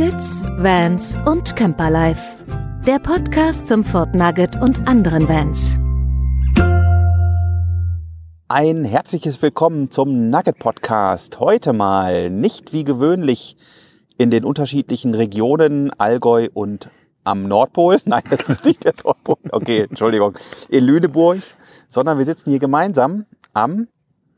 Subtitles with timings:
[0.00, 2.22] Nuggets, Vans und Camperlife.
[2.86, 5.76] Der Podcast zum Fort Nugget und anderen Vans.
[8.48, 11.38] Ein herzliches Willkommen zum Nugget Podcast.
[11.38, 13.58] Heute mal nicht wie gewöhnlich
[14.16, 16.88] in den unterschiedlichen Regionen Allgäu und
[17.24, 17.98] am Nordpol.
[18.06, 19.36] Nein, das ist nicht der Nordpol.
[19.50, 20.32] Okay, Entschuldigung.
[20.70, 21.40] In Lüneburg.
[21.90, 23.86] Sondern wir sitzen hier gemeinsam am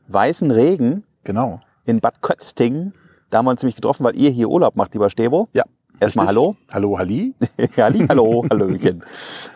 [0.09, 1.05] Weißen Regen.
[1.23, 1.61] Genau.
[1.85, 2.91] In Bad Kötzting.
[3.33, 5.47] Da haben wir uns nämlich getroffen, weil ihr hier Urlaub macht, lieber Stebo.
[5.53, 5.63] Ja.
[5.99, 6.37] Erstmal richtig.
[6.37, 6.55] Hallo.
[6.71, 7.33] Hallo, Halli.
[7.77, 9.03] Halli, hallo, Hallöchen.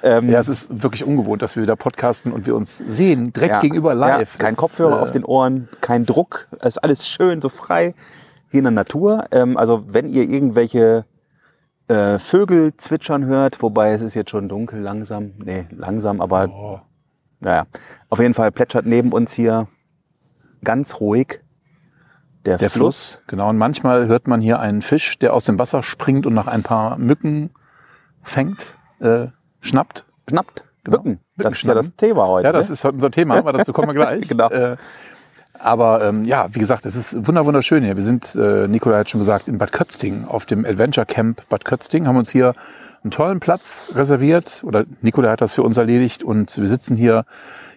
[0.02, 3.52] Ähm, Ja, es ist wirklich ungewohnt, dass wir wieder podcasten und wir uns sehen, direkt
[3.52, 4.34] ja, gegenüber live.
[4.34, 6.48] Ja, kein Das Kopfhörer ist, äh, auf den Ohren, kein Druck.
[6.60, 7.94] Es ist alles schön, so frei
[8.50, 9.26] hier in der Natur.
[9.30, 11.06] Ähm, also wenn ihr irgendwelche
[11.88, 15.34] äh, Vögel zwitschern hört, wobei es ist jetzt schon dunkel langsam.
[15.38, 16.80] Nee, langsam, aber Oh,
[17.42, 17.68] naja.
[18.10, 19.68] Auf jeden Fall plätschert neben uns hier
[20.64, 21.42] ganz ruhig
[22.48, 23.22] der, der Fluss.
[23.28, 23.50] Genau.
[23.50, 26.64] Und manchmal hört man hier einen Fisch, der aus dem Wasser springt und nach ein
[26.64, 27.52] paar Mücken
[28.24, 29.28] fängt, äh,
[29.60, 30.06] schnappt.
[30.30, 30.64] Schnappt.
[30.84, 30.98] Genau.
[31.00, 31.20] Mücken.
[31.36, 31.94] Das ist ja das.
[31.96, 32.48] Thema heute.
[32.48, 32.74] Ja, das ne?
[32.74, 34.28] ist heute unser Thema, aber dazu kommen wir gleich.
[34.30, 34.50] Genau.
[34.50, 34.78] Äh,
[35.60, 37.96] aber ähm, ja, wie gesagt, es ist wunder wunderschön hier.
[37.96, 41.66] Wir sind, äh, Nicola hat schon gesagt, in Bad Kötzting, auf dem Adventure Camp Bad
[41.66, 42.54] Kötzting, haben uns hier
[43.04, 44.64] einen tollen Platz reserviert.
[44.64, 47.26] Oder Nicola hat das für uns erledigt und wir sitzen hier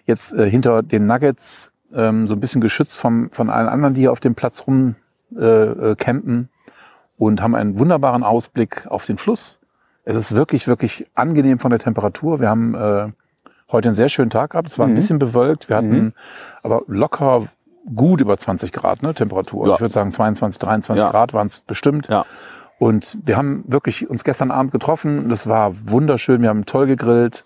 [0.05, 4.03] jetzt äh, hinter den Nuggets, ähm, so ein bisschen geschützt vom, von allen anderen, die
[4.03, 4.97] hier auf dem Platz rum
[5.37, 6.49] äh, äh, campen
[7.17, 9.59] und haben einen wunderbaren Ausblick auf den Fluss.
[10.05, 12.41] Es ist wirklich, wirklich angenehm von der Temperatur.
[12.41, 13.09] Wir haben äh,
[13.71, 14.69] heute einen sehr schönen Tag gehabt.
[14.69, 15.69] Es war ein bisschen bewölkt.
[15.69, 16.15] Wir hatten
[16.63, 17.49] aber locker
[17.95, 19.69] gut über 20 Grad ne, Temperatur.
[19.69, 19.75] Ja.
[19.75, 21.11] Ich würde sagen 22, 23 Ja.
[21.11, 22.09] Grad waren es bestimmt.
[22.09, 22.25] Ja.
[22.79, 26.41] Und wir haben wirklich uns gestern Abend getroffen und es war wunderschön.
[26.41, 27.45] Wir haben toll gegrillt.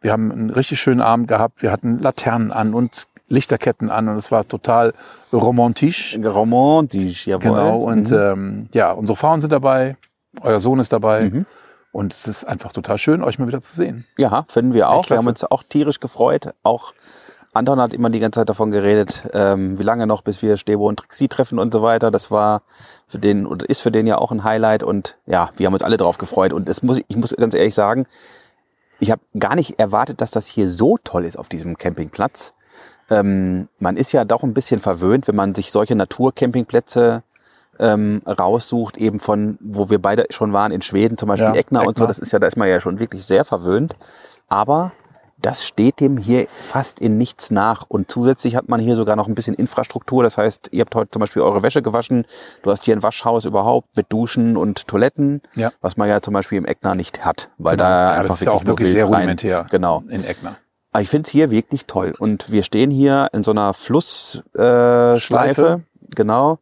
[0.00, 1.62] Wir haben einen richtig schönen Abend gehabt.
[1.62, 4.92] Wir hatten Laternen an und Lichterketten an und es war total
[5.32, 6.16] romantisch.
[6.24, 7.42] romantisch, jawohl.
[7.50, 7.78] Genau.
[7.82, 8.16] Und Mhm.
[8.16, 9.96] ähm, ja, unsere Frauen sind dabei,
[10.40, 11.30] euer Sohn ist dabei.
[11.30, 11.46] Mhm.
[11.92, 14.04] Und es ist einfach total schön, euch mal wieder zu sehen.
[14.18, 15.02] Ja, finden wir auch.
[15.02, 16.48] Echt Wir haben uns auch tierisch gefreut.
[16.64, 16.92] Auch
[17.52, 20.88] Anton hat immer die ganze Zeit davon geredet, ähm, wie lange noch, bis wir Stebo
[20.88, 22.10] und Trixie treffen und so weiter.
[22.10, 22.62] Das war
[23.06, 25.84] für den oder ist für den ja auch ein Highlight und ja, wir haben uns
[25.84, 26.52] alle drauf gefreut.
[26.52, 28.06] Und es muss, ich muss ganz ehrlich sagen,
[28.98, 32.54] ich habe gar nicht erwartet, dass das hier so toll ist auf diesem Campingplatz.
[33.10, 37.22] Ähm, man ist ja doch ein bisschen verwöhnt, wenn man sich solche Naturcampingplätze
[37.78, 41.86] ähm, raussucht, eben von, wo wir beide schon waren, in Schweden, zum Beispiel Ja, Eckner,
[41.86, 43.94] und so, das ist ja, da ist man ja schon wirklich sehr verwöhnt.
[44.48, 44.92] Aber
[45.38, 47.84] das steht dem hier fast in nichts nach.
[47.88, 50.22] Und zusätzlich hat man hier sogar noch ein bisschen Infrastruktur.
[50.22, 52.24] Das heißt, ihr habt heute zum Beispiel eure Wäsche gewaschen.
[52.62, 55.70] Du hast hier ein Waschhaus überhaupt mit Duschen und Toiletten, Ja.
[55.82, 57.84] was man ja zum Beispiel im Eckner nicht hat, weil Genau.
[57.84, 60.02] da ja, einfach das ist ja auch wirklich sehr rein- rudimentär Genau.
[60.08, 60.56] in Eckner.
[60.94, 62.14] Aber ich finde es hier wirklich toll.
[62.20, 65.16] Und wir stehen hier in so einer Flussschleife.
[65.16, 65.18] Äh.
[65.18, 65.82] Schleife.
[66.14, 66.60] Genau.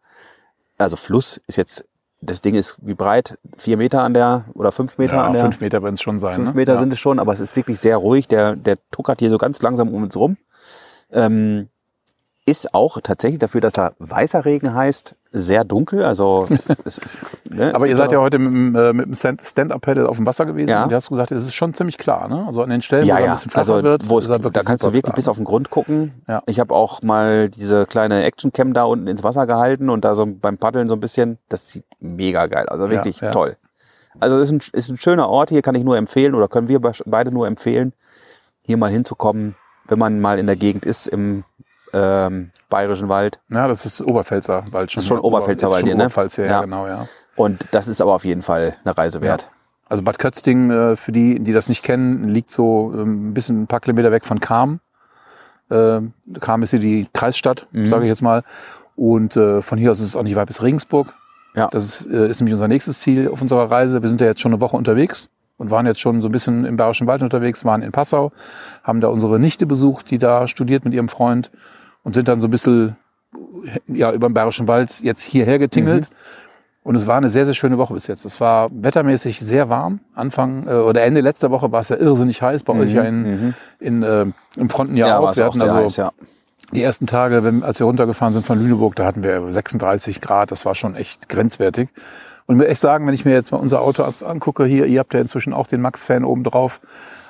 [0.79, 1.87] Also Fluss ist jetzt,
[2.23, 3.39] das Ding ist wie breit?
[3.59, 5.43] Vier Meter an der oder fünf Meter Ja, an der?
[5.43, 6.33] fünf Meter werden es schon sein.
[6.33, 6.55] Fünf ne?
[6.55, 6.79] Meter ja.
[6.79, 8.27] sind es schon, aber es ist wirklich sehr ruhig.
[8.27, 10.39] Der, der tuckert hier so ganz langsam um uns rum.
[11.13, 11.69] Ähm,
[12.45, 16.05] ist auch tatsächlich dafür, dass er weißer Regen heißt, sehr dunkel.
[16.05, 16.49] Also,
[16.85, 17.01] es
[17.49, 20.27] ne, Aber ihr seid ja heute mit, dem, äh, mit dem Stand- Stand-Up-Pedal auf dem
[20.27, 20.83] Wasser gewesen Ja.
[20.83, 22.29] und du hast gesagt, es ist schon ziemlich klar.
[22.29, 22.45] Ne?
[22.47, 23.33] Also an den Stellen, wo ja, es ein ja.
[23.35, 25.15] bisschen flacher Also, wird, wo es, da kannst du wirklich klar.
[25.15, 26.13] bis auf den Grund gucken.
[26.27, 26.43] Ja.
[26.47, 30.27] Ich habe auch mal diese kleine Action-Cam da unten ins Wasser gehalten und da so
[30.27, 31.39] beim Paddeln so ein bisschen.
[31.49, 32.67] Das sieht mega geil.
[32.69, 33.31] Also wirklich ja.
[33.31, 33.57] toll.
[34.19, 36.67] Also es ist ein, ist ein schöner Ort hier, kann ich nur empfehlen oder können
[36.69, 37.93] wir be- beide nur empfehlen,
[38.63, 39.55] hier mal hinzukommen,
[39.89, 41.45] wenn man mal in der Gegend ist im
[41.93, 43.39] ähm, Bayerischen Wald.
[43.49, 45.01] Ja, das ist Oberpfälzer Wald schon.
[45.01, 45.19] Das ist schon?
[45.21, 45.95] Oberpfälzer Wald ne?
[45.95, 46.51] Oberpfalz, ja, Ja.
[46.51, 47.07] ja, genau, ja.
[47.37, 49.49] Und das ist aber auf jeden Fall eine Reise wert.
[49.89, 53.63] Also Bad Kötzting, äh, für die, die das nicht kennen, liegt so ähm, ein bisschen
[53.63, 54.81] ein paar Kilometer weg von Cham.
[55.71, 56.01] Äh,
[56.41, 57.87] Cham ist hier die Kreisstadt, Mhm.
[57.87, 58.43] sage ich jetzt mal.
[58.97, 61.13] Und äh, von hier aus ist es auch nicht weit bis Regensburg.
[61.55, 61.67] Ja.
[61.69, 64.01] Das ist, äh, ist nämlich unser nächstes Ziel auf unserer Reise.
[64.03, 66.65] Wir sind ja jetzt schon eine Woche unterwegs und waren jetzt schon so ein bisschen
[66.65, 68.33] im Bayerischen Wald unterwegs, waren in Passau,
[68.83, 71.51] haben da unsere Nichte besucht, die da studiert mit ihrem Freund
[72.03, 72.97] und sind dann so ein bisschen
[73.87, 76.09] ja, über den Bayerischen Wald jetzt hierher getingelt.
[76.85, 78.25] Und es war eine sehr, sehr schöne Woche bis jetzt.
[78.25, 80.01] Es war wettermäßig sehr warm.
[80.15, 82.65] Anfang äh, oder Ende letzter Woche war es ja irrsinnig heiß.
[82.65, 84.27] Bei euch ja in, in, äh,
[84.57, 85.31] im Fronten ja, auch.
[85.31, 86.11] es ist auch sehr heiß, ja.
[86.73, 90.51] die ersten Tage, wenn, als wir runtergefahren sind von Lüneburg, da hatten wir 36 Grad.
[90.51, 91.89] Das war schon echt grenzwertig.
[92.47, 94.99] Und ich muss echt sagen, wenn ich mir jetzt mal unser Auto angucke, hier, ihr
[94.99, 96.81] habt ja inzwischen auch den Max-Fan oben drauf.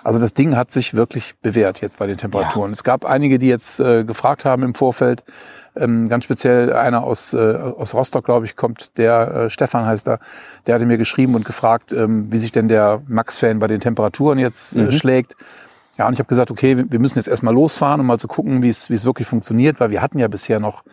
[0.05, 2.73] Also das Ding hat sich wirklich bewährt jetzt bei den Temperaturen.
[2.73, 5.23] Es gab einige, die jetzt äh, gefragt haben im Vorfeld,
[5.77, 10.09] ähm, ganz speziell einer aus, äh, aus Rostock, glaube ich, kommt, der äh, Stefan heißt
[10.09, 10.19] er,
[10.67, 14.39] der hatte mir geschrieben und gefragt, ähm, wie sich denn der Max-Fan bei den Temperaturen
[14.39, 14.89] jetzt Mhm.
[14.89, 15.37] äh, schlägt.
[15.99, 18.63] Ja, und ich habe gesagt, okay, wir- müssen jetzt erstmal losfahren, um mal zu gucken,
[18.63, 20.85] wie es wie es wirklich funktioniert, weil wir hatten ja bisher noch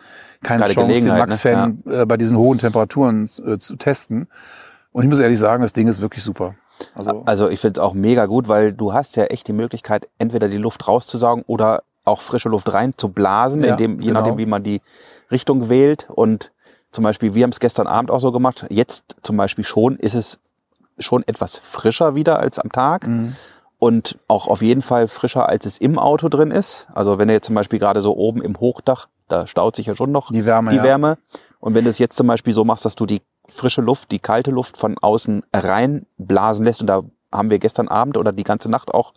[0.42, 4.28] keine Keine Chance, den Gelegenheit, Max-Fan äh, bei diesen hohen Temperaturen äh, zu testen.
[4.92, 6.54] Und ich muss ehrlich sagen, das Ding ist wirklich super.
[6.94, 10.08] Also, also ich finde es auch mega gut, weil du hast ja echt die Möglichkeit,
[10.18, 14.20] entweder die Luft rauszusaugen oder auch frische Luft rein zu blasen, Ja, indem, je genau.
[14.20, 14.80] nachdem, wie man die
[15.30, 16.08] Richtung wählt.
[16.10, 16.52] Und
[16.90, 18.66] zum Beispiel, wir haben es gestern Abend auch so gemacht.
[18.70, 20.40] Jetzt zum Beispiel schon ist es
[20.98, 23.06] schon etwas frischer wieder als am Tag.
[23.06, 23.36] Mhm.
[23.78, 26.86] Und auch auf jeden Fall frischer, als es im Auto drin ist.
[26.92, 29.96] Also wenn du jetzt zum Beispiel gerade so oben im Hochdach, da staut sich ja
[29.96, 30.82] schon noch Die Wärme, die ja.
[30.82, 31.16] Wärme.
[31.60, 34.18] Und wenn du es jetzt zum Beispiel so machst, dass du die frische Luft, die
[34.18, 37.02] kalte Luft von außen reinblasen lässt, und da
[37.32, 39.12] haben wir gestern Abend oder die ganze Nacht auch,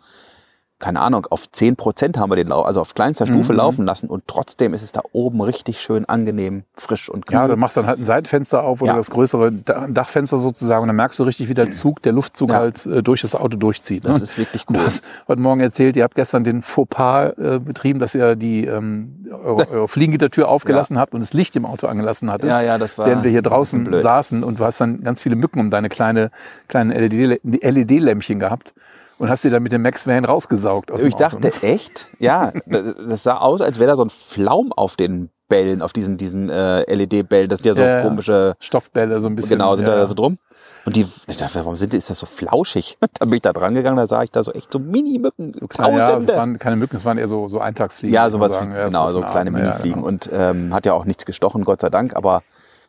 [0.84, 3.58] keine Ahnung, auf 10 Prozent haben wir den, also auf kleinster Stufe Mhm.
[3.58, 7.36] laufen lassen und trotzdem ist es da oben richtig schön angenehm, frisch und kühl.
[7.36, 8.96] Ja, du machst dann halt ein Seitenfenster auf oder Ja.
[8.98, 12.50] das größere Da- Dachfenster sozusagen und dann merkst du richtig, wie der Zug, der Luftzug
[12.50, 12.56] Ja.
[12.56, 14.04] halt äh, durch das Auto durchzieht.
[14.04, 14.24] das ne?
[14.24, 14.76] ist wirklich cool.
[14.76, 18.66] Du hast heute Morgen erzählt, ihr habt gestern den Fauxpas äh, betrieben, dass ihr die
[18.66, 22.50] ähm, eure, eure Fliegenggittertür aufgelassen habt und das Licht im Auto angelassen hattet.
[22.50, 25.36] Ja, ja, das war Während wir hier draußen saßen und du hast dann ganz viele
[25.36, 26.30] Mücken um deine kleine,
[26.68, 28.74] kleinen LED-Lämpchen gehabt
[29.18, 31.38] und hast sie dann mit dem Max Van rausgesaugt aus Ich dem Auto.
[31.38, 31.72] dachte ne?
[31.72, 35.92] echt, ja, das sah aus, als wäre da so ein Flaum auf den Bällen, auf
[35.92, 37.48] diesen, diesen äh, LED-Bällen.
[37.48, 39.58] Das sind ja so Ja, komische, Stoffbälle so ein bisschen.
[39.58, 40.38] genau, sind ja, da so drum.
[40.86, 42.98] Und die, ich dachte, warum sind die, ist das so flauschig?
[43.18, 45.82] da bin ich da dran gegangen, da sah ich da so echt so Mini-Mücken, So
[45.82, 48.14] ja, es waren keine Mücken, es waren eher so, so Eintagsfliegen.
[48.14, 49.96] Ja, sowas, wie, Ja, genau, so kleine Mini-Fliegen.
[49.96, 50.06] genau.
[50.08, 52.16] Und ähm, hat ja auch nichts gestochen, Gott sei Dank.
[52.16, 52.42] Aber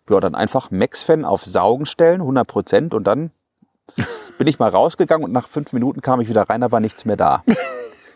[0.10, 2.94] ja, dann einfach Max-Fan auf Saugen stellen, 100 Prozent.
[2.94, 3.32] Und dann
[4.38, 7.06] bin ich mal rausgegangen und nach fünf Minuten kam ich wieder rein, da war nichts
[7.06, 7.44] mehr da.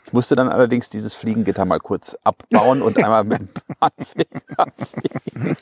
[0.06, 3.50] Ich musste dann allerdings dieses Fliegengitter mal kurz abbauen und einmal mit dem
[3.80, 4.66] Handfinger.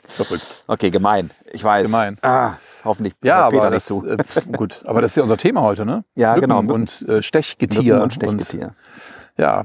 [0.08, 0.64] Verrückt.
[0.68, 1.32] Okay, gemein.
[1.52, 1.88] Ich weiß.
[1.88, 2.18] Gemein.
[2.22, 2.54] Ah,
[2.86, 4.08] hoffentlich Ja, Peter aber nicht das, zu.
[4.08, 4.18] äh,
[4.56, 6.06] gut, aber das ist ja unser Thema heute, ne?
[6.16, 6.74] Ja, Mücken genau, Mücken.
[6.74, 7.82] Und äh, Stechgetier.
[7.96, 8.72] Mücken und Stechgetier.
[9.38, 9.64] ja.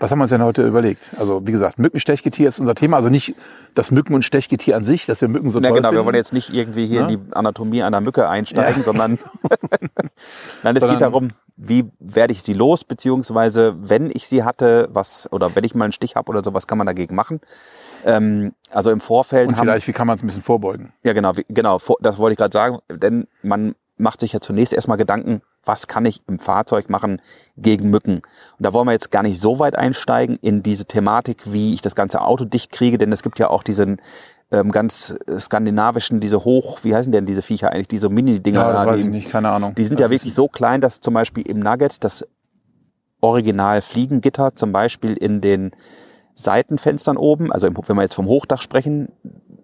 [0.00, 1.14] Was haben wir uns denn heute überlegt?
[1.20, 2.96] Also, wie gesagt, Mücken, Stechgetier ist unser Thema.
[2.96, 3.34] Also nicht
[3.76, 6.06] das Mücken- und Stechgetier an sich, dass wir Mücken so Ja, toll genau, wir finden.
[6.06, 7.12] wollen jetzt nicht irgendwie hier Ne?
[7.12, 8.84] in die Anatomie einer Mücke einsteigen, Ja.
[8.84, 9.18] sondern
[10.62, 14.88] Nein, es Sondern- geht darum, wie werde ich sie los, beziehungsweise wenn ich sie hatte,
[14.92, 17.40] was oder wenn ich mal einen Stich habe oder so, was kann man dagegen machen?
[18.04, 20.92] Ähm, also im Vorfeld und haben, vielleicht, wie kann man es ein bisschen vorbeugen?
[21.04, 24.72] ja genau, wie, genau, das wollte ich gerade sagen, denn man macht sich ja zunächst
[24.72, 27.20] erstmal Gedanken, was kann ich im Fahrzeug machen
[27.56, 28.16] gegen Mücken?
[28.16, 28.22] Und
[28.58, 31.94] da wollen wir jetzt gar nicht so weit einsteigen in diese Thematik, wie ich das
[31.94, 34.00] ganze Auto dicht kriege, denn es gibt ja auch diesen
[34.50, 38.60] ähm, ganz skandinavischen, diese hoch, wie heißen denn diese Viecher eigentlich, diese Mini-Dinger?
[38.60, 39.74] Ja, das da, weiß die, ich nicht, keine Ahnung.
[39.74, 42.26] Die sind Das ja wirklich so klein, dass zum Beispiel im Nugget das
[43.20, 45.70] Original Fliegengitter zum Beispiel in den
[46.34, 49.08] Seitenfenstern oben, also im, wenn wir jetzt vom Hochdach sprechen,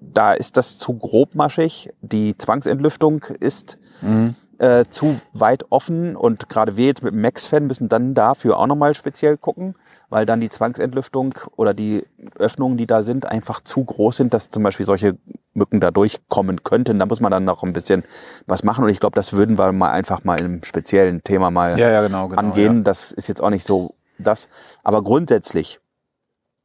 [0.00, 1.90] da ist das zu grobmaschig.
[2.00, 4.34] Die Zwangsentlüftung ist Mhm.
[4.60, 8.66] Äh, zu weit offen und gerade wir jetzt mit dem Max-Fan müssen dann dafür auch
[8.66, 9.74] nochmal speziell gucken,
[10.10, 12.04] weil dann die Zwangsentlüftung oder die
[12.38, 15.16] Öffnungen, die da sind, einfach zu groß sind, dass zum Beispiel solche
[15.54, 16.98] Mücken da durchkommen könnten.
[16.98, 18.04] Da muss man dann noch ein bisschen
[18.46, 21.50] was machen und ich glaube, das würden wir mal einfach mal in einem speziellen Thema
[21.50, 22.40] mal Ja, ja, genau, genau.
[22.40, 22.84] angehen.
[22.84, 24.48] Das ist jetzt auch nicht so das.
[24.84, 25.80] Aber grundsätzlich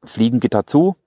[0.03, 0.97] Fliegengitter zu,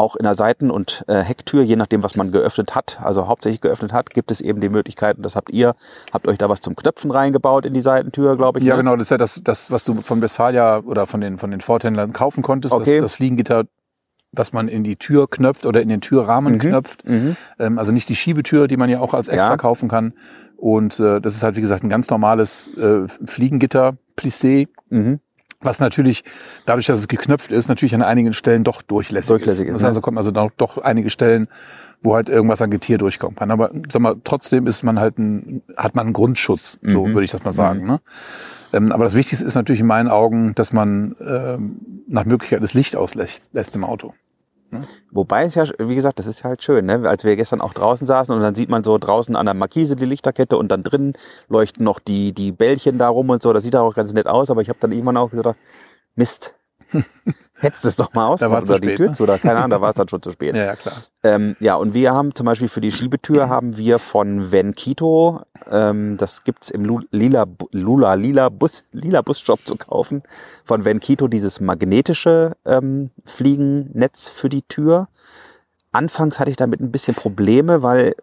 [0.00, 3.60] auch in der Seiten- und äh, Hecktür, je nachdem, was man geöffnet hat, also hauptsächlich
[3.60, 5.74] geöffnet hat, gibt es eben die Möglichkeit, und das habt ihr,
[6.12, 8.64] habt euch da was zum Knöpfen reingebaut in die Seitentür, glaube ich.
[8.64, 8.82] Ja, ne?
[8.82, 11.60] genau, das ist ja das, das, was du von Westfalia oder von den, von den
[11.60, 12.74] Ford-Händlern kaufen konntest.
[12.74, 12.94] Okay.
[12.96, 13.64] Das, das Fliegengitter,
[14.32, 17.08] was man in die Tür knöpft oder in den Türrahmen knöpft.
[17.08, 17.36] Mhm.
[17.58, 19.56] Ähm, also nicht die Schiebetür, die man ja auch als extra Ja.
[19.56, 20.14] kaufen kann.
[20.56, 25.20] Und äh, das ist halt, wie gesagt, ein ganz normales äh, Fliegengitter, Plissé, Mhm.
[25.62, 26.24] Was natürlich,
[26.66, 29.82] dadurch, dass es geknöpft ist, natürlich an einigen Stellen doch durchlässig, Durchlässig ist, ist.
[29.82, 29.88] ne?
[29.88, 31.48] Also kommt also doch, doch einige Stellen,
[32.02, 33.50] wo halt irgendwas an Getier durchkommen kann.
[33.50, 37.12] Aber sag mal, trotzdem ist man halt ein, hat man einen Grundschutz, so Mhm.
[37.14, 37.86] würde ich das mal sagen.
[37.86, 38.00] Ne?
[38.72, 42.72] Ähm, aber das Wichtigste ist natürlich in meinen Augen, dass man ähm, nach Möglichkeit das
[42.74, 44.14] Licht auslässt lässt im Auto.
[45.10, 47.08] Wobei es ja, wie gesagt, das ist ja halt schön, ne?
[47.08, 49.96] als wir gestern auch draußen saßen und dann sieht man so draußen an der Markise
[49.96, 51.14] die Lichterkette und dann drin
[51.48, 53.52] leuchten noch die, die Bällchen da rum und so.
[53.52, 55.56] Das sieht auch ganz nett aus, aber ich habe dann irgendwann auch gedacht,
[56.14, 56.54] Mist,
[57.60, 59.12] hättest es doch mal aus oder die Tür ne?
[59.12, 60.54] zu oder keine Ahnung, da war es dann schon zu spät.
[60.60, 60.94] Ja, ja, klar.
[61.22, 66.16] Ähm, ja, und wir haben zum Beispiel für die Schiebetür haben wir von Venkito, ähm,
[66.16, 70.22] das gibt's im lila, Lula, lila Bus, lila Busshop zu kaufen,
[70.64, 75.08] von Venkito dieses magnetische ähm, Fliegennetz für die Tür.
[75.92, 78.14] Anfangs hatte ich damit ein bisschen Probleme, weil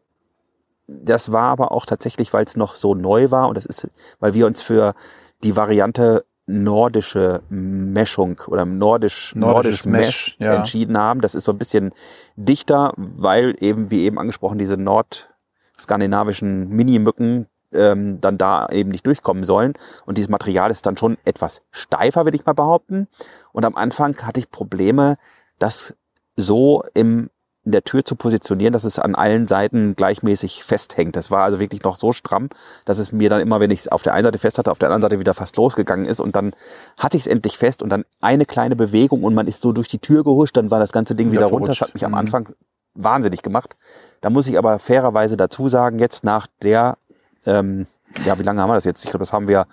[0.87, 3.87] das war aber auch tatsächlich, weil es noch so neu war und das ist,
[4.19, 4.95] weil wir uns für
[5.43, 10.55] die Variante nordische Meshung oder nordisch, Nordisches nordisch Mesh, Mesh, ja.
[10.55, 11.21] entschieden haben.
[11.21, 11.93] Das ist so ein bisschen
[12.35, 19.43] dichter, weil eben, wie eben angesprochen, diese nordskandinavischen Minimücken ähm, dann da eben nicht durchkommen
[19.43, 19.73] sollen.
[20.05, 23.07] Und dieses Material ist dann schon etwas steifer, würde ich mal behaupten.
[23.51, 25.17] Und am Anfang hatte ich Probleme,
[25.59, 25.97] das
[26.37, 27.29] so im
[27.67, 31.17] in der Tür zu positionieren, dass es an allen Seiten gleichmäßig festhängt.
[31.17, 32.47] Das war also wirklich noch so stramm,
[32.85, 34.79] dass es mir dann immer, wenn ich es auf der einen Seite fest hatte, auf
[34.79, 36.53] der anderen Seite wieder fast losgegangen ist und dann
[36.97, 39.89] hatte ich es endlich fest und dann eine kleine Bewegung und man ist so durch
[39.89, 41.73] die Tür gehuscht, dann war das ganze Ding wieder, wieder runter.
[41.73, 42.19] Das hat mich am mhm.
[42.19, 42.47] Anfang
[42.93, 43.75] wahnsinnig gemacht.
[44.21, 46.97] Da muss ich aber fairerweise dazu sagen, jetzt nach der,
[47.45, 47.85] ähm,
[48.23, 49.03] ja, wie lange haben wir das jetzt?
[49.03, 49.65] Ich glaube, das haben wir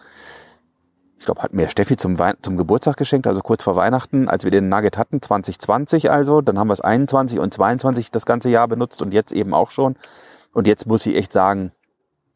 [1.24, 4.50] ich glaube, hat mir Steffi zum, zum Geburtstag geschenkt, also kurz vor Weihnachten, als wir
[4.50, 6.42] den Nugget hatten, 2020 also.
[6.42, 9.70] Dann haben wir es 21 und 22 das ganze Jahr benutzt und jetzt eben auch
[9.70, 9.96] schon.
[10.52, 11.72] Und jetzt muss ich echt sagen,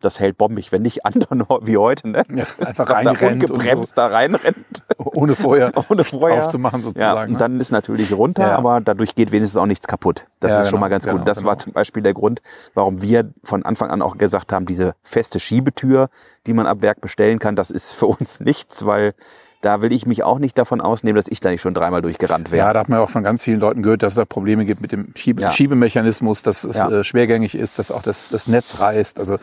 [0.00, 2.23] das hält bombig, wenn nicht anderen wie heute, ne?
[2.35, 3.23] Ja, einfach reinrennt.
[3.23, 3.97] Da ungebremst so.
[3.97, 4.85] da reinrennt.
[4.99, 7.17] Ohne vorher, Ohne vorher aufzumachen sozusagen.
[7.17, 7.38] Ja, und ne?
[7.38, 8.57] dann ist natürlich runter, ja.
[8.57, 10.26] aber dadurch geht wenigstens auch nichts kaputt.
[10.40, 11.28] Das ja, ist genau, schon mal ganz genau, gut.
[11.28, 11.50] Das genau.
[11.50, 12.40] war zum Beispiel der Grund,
[12.75, 16.09] warum wir von Anfang an auch gesagt haben, diese feste Schiebetür,
[16.47, 19.14] die man ab Werk bestellen kann, das ist für uns nichts, weil
[19.61, 22.53] da will ich mich auch nicht davon ausnehmen, dass ich da nicht schon dreimal durchgerannt
[22.53, 22.67] wäre.
[22.67, 24.81] Ja, da hat man auch von ganz vielen Leuten gehört, dass es da Probleme gibt
[24.81, 25.50] mit dem Schiebe ja.
[25.50, 26.88] Schiebemechanismus, dass es ja.
[26.91, 29.19] äh, schwergängig ist, dass auch das, das Netz reißt.
[29.19, 29.38] Also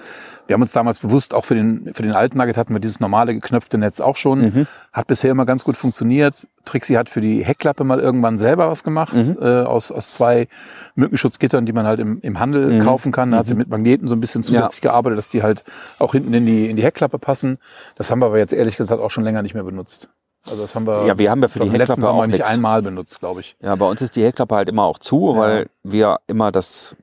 [0.47, 2.99] wir haben uns damals bewusst, auch für den, für den alten Nugget hatten wir dieses
[2.99, 4.41] normale geknöpfte Netz auch schon.
[4.41, 4.67] Mhm.
[4.93, 6.47] Hat bisher immer ganz gut funktioniert.
[6.65, 9.37] Trixie hat für die Heckklappe mal irgendwann selber was gemacht, mhm.
[9.39, 10.47] äh, aus, aus zwei
[10.95, 12.83] Mückenschutzgittern, die man halt im, im Handel mhm.
[12.83, 13.31] kaufen kann.
[13.31, 13.59] Da hat sie mhm.
[13.59, 14.91] mit Magneten so ein bisschen zusätzlich ja.
[14.91, 15.63] gearbeitet, dass die halt
[15.99, 17.57] auch hinten in die, in die Heckklappe passen.
[17.95, 20.09] Das haben wir aber jetzt ehrlich gesagt auch schon länger nicht mehr benutzt.
[20.47, 21.05] Also das haben wir.
[21.07, 23.55] Ja, wir haben ja für die Heckklappe auch nicht einmal benutzt, glaube ich.
[23.61, 25.39] Ja, bei uns ist die Heckklappe halt immer auch zu, ja.
[25.39, 26.95] weil wir immer das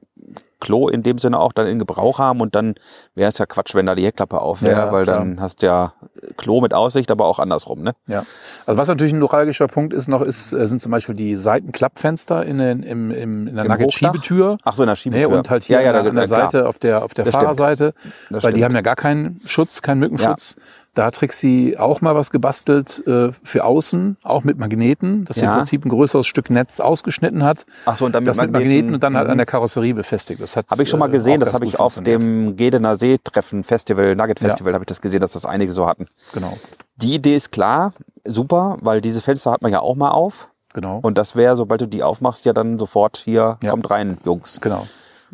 [0.62, 2.74] Klo in dem Sinne auch dann in Gebrauch haben und dann
[3.16, 5.18] wäre es ja Quatsch, wenn da die Heckklappe auf wäre, ja, weil klar.
[5.18, 5.92] dann hast du ja
[6.36, 7.92] Klo mit Aussicht, aber auch andersrum, ne?
[8.06, 8.22] Ja.
[8.64, 12.46] Also was natürlich ein neuralgischer Punkt ist noch, ist, äh, sind zum Beispiel die Seitenklappfenster
[12.46, 14.58] in, den, im, im, in der Nugget-Schiebetür.
[14.62, 15.28] Ach so, in der Schiebetür.
[15.28, 17.92] Nee, und halt hier ja, ja, an der Seite auf der, auf der Fahrerseite,
[18.30, 18.56] weil stimmt.
[18.56, 20.54] die haben ja gar keinen Schutz, keinen Mückenschutz.
[20.56, 20.62] Ja.
[20.94, 25.42] Da hat Trixie auch mal was gebastelt äh, für außen, auch mit Magneten, dass ja.
[25.42, 27.64] sie im Prinzip ein größeres Stück Netz ausgeschnitten hat.
[27.86, 30.42] Ach so, und dann mit, das mit Magneten, und dann halt an der Karosserie befestigt.
[30.42, 34.14] Das habe ich schon mal äh, gesehen, das habe ich auf dem Gedener See-Treffen Festival,
[34.14, 34.74] Nugget Festival, ja.
[34.74, 36.08] habe ich das gesehen, dass das einige so hatten.
[36.34, 36.58] Genau.
[36.96, 37.94] Die Idee ist klar,
[38.26, 40.48] super, weil diese Fenster hat man ja auch mal auf.
[40.74, 41.00] Genau.
[41.02, 43.70] Und das wäre, sobald du die aufmachst, ja dann sofort hier, ja.
[43.70, 44.60] kommt rein, Jungs.
[44.60, 44.86] Genau.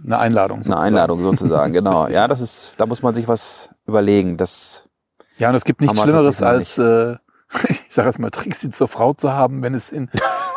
[0.05, 0.81] Eine Einladung sozusagen.
[0.81, 2.07] Eine Einladung sozusagen, genau.
[2.09, 4.37] ja, das ist, da muss man sich was überlegen.
[4.37, 4.88] Das
[5.39, 7.17] ja, und es gibt nichts Schlimmeres als, äh,
[7.69, 10.09] ich sage jetzt mal, Trixie zur Frau zu haben, wenn es in,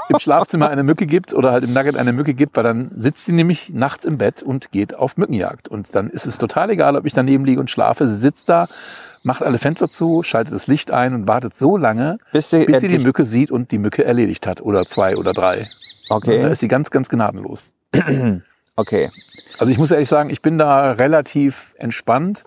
[0.10, 3.26] im Schlafzimmer eine Mücke gibt oder halt im Nugget eine Mücke gibt, weil dann sitzt
[3.26, 5.70] sie nämlich nachts im Bett und geht auf Mückenjagd.
[5.70, 8.08] Und dann ist es total egal, ob ich daneben liege und schlafe.
[8.08, 8.68] Sie sitzt da,
[9.24, 12.82] macht alle Fenster zu, schaltet das Licht ein und wartet so lange, bis sie, bis
[12.82, 14.62] sie die Mücke sieht und die Mücke erledigt hat.
[14.62, 15.70] Oder zwei oder drei.
[16.10, 16.38] Okay.
[16.38, 17.72] Und da ist sie ganz, ganz gnadenlos.
[18.76, 19.10] okay.
[19.60, 22.44] Also ich muss ehrlich sagen, ich bin da relativ entspannt.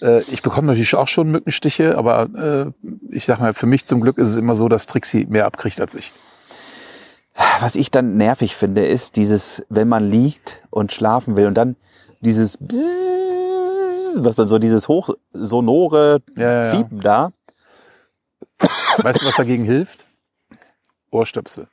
[0.00, 4.00] Äh, ich bekomme natürlich auch schon Mückenstiche, aber äh, ich sag mal, für mich zum
[4.00, 6.12] Glück ist es immer so, dass Trixie mehr abkriegt als ich.
[7.60, 11.76] Was ich dann nervig finde, ist dieses, wenn man liegt und schlafen will und dann
[12.20, 16.70] dieses Bzzz, was dann so dieses hochsonore ja, ja, ja.
[16.70, 17.32] Fiepen da.
[18.98, 20.06] Weißt du, was dagegen hilft?
[21.10, 21.68] Ohrstöpsel.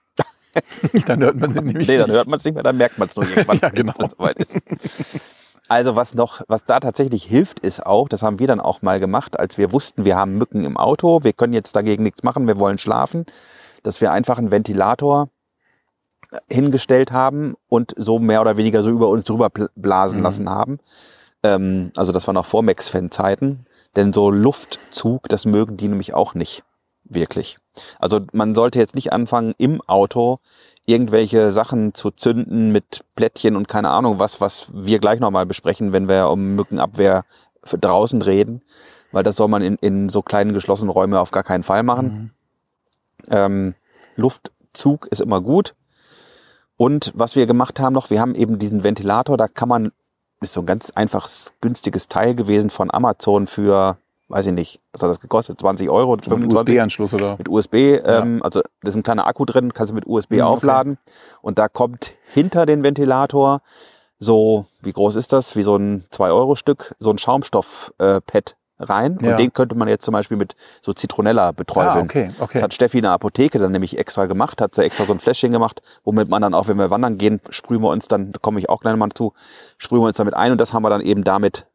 [1.07, 3.07] dann hört man sie nämlich Nee, dann hört man es nicht mehr, dann merkt man
[3.07, 3.93] es nur irgendwann, ja, genau.
[3.97, 4.57] wenn es soweit ist.
[5.69, 8.99] Also was noch, was da tatsächlich hilft, ist auch, das haben wir dann auch mal
[8.99, 12.47] gemacht, als wir wussten, wir haben Mücken im Auto, wir können jetzt dagegen nichts machen,
[12.47, 13.25] wir wollen schlafen,
[13.81, 15.29] dass wir einfach einen Ventilator
[16.49, 20.23] hingestellt haben und so mehr oder weniger so über uns drüber blasen mhm.
[20.23, 20.79] lassen haben.
[21.43, 23.65] Ähm, also das war noch vor Max-Fan-Zeiten,
[23.95, 26.63] denn so Luftzug, das mögen die nämlich auch nicht
[27.03, 27.57] wirklich.
[27.99, 30.39] Also man sollte jetzt nicht anfangen, im Auto
[30.85, 35.93] irgendwelche Sachen zu zünden mit Plättchen und keine Ahnung was, was wir gleich nochmal besprechen,
[35.93, 37.23] wenn wir um Mückenabwehr
[37.63, 38.61] draußen reden,
[39.11, 42.31] weil das soll man in, in so kleinen geschlossenen Räumen auf gar keinen Fall machen.
[43.27, 43.31] Mhm.
[43.31, 43.75] Ähm,
[44.15, 45.75] Luftzug ist immer gut.
[46.75, 49.91] Und was wir gemacht haben noch, wir haben eben diesen Ventilator, da kann man,
[50.41, 53.97] ist so ein ganz einfaches, günstiges Teil gewesen von Amazon für
[54.33, 55.59] weiß ich nicht, was hat das gekostet?
[55.59, 56.17] 20 Euro?
[56.17, 56.39] 25?
[56.39, 57.37] Mit USB-Anschluss oder?
[57.37, 58.43] Mit USB, ähm, ja.
[58.43, 60.93] also da ist ein kleiner Akku drin, kannst du mit USB mhm, aufladen.
[60.93, 61.37] Okay.
[61.43, 63.61] Und da kommt hinter den Ventilator
[64.17, 65.55] so, wie groß ist das?
[65.55, 69.19] Wie so ein 2-Euro-Stück, so ein Schaumstoff-Pad äh, rein.
[69.21, 69.31] Ja.
[69.31, 71.97] Und den könnte man jetzt zum Beispiel mit so Zitronella beträufeln.
[71.97, 72.53] Ah, okay, okay.
[72.53, 75.19] Das hat Steffi in der Apotheke dann nämlich extra gemacht, hat sie extra so ein
[75.19, 78.39] Fläschchen gemacht, womit man dann auch, wenn wir wandern gehen, sprühen wir uns dann, da
[78.41, 79.33] komme ich auch gleich mal zu,
[79.77, 81.67] sprühen wir uns damit ein und das haben wir dann eben damit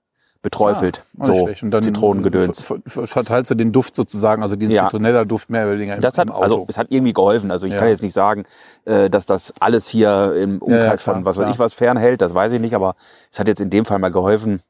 [0.51, 1.05] beträufelt.
[1.19, 2.65] Ah, so und dann Zitronengedöns.
[2.87, 4.85] Verteilst du den Duft sozusagen, also diesen ja.
[4.85, 6.43] Zitronella-Duft mehr oder weniger das hat, Auto.
[6.43, 7.51] Also es hat irgendwie geholfen.
[7.51, 7.79] Also ich ja.
[7.79, 8.45] kann jetzt nicht sagen,
[8.87, 12.23] äh, dass das alles hier im Umkreis ja, klar, von was weiß ich was fernhält,
[12.23, 12.95] das weiß ich nicht, aber
[13.31, 14.61] es hat jetzt in dem Fall mal geholfen.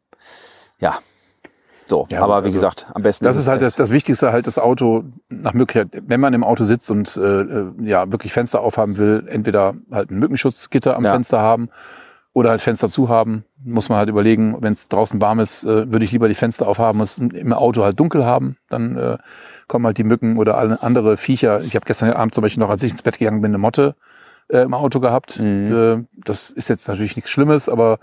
[0.81, 0.99] Ja.
[1.87, 4.47] So, Ja, aber wie also gesagt, am besten Das ist halt das, das Wichtigste, halt
[4.47, 8.61] das Auto nach Möglichkeit, wenn man im Auto sitzt und äh, äh, ja wirklich Fenster
[8.61, 11.13] aufhaben will, entweder halt ein Mückenschutzgitter am Ja.
[11.13, 11.71] Fenster haben
[12.35, 13.45] oder halt Fenster zu haben.
[13.65, 16.69] Muss man halt überlegen, wenn es draußen warm ist, äh, würde ich lieber die Fenster
[16.69, 18.57] aufhaben, muss im Auto halt dunkel haben.
[18.69, 19.19] Dann äh,
[19.67, 21.61] kommen halt die Mücken oder alle andere Viecher.
[21.63, 23.97] Ich habe gestern Abend zum Beispiel noch, als ich ins Bett gegangen bin, eine Motte
[24.49, 25.41] äh, im Auto gehabt.
[25.41, 25.73] Mhm.
[25.73, 27.99] Äh, das ist jetzt natürlich nichts Schlimmes, aber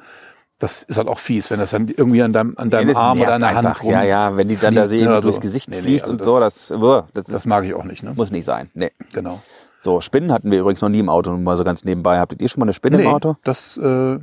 [0.60, 3.34] das ist halt auch fies, wenn das dann irgendwie an deinem, an deinem Arm oder
[3.34, 5.78] an der Hand rum Ja, ja, wenn die dann da sehen, also- durchs Gesicht nee,
[5.78, 8.14] nee, fliegt also und das- so, das, das, Das mag ich auch nicht, ne?
[8.16, 8.70] muss nicht sein.
[8.74, 8.92] Nee.
[9.14, 9.42] Genau.
[9.86, 12.18] So, Spinnen hatten wir übrigens noch nie im Auto, nur mal so ganz nebenbei.
[12.18, 13.36] Habtet ihr schon mal eine Spinne im Auto?
[13.44, 14.18] das äh,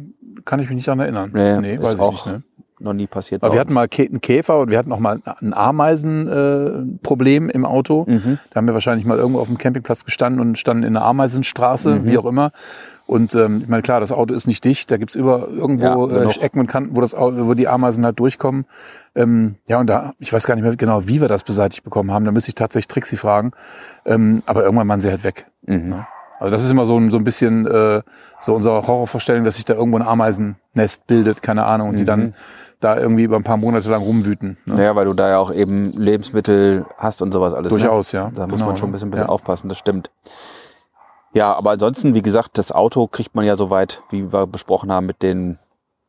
[0.44, 1.30] kann ich mich nicht daran erinnern.
[1.32, 2.26] Nee, weiß ist ich auch nicht.
[2.26, 2.42] Ne?
[2.82, 3.42] noch nie passiert.
[3.42, 7.64] Aber wir hatten mal einen Käfer und wir hatten auch mal ein Ameisenproblem äh, im
[7.64, 8.04] Auto.
[8.08, 8.38] Mhm.
[8.50, 11.94] Da haben wir wahrscheinlich mal irgendwo auf dem Campingplatz gestanden und standen in einer Ameisenstraße,
[11.96, 12.04] Mhm.
[12.06, 12.50] wie auch immer.
[13.06, 16.22] Und ähm, ich meine, klar, das Auto ist nicht dicht, da gibt's über irgendwo Ja,
[16.22, 16.40] äh.
[16.40, 18.64] Ecken und Kanten, wo, das, wo die Ameisen halt durchkommen.
[19.14, 22.10] Ähm, ja, und da, ich weiß gar nicht mehr genau, wie wir das beseitigt bekommen
[22.10, 22.24] haben.
[22.24, 23.52] Da müsste ich tatsächlich Trixie fragen.
[24.06, 25.46] Ähm, aber irgendwann waren sie halt weg.
[25.66, 25.88] Mhm.
[25.88, 26.06] Ne?
[26.40, 28.02] Also das ist immer so ein, so ein bisschen äh,
[28.40, 32.06] so unsere Horrorvorstellung, dass sich da irgendwo ein Ameisennest bildet, keine Ahnung, und die Mhm.
[32.06, 32.34] dann
[32.80, 34.56] da irgendwie über ein paar Monate lang rumwüten.
[34.66, 34.74] Ne?
[34.74, 37.70] Naja, weil du da ja auch eben Lebensmittel hast und sowas alles.
[37.70, 38.18] Durchaus, ne?
[38.18, 38.30] ja.
[38.34, 39.12] Da muss Genau, man schon ein bisschen, ne?
[39.12, 39.32] bisschen Ja.
[39.32, 40.10] aufpassen, das stimmt.
[41.32, 45.06] Ja, aber ansonsten, wie gesagt, das Auto kriegt man ja soweit, wie wir besprochen haben,
[45.06, 45.58] mit den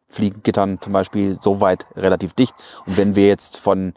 [0.09, 2.55] Fliegengittern zum Beispiel, soweit relativ dicht.
[2.87, 3.93] Und wenn wir jetzt von,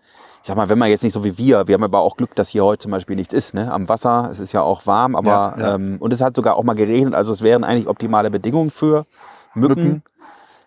[0.47, 2.37] ich sag mal, wenn man jetzt nicht so wie wir, wir haben aber auch Glück,
[2.37, 3.73] dass hier heute zum Beispiel nichts ist, ne?
[3.73, 5.75] Am Wasser, es ist ja auch warm, aber Ja, ja.
[5.75, 9.07] Ähm, und es hat sogar auch mal geregnet, also es wären eigentlich optimale Bedingungen für
[9.57, 9.83] Mücken.
[9.83, 10.03] Mücken.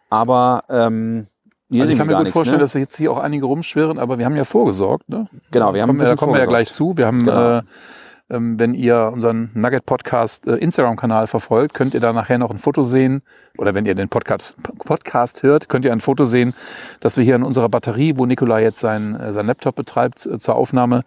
[0.10, 1.28] Aber ähm,
[1.70, 2.66] hier Also ich kann mir gut nichts, vorstellen, ne?
[2.66, 5.08] dass jetzt hier auch einige rumschwirren, aber wir haben ja vorgesorgt.
[5.08, 5.28] Ne?
[5.50, 6.98] Genau, wir haben kommen ein wir, da kommen wir ja gleich zu.
[6.98, 7.60] Wir haben, Genau.
[7.60, 7.62] äh,
[8.30, 12.84] wenn ihr unseren Nugget Podcast äh, Instagram-Kanal verfolgt, könnt ihr da nachher noch ein Foto
[12.84, 13.24] sehen.
[13.58, 16.54] Oder wenn ihr den Podcast, Podcast hört, könnt ihr ein Foto sehen,
[17.00, 20.38] dass wir hier in unserer Batterie, wo Nikola jetzt sein, äh, sein Laptop betreibt äh,
[20.38, 21.02] zur Aufnahme,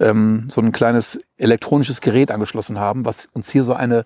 [0.00, 4.04] ähm, so ein kleines elektronisches Gerät angeschlossen haben, was uns hier so eine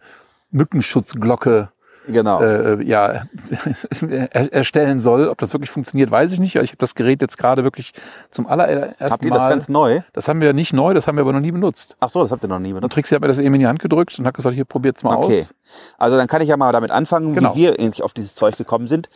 [0.51, 1.71] Mückenschutzglocke
[2.09, 2.41] Genau.
[2.41, 3.23] äh, ja,
[4.11, 5.29] er, erstellen soll.
[5.29, 6.55] Ob das wirklich funktioniert, weiß ich nicht.
[6.57, 7.93] Ich habe das Gerät jetzt gerade wirklich
[8.31, 9.37] zum allerersten Habt ihr Mal.
[9.37, 10.01] das ganz neu?
[10.13, 11.97] das haben wir nicht neu, das haben wir aber noch nie benutzt.
[12.01, 12.95] Ach so, das habt ihr noch nie Und benutzt.
[12.95, 15.17] Trixie hat mir das eben in die Hand gedrückt und hat gesagt, hier probiert's mal
[15.17, 15.41] Okay.
[15.41, 15.55] aus.
[15.99, 17.55] Also dann kann ich ja mal damit anfangen, Genau.
[17.55, 19.09] wie wir eigentlich auf dieses Zeug gekommen sind.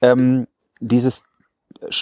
[0.00, 0.46] Ähm,
[0.80, 1.22] dieses,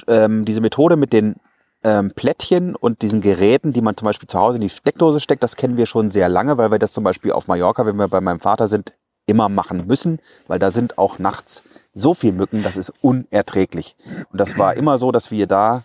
[0.08, 1.36] ähm, diese Methode mit den
[1.84, 5.42] ähm, Plättchen und diesen Geräten, die man zum Beispiel zu Hause in die Steckdose steckt,
[5.42, 8.08] das kennen wir schon sehr lange, weil wir das zum Beispiel auf Mallorca, wenn wir
[8.08, 8.92] bei meinem Vater sind,
[9.26, 11.62] immer machen müssen, weil da sind auch nachts
[11.92, 13.96] so viel Mücken, das ist unerträglich.
[14.30, 15.84] Und das war immer so, dass wir da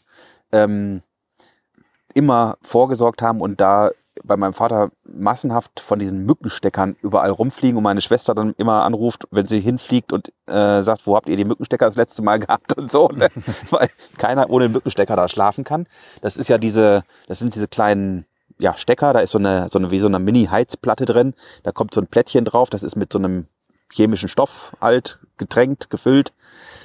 [0.52, 1.02] ähm,
[2.14, 3.92] immer vorgesorgt haben und da
[4.24, 9.28] bei meinem Vater massenhaft von diesen Mückensteckern überall rumfliegen und meine Schwester dann immer anruft,
[9.32, 12.78] wenn sie hinfliegt und äh, sagt, wo habt ihr die Mückenstecker das letzte Mal gehabt
[12.78, 13.30] und so, ne?
[13.70, 15.88] weil keiner ohne den Mückenstecker da schlafen kann.
[16.22, 18.26] Das ist ja diese, das sind diese kleinen
[18.62, 21.94] ja, Stecker, da ist so eine, so eine wie so eine Mini-Heizplatte drin, da kommt
[21.94, 23.48] so ein Plättchen drauf, das ist mit so einem
[23.92, 26.32] chemischen Stoff halt getränkt, gefüllt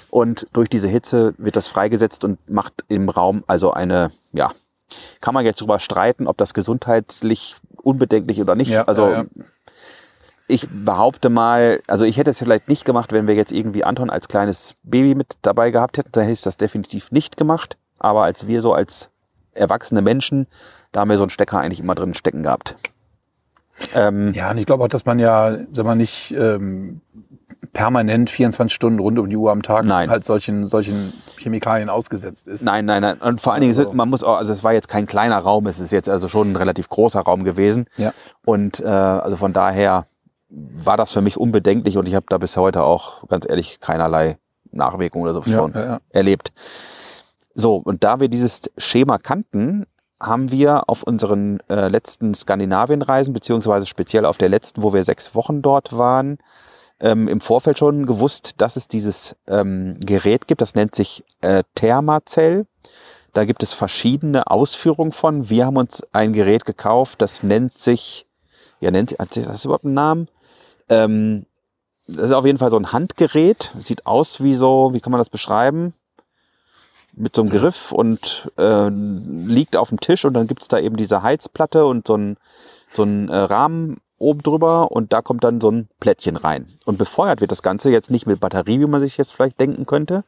[0.09, 4.51] und durch diese Hitze wird das freigesetzt und macht im Raum also eine, ja,
[5.21, 8.71] kann man jetzt drüber streiten, ob das gesundheitlich unbedenklich oder nicht.
[8.71, 9.45] Ja, also ja, ja.
[10.49, 14.09] ich behaupte mal, also ich hätte es vielleicht nicht gemacht, wenn wir jetzt irgendwie Anton
[14.09, 17.77] als kleines Baby mit dabei gehabt hätten, dann hätte ich das definitiv nicht gemacht.
[17.99, 19.11] Aber als wir so als
[19.57, 20.47] erwachsene Menschen,
[20.93, 22.77] da haben wir so einen Stecker eigentlich immer drin stecken gehabt.
[23.95, 27.01] Ähm, Ja, und ich glaube auch, dass man ja, sag mal, nicht ähm,
[27.73, 30.09] permanent 24 Stunden rund um die Uhr am Tag Nein.
[30.09, 32.65] halt solchen, solchen Chemikalien ausgesetzt ist.
[32.65, 33.19] Nein, nein, nein.
[33.19, 35.67] Und vor allen Dingen, Also- man muss auch, also es war jetzt kein kleiner Raum,
[35.67, 37.87] es ist jetzt also schon ein relativ großer Raum gewesen.
[37.99, 38.13] Ja.
[38.47, 40.07] Und äh, also von daher
[40.49, 44.39] war das für mich unbedenklich und ich habe da bis heute auch ganz ehrlich keinerlei
[44.71, 45.99] Nachwirkung oder so Ja, schon ja, ja.
[46.11, 46.53] erlebt.
[47.59, 49.87] So, und da wir dieses Schema kannten,
[50.21, 55.35] haben wir auf unseren äh, letzten Skandinavienreisen, beziehungsweise speziell auf der letzten, wo wir sechs
[55.35, 56.37] Wochen dort waren,
[57.01, 60.61] ähm, im Vorfeld schon gewusst, dass es dieses ähm, Gerät gibt.
[60.61, 62.67] Das nennt sich äh, Thermacell.
[63.33, 65.49] Da gibt es verschiedene Ausführungen von.
[65.49, 68.27] Wir haben uns ein Gerät gekauft, das nennt sich,
[68.81, 70.29] ja, nennt sich, hat das überhaupt einen Namen?
[70.91, 71.47] Ähm,
[72.07, 73.73] das ist auf jeden Fall so ein Handgerät.
[73.81, 75.95] Sieht aus wie so, wie kann man das beschreiben?
[77.17, 80.97] Mit so einem Griff und äh, liegt auf dem Tisch und dann gibt's da eben
[80.97, 82.37] diese Heizplatte und so ein,
[82.91, 86.67] so ein äh, Rahmen oben drüber und da kommt dann so ein Plättchen rein.
[86.85, 89.87] Und befeuert wird das Ganze jetzt nicht mit Batterie, wie man sich jetzt vielleicht denken
[89.87, 90.25] könnte.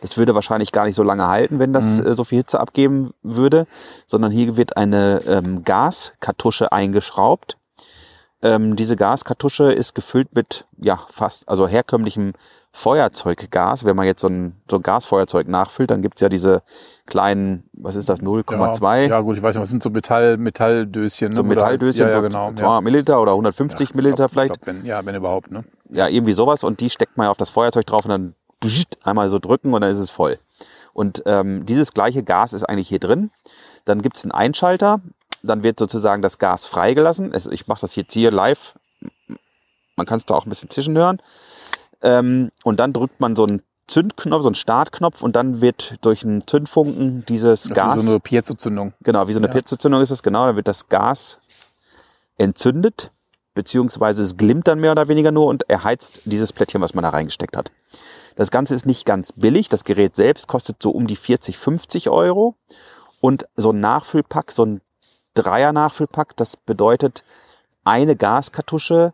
[0.00, 3.12] Das würde wahrscheinlich gar nicht so lange halten, wenn das äh, so viel Hitze abgeben
[3.22, 3.66] würde,
[4.06, 7.56] sondern hier wird eine ähm, Gaskartusche eingeschraubt.
[8.42, 12.32] Ähm, diese Gaskartusche ist gefüllt mit, ja, fast, also herkömmlichem
[12.72, 13.84] Feuerzeuggas.
[13.84, 16.62] Wenn man jetzt so ein, so ein Gasfeuerzeug nachfüllt, dann gibt's ja diese
[17.06, 19.02] kleinen, was ist das, 0,2?
[19.02, 21.34] Ja, ja, gut, ich weiß nicht, was sind so Metall, Metalldöschen?
[21.34, 22.46] so ne, Metalldöschen, Ja, ja, so genau.
[22.52, 22.80] 200 ja.
[22.80, 24.60] Milliliter oder 150 Ja, Milliliter glaub- vielleicht.
[24.62, 25.64] Glaub, wenn, ja, wenn überhaupt, ne?
[25.90, 26.64] Ja, irgendwie sowas.
[26.64, 28.34] Und die steckt man ja auf das Feuerzeug drauf und dann
[29.04, 30.38] einmal so drücken und dann ist es voll.
[30.92, 33.30] Und ähm, dieses gleiche Gas ist eigentlich hier drin.
[33.84, 35.00] Dann gibt's einen Einschalter.
[35.42, 37.32] Dann wird sozusagen das Gas freigelassen.
[37.32, 38.74] Es, ich mache das jetzt hier live.
[39.96, 41.20] Man kann es da auch ein bisschen zischen hören.
[42.02, 46.24] Ähm, und dann drückt man so einen Zündknopf, so einen Startknopf und dann wird durch
[46.24, 48.94] einen Zündfunken dieses Das Gas, ist so eine Piezo-Zündung.
[49.02, 49.52] genau, wie so eine Ja.
[49.52, 51.40] Pietzozündung ist es, genau, dann wird das Gas
[52.38, 53.10] entzündet,
[53.54, 57.10] beziehungsweise es glimmt dann mehr oder weniger nur und erheizt dieses Plättchen, was man da
[57.10, 57.72] reingesteckt hat.
[58.36, 59.68] Das Ganze ist nicht ganz billig.
[59.68, 62.54] Das Gerät selbst kostet so um die 40, 50 Euro.
[63.20, 64.80] Und so ein Nachfüllpack, so ein
[65.34, 67.24] Dreier-Nachfüllpack, das bedeutet,
[67.84, 69.12] eine Gaskartusche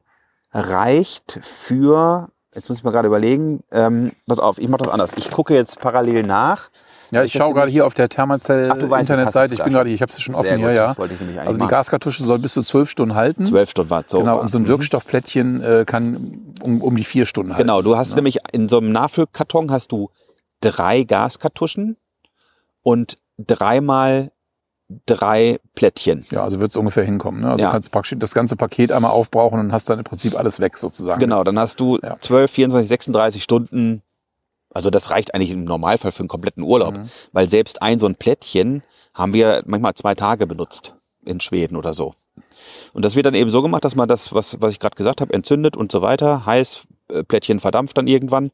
[0.53, 5.13] reicht für, jetzt muss ich mal gerade überlegen, ähm, pass auf, ich mache das anders.
[5.17, 6.71] Ich gucke jetzt parallel nach.
[7.13, 9.49] Ja, ich das schaue gerade hier auf der Thermacell Ach, du weißt, das hast Internetseite.
[9.51, 10.87] du Ich bin gerade, ich habe es schon offen Sehr hier, gut, ja.
[10.89, 11.71] das wollte ich nämlich Also die machen.
[11.71, 13.45] Gaskartusche soll bis zu zwölf Stunden halten.
[13.45, 14.19] Zwölf Stunden Watt, so.
[14.19, 14.69] Genau, und so ein Mhm.
[14.69, 17.63] Wirkstoffplättchen äh, kann um, um die vier Stunden halten.
[17.63, 20.11] Genau, du hast nämlich in so einem Nachfüllkarton hast du
[20.61, 21.97] drei Gaskartuschen
[22.83, 24.33] und dreimal
[25.07, 26.25] drei Plättchen.
[26.31, 27.41] Ja, also wird es ungefähr hinkommen.
[27.41, 27.51] Ne?
[27.51, 27.69] Also Ja.
[27.69, 30.77] du kannst praktisch das ganze Paket einmal aufbrauchen und hast dann im Prinzip alles weg
[30.77, 31.21] sozusagen.
[31.21, 32.17] Genau, dann hast du Ja.
[32.21, 34.03] 12, 24, 36 Stunden.
[34.73, 37.09] Also das reicht eigentlich im Normalfall für einen kompletten Urlaub, Mhm.
[37.33, 38.83] weil selbst ein so ein Plättchen
[39.15, 40.95] haben wir manchmal zwei Tage benutzt
[41.25, 42.15] in Schweden oder so.
[42.93, 45.21] Und das wird dann eben so gemacht, dass man das, was, was ich gerade gesagt
[45.21, 48.51] habe, entzündet und so weiter, heiß, äh, Plättchen verdampft dann irgendwann.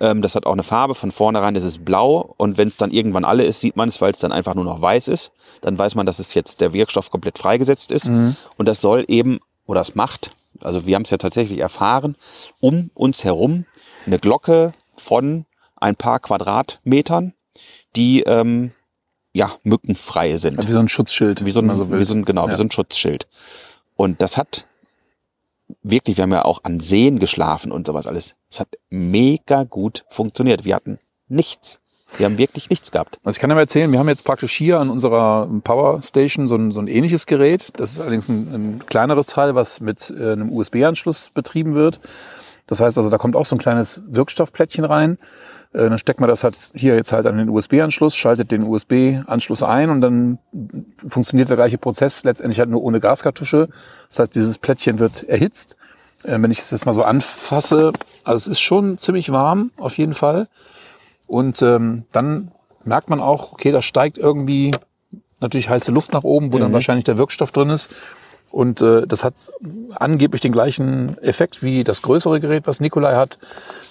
[0.00, 2.90] Ähm, das hat auch eine Farbe, von vornherein ist es blau und wenn es dann
[2.90, 5.32] irgendwann alle ist, sieht man es, weil es dann einfach nur noch weiß ist.
[5.60, 8.08] Dann weiß man, dass es jetzt der Wirkstoff komplett freigesetzt ist.
[8.08, 8.36] Mhm.
[8.56, 10.30] Und das soll eben, oder es macht,
[10.60, 12.16] also wir haben es ja tatsächlich erfahren,
[12.60, 13.64] um uns herum
[14.06, 15.44] eine Glocke von
[15.76, 17.34] ein paar Quadratmetern,
[17.96, 18.72] die ähm,
[19.32, 20.66] ja mückenfrei sind.
[20.66, 21.44] Wie so ein Schutzschild.
[21.44, 21.98] Wie so ein, will.
[21.98, 22.56] wie so ein, genau, wie Ja.
[22.56, 23.26] so ein Schutzschild.
[23.96, 24.66] Und das hat
[25.82, 28.36] wirklich, wir haben ja auch an Seen geschlafen und sowas alles.
[28.50, 30.64] Es hat mega gut funktioniert.
[30.64, 31.80] Wir hatten nichts.
[32.16, 33.18] Wir haben wirklich nichts gehabt.
[33.22, 36.48] Also ich kann dir mal erzählen, wir haben jetzt praktisch hier an unserer Power Station
[36.48, 37.78] so ein, so ein ähnliches Gerät.
[37.78, 42.00] Das ist allerdings ein, ein kleineres Teil, was mit äh, einem USB-Anschluss betrieben wird.
[42.68, 45.18] Das heißt also, da kommt auch so ein kleines Wirkstoffplättchen rein.
[45.72, 49.62] Äh, dann steckt man das halt hier jetzt halt an den USB-Anschluss, schaltet den USB-Anschluss
[49.64, 50.38] ein und dann
[51.08, 53.68] funktioniert der gleiche Prozess, letztendlich halt nur ohne Gaskartusche.
[54.08, 55.76] Das heißt, dieses Plättchen wird erhitzt.
[56.24, 57.92] Äh, wenn ich es jetzt mal so anfasse,
[58.24, 60.48] also es ist schon ziemlich warm, auf jeden Fall.
[61.26, 62.52] Und ähm, dann
[62.84, 64.70] merkt man auch, okay, da steigt irgendwie
[65.40, 66.62] natürlich heiße Luft nach oben, wo Mhm.
[66.62, 67.90] dann wahrscheinlich der Wirkstoff drin ist.
[68.50, 69.34] Und äh, das hat
[69.96, 73.38] angeblich den gleichen Effekt wie das größere Gerät, was Nikolai hat.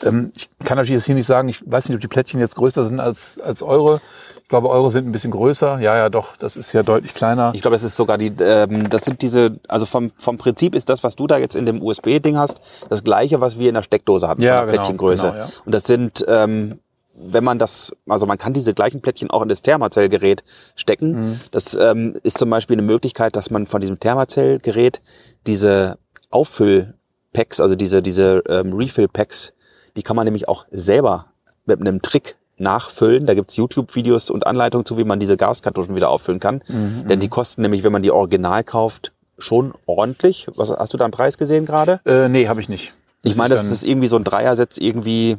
[0.04, 2.56] Ähm, ich kann natürlich jetzt hier nicht sagen, ich weiß nicht, ob die Plättchen jetzt
[2.56, 4.02] größer sind als, als eure.
[4.42, 5.80] Ich glaube, eure sind ein bisschen größer.
[5.80, 7.52] Ja, ja, doch, das ist ja deutlich kleiner.
[7.54, 10.88] Ich glaube, das ist sogar die, ähm, das sind diese, also vom, vom Prinzip ist
[10.90, 13.84] das, was du da jetzt in dem USB-Ding hast, das gleiche, was wir in der
[13.84, 15.26] Steckdose hatten, Ja, von der genau, Plättchengröße.
[15.32, 15.50] genau, ja.
[15.66, 16.80] Und das sind, ähm,
[17.20, 20.44] wenn man das, also man kann diese gleichen Plättchen auch in das Thermazellgerät
[20.76, 21.12] stecken.
[21.12, 21.40] Mhm.
[21.52, 25.02] Das ähm, ist zum Beispiel eine Möglichkeit, dass man von diesem Thermazellgerät
[25.46, 25.98] diese
[26.30, 29.54] Auffüllpacks, also diese, diese ähm, Refill-Packs,
[29.96, 31.28] die kann man nämlich auch selber
[31.66, 33.26] mit einem Trick nachfüllen.
[33.26, 36.64] Da gibt's YouTube-Videos und Anleitungen zu, wie man diese Gaskartuschen wieder auffüllen kann.
[36.68, 40.48] Mhm, Denn die kosten nämlich, wenn man die original kauft, schon ordentlich.
[40.56, 42.00] Was hast du da einen Preis gesehen gerade?
[42.06, 42.94] Äh, nee, habe ich nicht.
[43.24, 45.38] Ich Das meine, ist das irgendwie so ein Dreiersatz irgendwie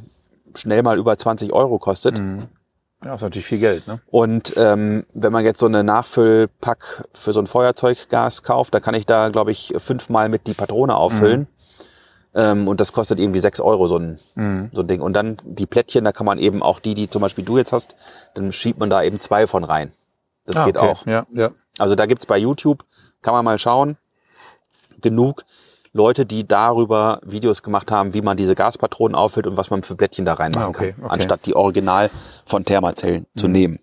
[0.55, 2.21] schnell mal über 20 Euro kostet.
[3.05, 4.01] Ja, ist natürlich viel Geld, ne?
[4.07, 8.95] Und ähm, wenn man jetzt so eine Nachfüllpack für so ein Feuerzeuggas kauft, da kann
[8.95, 11.47] ich da, glaube ich, fünfmal mit die Patrone auffüllen.
[12.35, 14.19] Ähm, und das kostet irgendwie sechs Euro, so ein,
[14.73, 15.01] so ein Ding.
[15.01, 17.73] Und dann die Plättchen, da kann man eben auch die, die zum Beispiel du jetzt
[17.73, 17.95] hast,
[18.35, 19.93] dann schiebt man da eben zwei von rein.
[20.45, 20.89] Das Ah, geht okay.
[20.89, 21.07] auch.
[21.07, 21.51] Ja, ja.
[21.79, 22.85] Also da gibt's bei YouTube,
[23.23, 23.97] kann man mal schauen,
[25.01, 25.45] genug
[25.93, 29.97] Leute, die darüber Videos gemacht haben, wie man diese Gaspatronen auffüllt und was man für
[29.97, 31.15] Plättchen da reinmachen Ah, okay, kann, okay.
[31.15, 32.11] anstatt die Original
[32.47, 33.79] von Thermazellen zu nehmen.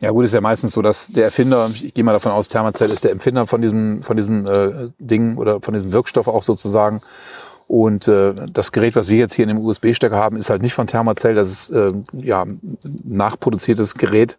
[0.00, 2.90] Ja gut, ist ja meistens so, dass der Erfinder, ich gehe mal davon aus, Thermacell
[2.90, 7.00] ist der Empfinder von diesem, von diesem äh, Ding oder von diesem Wirkstoff auch sozusagen.
[7.68, 10.74] Und äh, das Gerät, was wir jetzt hier in dem USB-Stecker haben, ist halt nicht
[10.74, 12.44] von Thermacell, das ist äh, ja
[13.04, 14.38] nachproduziertes Gerät.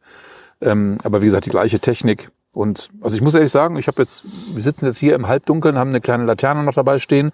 [0.62, 2.32] Ähm, aber wie gesagt, die gleiche Technik.
[2.56, 5.78] Und also ich muss ehrlich sagen, ich habe jetzt, wir sitzen jetzt hier im Halbdunkeln,
[5.78, 7.32] haben eine kleine Laterne noch dabei stehen.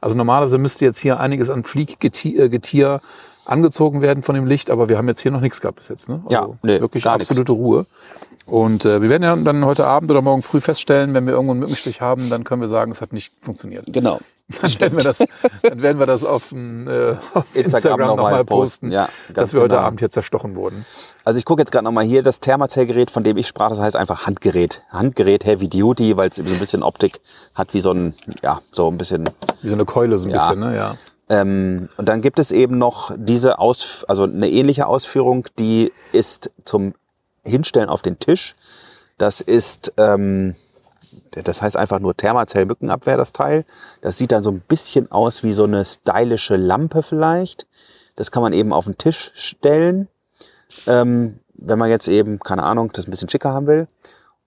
[0.00, 2.98] Also normalerweise müsste jetzt hier einiges an Flieggetier äh,
[3.44, 6.08] angezogen werden von dem Licht, aber wir haben jetzt hier noch nichts gehabt bis jetzt.
[6.08, 6.22] Ne?
[6.24, 7.86] Also Ja, nee, wirklich absolute Ruhe.
[8.46, 11.52] Und äh, wir werden ja dann heute Abend oder morgen früh feststellen, wenn wir irgendwo
[11.52, 13.86] einen Mückenstich haben, dann können wir sagen, es hat nicht funktioniert.
[13.88, 14.20] Genau.
[14.60, 15.24] Dann werden wir das,
[15.62, 18.92] dann werden wir das auf, äh, auf Instagram, noch nochmal mal posten, posten.
[18.92, 19.86] Ja, dass wir heute genau.
[19.86, 20.84] Abend hier zerstochen wurden.
[21.24, 23.96] Also ich gucke jetzt gerade nochmal hier, das Thermacell-Gerät, von dem ich sprach, das heißt
[23.96, 24.82] einfach Handgerät.
[24.90, 27.22] Handgerät Heavy Duty, weil es so ein bisschen Optik
[27.54, 29.30] hat wie so ein, ja, so ein bisschen
[29.62, 30.36] Wie so eine Keule so ein Ja.
[30.36, 30.76] bisschen, ne?
[30.76, 30.96] Ja.
[31.30, 36.50] Ähm, und dann gibt es eben noch diese Aus, also eine ähnliche Ausführung, die ist
[36.66, 36.92] zum
[37.44, 38.54] Hinstellen auf den Tisch.
[39.18, 40.54] Das ist, ähm,
[41.30, 43.64] das heißt einfach nur Thermacell Mückenabwehr, das Teil.
[44.00, 47.66] Das sieht dann so ein bisschen aus wie so eine stylische Lampe vielleicht.
[48.16, 50.08] Das kann man eben auf den Tisch stellen,
[50.86, 53.86] ähm, wenn man jetzt eben, keine Ahnung, das ein bisschen schicker haben will.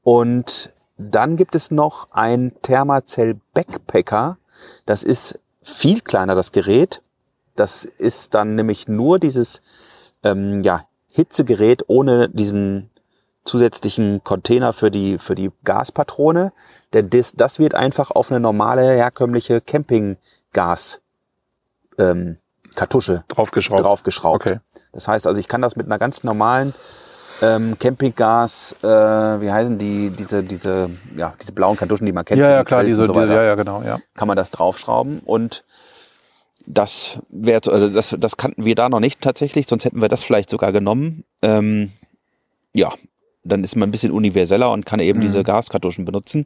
[0.04, 4.38] Und dann gibt es noch ein Thermacell Backpacker.
[4.86, 7.02] Das ist viel kleiner, das Gerät.
[7.56, 9.62] Das ist dann nämlich nur dieses
[10.24, 10.84] ähm, ja,
[11.18, 12.92] Hitzegerät ohne diesen
[13.44, 16.54] zusätzlichen Container für die, für die Gaspatrone.
[16.94, 21.02] Denn das, das wird einfach auf eine normale, herkömmliche Campinggas
[21.98, 22.38] ähm,
[22.76, 23.84] Kartusche Draufgeschraubt.
[23.84, 24.46] draufgeschraubt.
[24.46, 24.60] Okay.
[24.92, 26.76] Das heißt also, ich kann das mit einer ganz normalen
[27.42, 32.40] ähm, Campinggas, äh, wie heißen die, diese, diese, ja, diese blauen Kartuschen, die man kennt.
[32.40, 33.98] Ja, ja, klar, Grills diese, so die, ja, ja, genau, ja.
[34.14, 35.64] kann man das draufschrauben und
[36.68, 40.24] das wäre, also das, das kannten wir da noch nicht tatsächlich, sonst hätten wir das
[40.24, 41.24] vielleicht sogar genommen.
[41.42, 41.92] Ähm,
[42.74, 42.94] ja,
[43.46, 46.46] dann ist man ein bisschen universeller und kann eben diese Gaskartuschen benutzen.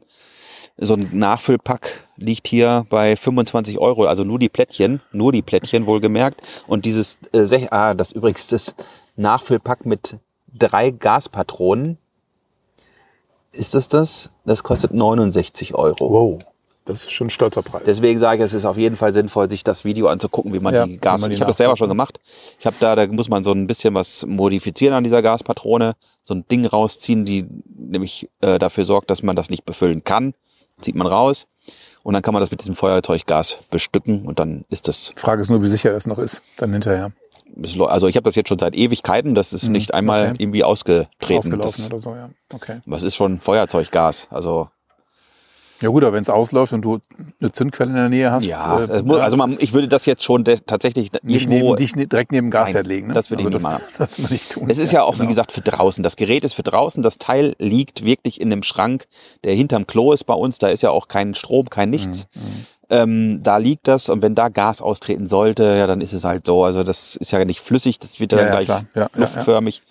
[0.78, 5.86] So ein Nachfüllpack liegt hier bei 25 Euro, also nur die Plättchen, nur die Plättchen
[5.86, 6.40] wohlgemerkt.
[6.68, 8.76] Und dieses, äh, ah, das übrigens das
[9.16, 10.18] Nachfüllpack mit
[10.54, 11.98] drei Gaspatronen.
[13.50, 14.30] Ist das das?
[14.44, 16.10] Das kostet 69 Euro.
[16.10, 16.44] Wow,
[16.84, 17.82] das ist schon ein stolzer Preis.
[17.86, 20.74] Deswegen sage ich, es ist auf jeden Fall sinnvoll, sich das Video anzugucken, wie man
[20.74, 21.20] Ja, die Gas.
[21.20, 22.18] man die ich habe das selber schon gemacht.
[22.58, 26.34] Ich habe da, da muss man so ein bisschen was modifizieren an dieser Gaspatrone, so
[26.34, 30.34] ein Ding rausziehen, die nämlich äh, dafür sorgt, dass man das nicht befüllen kann.
[30.80, 31.46] Zieht man raus
[32.02, 35.12] und dann kann man das mit diesem Feuerzeuggas bestücken und dann ist das.
[35.16, 37.12] Frage ist nur, wie sicher das noch ist, dann hinterher.
[37.86, 39.34] Also ich habe das jetzt schon seit Ewigkeiten.
[39.34, 40.42] Das ist nicht einmal Mhm, okay.
[40.42, 41.38] irgendwie ausgetreten.
[41.38, 42.30] Ausgelaufen Das, oder so, ja.
[42.52, 42.80] Okay.
[42.86, 44.26] was ist schon Feuerzeuggas?
[44.30, 44.70] Also
[45.82, 47.00] Ja gut, aber wenn es ausläuft und du
[47.40, 49.88] eine Zündquelle in der Nähe hast, ja, äh, es muss, ja, also man, ich würde
[49.88, 53.06] das jetzt schon tatsächlich nicht neben, dich direkt neben dem Gasherd Nein, legen.
[53.08, 53.14] Ne?
[53.14, 53.82] das würde ich Also nicht machen.
[53.98, 54.70] Das, das würde ich tun.
[54.70, 55.28] Es ist ja auch, wie genau.
[55.28, 56.02] gesagt, für draußen.
[56.02, 57.02] Das Gerät ist für draußen.
[57.02, 59.06] Das Teil liegt wirklich in einem Schrank,
[59.44, 60.58] der hinterm Klo ist bei uns.
[60.58, 62.26] Da ist ja auch kein Strom, kein nichts.
[62.34, 62.40] Mhm,
[62.90, 66.46] Ähm, da liegt das und wenn da Gas austreten sollte, ja, dann ist es halt
[66.46, 66.62] so.
[66.64, 68.84] Also das ist ja nicht flüssig, das wird Ja, dann ja, gleich klar.
[68.94, 69.20] Ja, ja, ja.
[69.20, 69.82] luftförmig.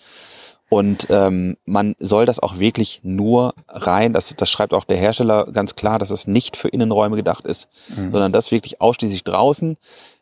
[0.74, 5.52] Und ähm, man soll das auch wirklich nur rein, das, das schreibt auch der Hersteller
[5.52, 8.12] ganz klar, dass es nicht für Innenräume gedacht ist, Mhm.
[8.12, 9.76] sondern das wirklich ausschließlich draußen.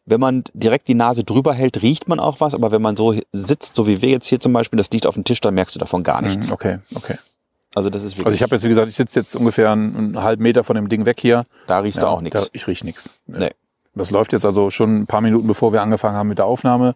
[0.07, 3.13] Wenn man direkt die Nase drüber hält, riecht man auch was, aber wenn man so
[3.31, 5.75] sitzt, so wie wir jetzt hier zum Beispiel, das liegt auf dem Tisch, dann merkst
[5.75, 6.47] du davon gar nichts.
[6.47, 7.17] Mhm, Okay, okay.
[7.75, 9.95] Also das ist wirklich, Also ich habe jetzt, wie gesagt, ich sitze jetzt ungefähr einen,
[9.95, 11.43] einen halben Meter von dem Ding weg hier.
[11.67, 12.49] da riechst du auch nichts.
[12.53, 13.11] ich riech nichts.
[13.27, 13.51] Nee.
[13.93, 16.95] Das läuft jetzt also schon ein paar Minuten, bevor wir angefangen haben mit der Aufnahme.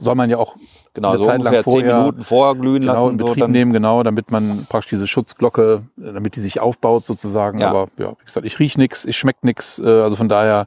[0.00, 0.56] Soll man ja auch
[0.94, 3.12] Genau, eine so Zeit lang vorher Minuten vorher glühen genau lassen.
[3.12, 6.58] in so, Betrieb dann, nehmen, genau, damit man praktisch diese Schutzglocke, äh, damit die sich
[6.60, 7.60] aufbaut sozusagen.
[7.60, 7.70] Ja.
[7.70, 9.78] Aber ja, wie gesagt, ich riech nichts, ich schmeck nichts.
[9.78, 10.66] Äh, also von daher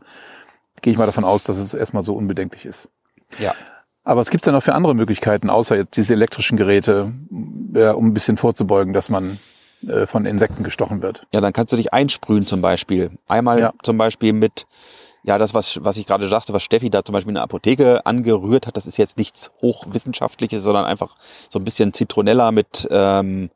[0.81, 2.89] gehe ich mal davon aus, dass es erstmal so unbedenklich ist.
[3.39, 3.53] ja.
[4.05, 7.13] Aber es gibt ja noch für andere Möglichkeiten, außer jetzt diese elektrischen Geräte,
[7.73, 9.39] ja, um ein bisschen vorzubeugen, dass man
[9.87, 11.25] äh, von Insekten gestochen wird.
[11.33, 13.11] Ja, dann kannst du dich einsprühen zum Beispiel.
[13.29, 13.73] Einmal Ja.
[13.81, 14.65] zum Beispiel mit,
[15.23, 18.05] ja, das, was, was ich gerade sagte, was Steffi da zum Beispiel in der Apotheke
[18.05, 21.15] angerührt hat, das ist jetzt nichts Hochwissenschaftliches, sondern einfach
[21.49, 23.49] so ein bisschen Zitronella mit, ähm,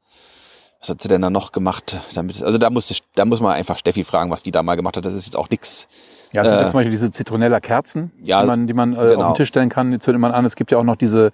[0.79, 1.99] was hat sie denn da noch gemacht?
[2.13, 4.95] Damit, also da muss, da muss man einfach Steffi fragen, was die da mal gemacht
[4.95, 5.05] hat.
[5.05, 5.87] Das ist jetzt auch nichts.
[6.33, 8.95] Ja, es gibt Äh, ja zum Beispiel diese Zitronella-Kerzen, ja, die man, die man äh,
[8.95, 9.21] genau.
[9.21, 10.43] auf den Tisch stellen kann, die zündet man an.
[10.45, 11.31] Es gibt ja auch noch diese,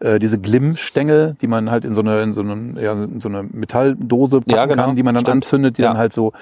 [0.00, 3.28] äh, diese Glimmstängel, die man halt in so eine, in so eine, ja, in so
[3.28, 4.84] eine Metalldose packen Ja, genau.
[4.86, 5.36] kann, die man dann Stimmt.
[5.36, 5.88] anzündet, die Ja.
[5.88, 6.32] dann halt so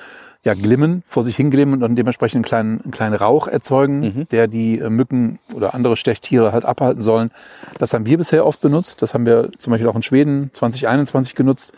[0.42, 4.28] ja, glimmen, vor sich hinglimmen und dann dementsprechend einen kleinen, einen kleinen Rauch erzeugen, Mhm.
[4.30, 7.30] der die äh, Mücken oder andere Stechtiere halt abhalten sollen.
[7.78, 9.02] Das haben wir bisher oft benutzt.
[9.02, 11.74] Das haben wir zum Beispiel auch in Schweden 2021 genutzt,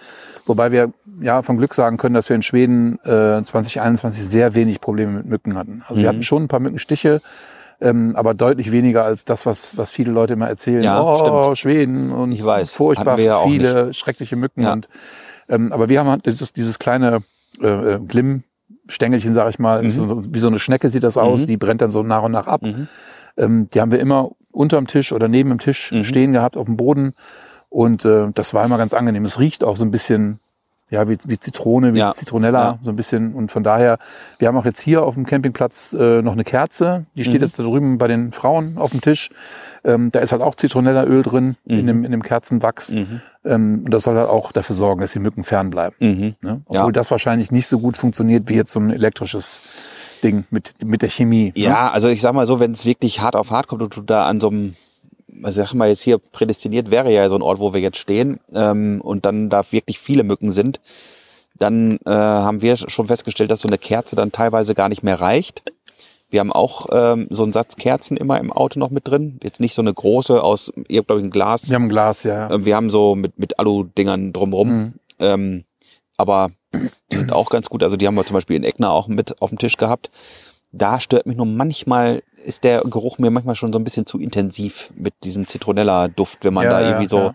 [0.47, 4.81] wobei wir ja vom Glück sagen können, dass wir in Schweden äh, 2021 sehr wenig
[4.81, 5.83] Probleme mit Mücken hatten.
[5.89, 6.09] Also wir Mhm.
[6.09, 7.21] hatten schon ein paar Mückenstiche,
[7.81, 10.83] ähm, aber deutlich weniger als das, was, was viele Leute immer erzählen.
[10.83, 11.59] Ja, oh, stimmt.
[11.59, 14.63] Schweden und Ich weiß, furchtbar wir ja viele schreckliche Mücken.
[14.63, 14.73] Ja.
[14.73, 14.89] Und,
[15.49, 17.23] ähm, aber wir haben halt dieses, dieses kleine
[17.61, 21.47] äh, äh, Glimmstängelchen, sag ich mal, ist so, wie so eine Schnecke sieht das aus,
[21.47, 22.63] die brennt dann so nach und nach ab.
[23.37, 26.77] Ähm, die haben wir immer unterm Tisch oder neben dem Tisch stehen gehabt auf dem
[26.77, 27.15] Boden.
[27.69, 29.25] Und äh, das war immer ganz angenehm.
[29.25, 30.41] Es riecht auch so ein bisschen,
[30.93, 32.13] ja, wie, wie Zitrone, wie Ja.
[32.13, 32.79] Zitronella, Ja.
[32.83, 33.35] so ein bisschen.
[33.35, 33.97] Und von daher,
[34.39, 37.07] wir haben auch jetzt hier auf dem Campingplatz äh, noch eine Kerze.
[37.17, 37.25] Die Mhm.
[37.25, 39.31] steht jetzt da drüben bei den Frauen auf dem Tisch.
[39.85, 41.79] Ähm, da ist halt auch Zitronellaöl drin Mhm.
[41.79, 42.93] in, dem, in dem Kerzenwachs.
[43.45, 45.97] Ähm, und das soll halt auch dafür sorgen, dass die Mücken fernbleiben.
[45.99, 46.35] Mhm.
[46.43, 46.61] Ne?
[46.67, 46.93] Obwohl Ja.
[46.93, 49.63] das wahrscheinlich nicht so gut funktioniert wie jetzt so ein elektrisches
[50.23, 51.47] Ding mit, mit der Chemie.
[51.57, 51.63] Ne?
[51.65, 54.03] Ja, also ich sag mal so, wenn es wirklich hart auf hart kommt und du
[54.03, 54.77] da an so einem,
[55.49, 59.01] sag mal jetzt hier prädestiniert wäre ja so ein Ort, wo wir jetzt stehen, ähm,
[59.01, 60.81] und dann da wirklich viele Mücken sind,
[61.59, 65.21] dann äh, haben wir schon festgestellt, dass so eine Kerze dann teilweise gar nicht mehr
[65.21, 65.63] reicht.
[66.31, 69.39] Wir haben auch ähm, so einen Satz Kerzen immer im Auto noch mit drin.
[69.43, 71.69] Jetzt nicht so eine große aus, ihr habt glaube ich ein Glas.
[71.69, 72.49] Wir haben ein Glas, ja.
[72.49, 72.55] ja.
[72.55, 74.69] Ähm, Wir haben so mit, mit Alu-Dingern drumrum.
[74.69, 74.93] Mhm.
[75.21, 75.65] Ähm,
[76.17, 76.51] aber
[77.13, 77.83] die sind auch ganz gut.
[77.83, 80.11] Also die haben wir zum Beispiel in Eckner auch mit auf dem Tisch gehabt.
[80.73, 84.19] Da stört mich nur manchmal, ist der Geruch mir manchmal schon so ein bisschen zu
[84.19, 87.35] intensiv mit diesem Zitronella-Duft, wenn man Ja, da ja, irgendwie so, ja.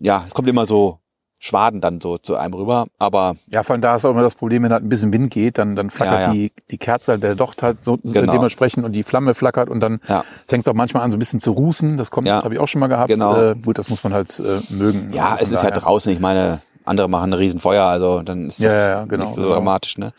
[0.00, 0.24] ja.
[0.26, 0.98] es kommt immer so
[1.38, 2.86] Schwaden dann so zu einem rüber.
[2.98, 5.30] Aber Ja, vor allem da ist auch immer das Problem, wenn halt ein bisschen Wind
[5.30, 6.32] geht, dann, dann flackert Ja, ja.
[6.32, 8.32] Die, die Kerze, halt, der Docht halt so Genau.
[8.32, 10.24] dementsprechend und die Flamme flackert und dann Ja.
[10.46, 11.98] fängt es auch manchmal an, so ein bisschen zu rußen.
[11.98, 12.42] Das kommt, Ja.
[12.42, 13.08] habe ich auch schon mal gehabt.
[13.08, 13.36] Genau.
[13.50, 15.10] Äh, gut, das muss man halt äh, mögen.
[15.12, 15.82] ja, Also es von ist halt daher.
[15.82, 16.10] draußen.
[16.10, 19.34] Ich meine, andere machen ein Riesenfeuer, also dann ist das Ja, ja, ja, genau, nicht
[19.34, 19.54] so genau.
[19.54, 19.98] dramatisch.
[19.98, 20.12] Ne?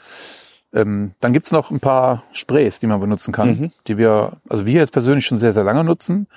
[0.75, 3.71] Ähm, dann gibt's noch ein paar Sprays, die man benutzen kann, Mhm.
[3.87, 6.27] die wir, also wir jetzt persönlich schon sehr, sehr lange nutzen.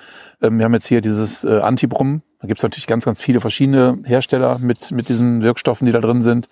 [0.41, 2.21] Ähm, wir haben jetzt hier dieses äh, Antibrum.
[2.41, 6.21] Da gibt's natürlich ganz, ganz viele verschiedene Hersteller mit, mit diesen Wirkstoffen, die da drin
[6.21, 6.47] sind.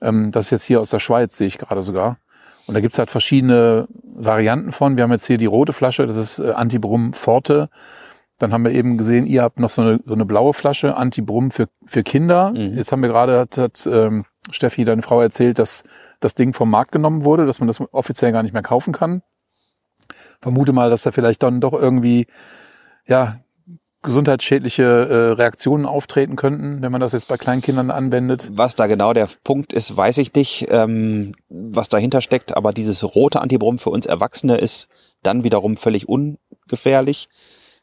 [0.00, 2.18] Ähm, das ist jetzt hier aus der Schweiz, sehe ich gerade sogar.
[2.66, 4.96] Und da gibt's halt verschiedene Varianten von.
[4.96, 7.68] Wir haben jetzt hier die rote Flasche, das ist äh, Antibrum Forte.
[8.38, 11.52] Dann haben wir eben gesehen, ihr habt noch so eine, so eine blaue Flasche, Antibrum
[11.52, 12.50] für, für Kinder.
[12.50, 12.76] Mhm.
[12.76, 15.84] Jetzt haben wir gerade, hat, hat ähm, Steffi, deine Frau, erzählt, dass
[16.20, 19.22] das Ding vom Markt genommen wurde, dass man das offiziell gar nicht mehr kaufen kann.
[20.40, 22.26] Vermute mal, dass da vielleicht dann doch irgendwie,
[23.06, 23.38] ja,
[24.02, 28.50] gesundheitsschädliche äh, Reaktionen auftreten könnten, wenn man das jetzt bei Kleinkindern anwendet.
[28.52, 32.56] Was da genau der Punkt ist, weiß ich nicht, ähm, was dahinter steckt.
[32.56, 34.88] Aber dieses rote Antibrum für uns Erwachsene ist
[35.22, 37.28] dann wiederum völlig ungefährlich.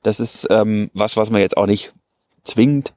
[0.04, 1.94] Das ist ähm, was, was man jetzt auch nicht
[2.44, 2.94] zwingend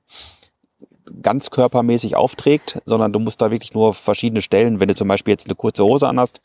[1.22, 5.32] ganz körpermäßig aufträgt, sondern du musst da wirklich nur verschiedene Stellen, wenn du zum Beispiel
[5.32, 6.40] jetzt eine kurze Hose anhast,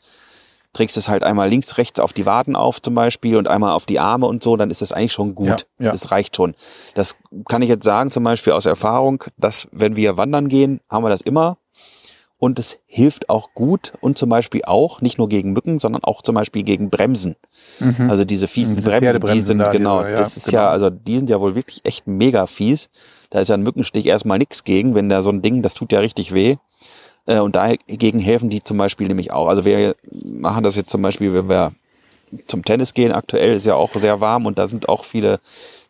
[0.72, 3.86] trägst es halt einmal links, rechts auf die Waden auf zum Beispiel und einmal auf
[3.86, 5.66] die Arme und so, dann ist das eigentlich schon gut.
[5.78, 5.92] Ja, ja.
[5.92, 6.54] Das reicht schon.
[6.94, 7.16] Das
[7.48, 11.10] kann ich jetzt sagen, zum Beispiel aus Erfahrung, dass wenn wir wandern gehen, haben wir
[11.10, 11.58] das immer.
[12.40, 16.22] Und es hilft auch gut und zum Beispiel auch nicht nur gegen Mücken, sondern auch
[16.22, 17.34] zum Beispiel gegen Bremsen.
[18.08, 18.76] Also diese fiesen Mhm.
[18.76, 20.58] Diese Bremsen, die sind da, genau, diese, ja, das ist genau.
[20.58, 22.90] ja, also die sind ja wohl wirklich echt mega fies.
[23.30, 25.92] Da ist ja ein Mückenstich erstmal nichts gegen, wenn da so ein Ding, das tut
[25.92, 26.56] ja richtig weh.
[27.26, 29.48] Äh, Und dagegen helfen die zum Beispiel nämlich auch.
[29.48, 31.72] Also wir machen das jetzt zum Beispiel, wenn wir
[32.46, 35.40] zum Tennis gehen, aktuell ist ja auch sehr warm und da sind auch viele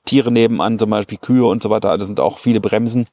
[0.04, 3.06] Tiere nebenan, zum Beispiel Kühe und so weiter, da sind auch viele Bremsen.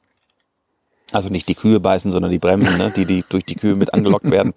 [1.12, 2.92] Also nicht die Kühe beißen, sondern die Bremsen, ne?
[2.96, 4.54] die, die durch die Kühe mit angelockt werden.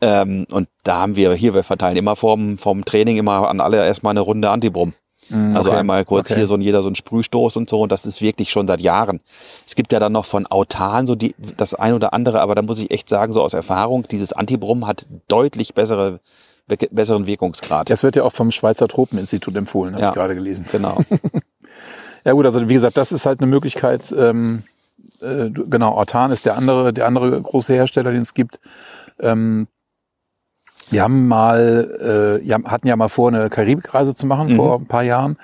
[0.00, 3.84] ähm, und da haben wir hier, wir verteilen immer vorm, vorm Training immer an alle
[3.84, 4.94] erstmal eine Runde Antibrum.
[5.30, 5.78] Also okay.
[5.78, 6.40] einmal kurz Okay.
[6.40, 8.80] hier so ein, jeder so ein Sprühstoß und so und das ist wirklich schon seit
[8.80, 9.20] Jahren.
[9.66, 12.62] Es gibt ja dann noch von Autan so die, das ein oder andere, aber da
[12.62, 16.20] muss ich echt sagen, so aus Erfahrung, dieses Antibrum hat deutlich bessere,
[16.66, 17.88] be- besseren Wirkungsgrad.
[17.88, 20.08] Das wird ja auch vom Schweizer Tropeninstitut empfohlen, habe Ja.
[20.10, 20.66] ich gerade gelesen.
[20.70, 20.98] Genau.
[22.24, 24.14] Ja gut, also wie gesagt, das ist halt eine Möglichkeit.
[24.16, 24.62] Ähm,
[25.20, 28.60] äh, genau, Ortan ist der andere, der andere große Hersteller, den es gibt.
[29.18, 29.66] Ähm,
[30.92, 34.86] wir haben mal, äh, ja, hatten ja mal vor, eine Karibikreise zu machen vor ein
[34.86, 35.36] paar Jahren.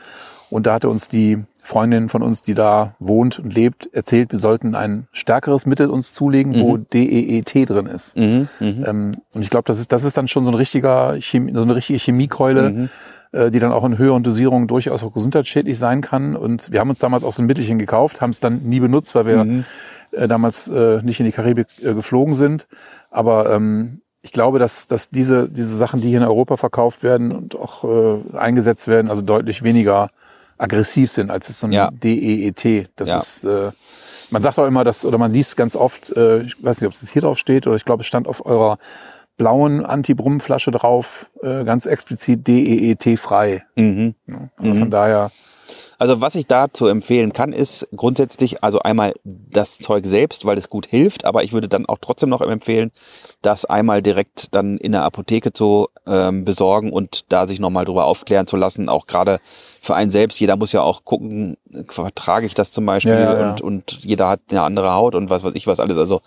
[0.51, 4.39] Und da hatte uns die Freundin von uns, die da wohnt und lebt, erzählt, wir
[4.39, 8.17] sollten ein stärkeres Mittel uns zulegen, wo DEET drin ist.
[8.17, 8.85] mhm, mhm.
[8.87, 11.61] Ähm, und ich glaube, das ist, das ist dann schon so ein richtiger Chemie, so
[11.61, 12.89] eine richtige Chemiekeule, Mhm.
[13.33, 16.37] äh, die dann auch in höheren Dosierungen durchaus auch gesundheitsschädlich sein kann.
[16.37, 19.15] Und wir haben uns damals auch so ein Mittelchen gekauft, haben es dann nie benutzt,
[19.15, 19.65] weil wir Mhm.
[20.13, 22.67] äh, damals äh, nicht in die Karibik äh, geflogen sind.
[23.11, 27.33] Aber ähm, ich glaube, dass, dass diese, diese Sachen, die hier in Europa verkauft werden
[27.33, 30.11] und auch äh, eingesetzt werden, also deutlich weniger
[30.59, 31.91] aggressiv sind als jetzt so ein Ja.
[31.93, 32.89] DEET.
[32.97, 33.17] Das Ja.
[33.19, 33.71] ist, äh,
[34.31, 36.93] man sagt auch immer, dass, oder man liest ganz oft, äh, ich weiß nicht, ob
[36.95, 38.77] es jetzt hier drauf steht, oder ich glaube, es stand auf eurer
[39.37, 43.65] blauen Anti-Brumm-Flasche drauf, äh, ganz explizit DEET-frei.
[43.77, 44.15] Mhm.
[44.57, 45.31] Also von daher,
[45.99, 50.69] Also was ich dazu empfehlen kann, ist grundsätzlich also einmal das Zeug selbst, weil es
[50.69, 52.93] gut hilft, aber ich würde dann auch trotzdem noch empfehlen,
[53.43, 58.07] das einmal direkt dann in der Apotheke zu ähm, besorgen und da sich nochmal drüber
[58.07, 59.41] aufklären zu lassen, auch gerade
[59.83, 60.39] für einen selbst.
[60.39, 61.57] Jeder muss ja auch gucken,
[61.89, 63.51] vertrage ich das zum Beispiel Ja, ja, ja.
[63.51, 65.97] Und, und jeder hat eine andere Haut und was weiß ich was alles.
[65.97, 66.21] Also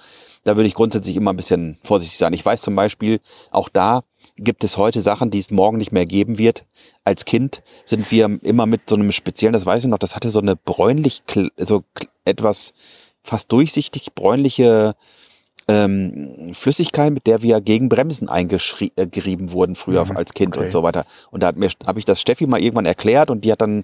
[0.43, 2.33] da würde ich grundsätzlich immer ein bisschen vorsichtig sein.
[2.33, 4.01] Ich weiß zum Beispiel, auch da
[4.37, 6.65] gibt es heute Sachen, die es morgen nicht mehr geben wird.
[7.03, 10.29] Als Kind sind wir immer mit so einem speziellen, das weiß ich noch, das hatte
[10.29, 11.23] so eine bräunlich,
[11.57, 11.83] so
[12.25, 12.73] etwas
[13.23, 14.95] fast durchsichtig bräunliche
[15.67, 20.65] ähm, Flüssigkeit, mit der wir gegen Bremsen eingerieben wurden früher Mhm, als Kind okay.
[20.65, 21.05] und so weiter.
[21.29, 23.83] Und da hat mir habe ich das Steffi mal irgendwann erklärt und die hat dann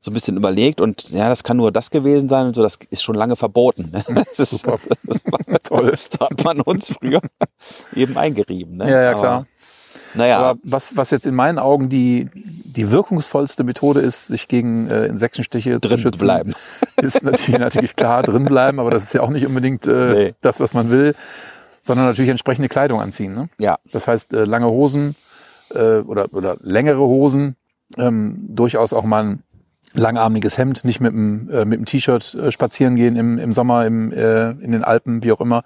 [0.00, 2.78] so ein bisschen überlegt und ja, das kann nur das gewesen sein und so, das
[2.88, 3.90] ist schon lange verboten.
[3.92, 4.02] Ne?
[4.36, 4.78] Das, ist, Super.
[5.04, 5.94] das war, Toll.
[6.10, 7.20] so hat man uns früher
[7.94, 8.78] eben eingerieben.
[8.78, 8.90] Ne?
[8.90, 9.46] Ja, ja, Aber, klar.
[10.14, 14.88] Naja, Aber was, was jetzt in meinen Augen die, die wirkungsvollste Methode ist, sich gegen
[14.88, 16.52] äh, Insektenstiche drin zu schützen, bleiben.
[16.96, 20.34] ist natürlich, natürlich klar drin bleiben, aber das ist ja auch nicht unbedingt äh, Nee.
[20.40, 21.14] das, was man will,
[21.82, 23.34] sondern natürlich entsprechende Kleidung anziehen.
[23.34, 23.48] Ne?
[23.58, 25.16] Ja, Das heißt, äh, lange Hosen
[25.74, 27.56] äh, oder, oder längere Hosen,
[27.98, 29.42] ähm, durchaus auch mal ein
[29.94, 33.86] langarmiges Hemd, nicht mit dem, äh, mit dem T-Shirt äh, spazieren gehen im, im Sommer
[33.86, 35.62] im, äh, in den Alpen, wie auch immer.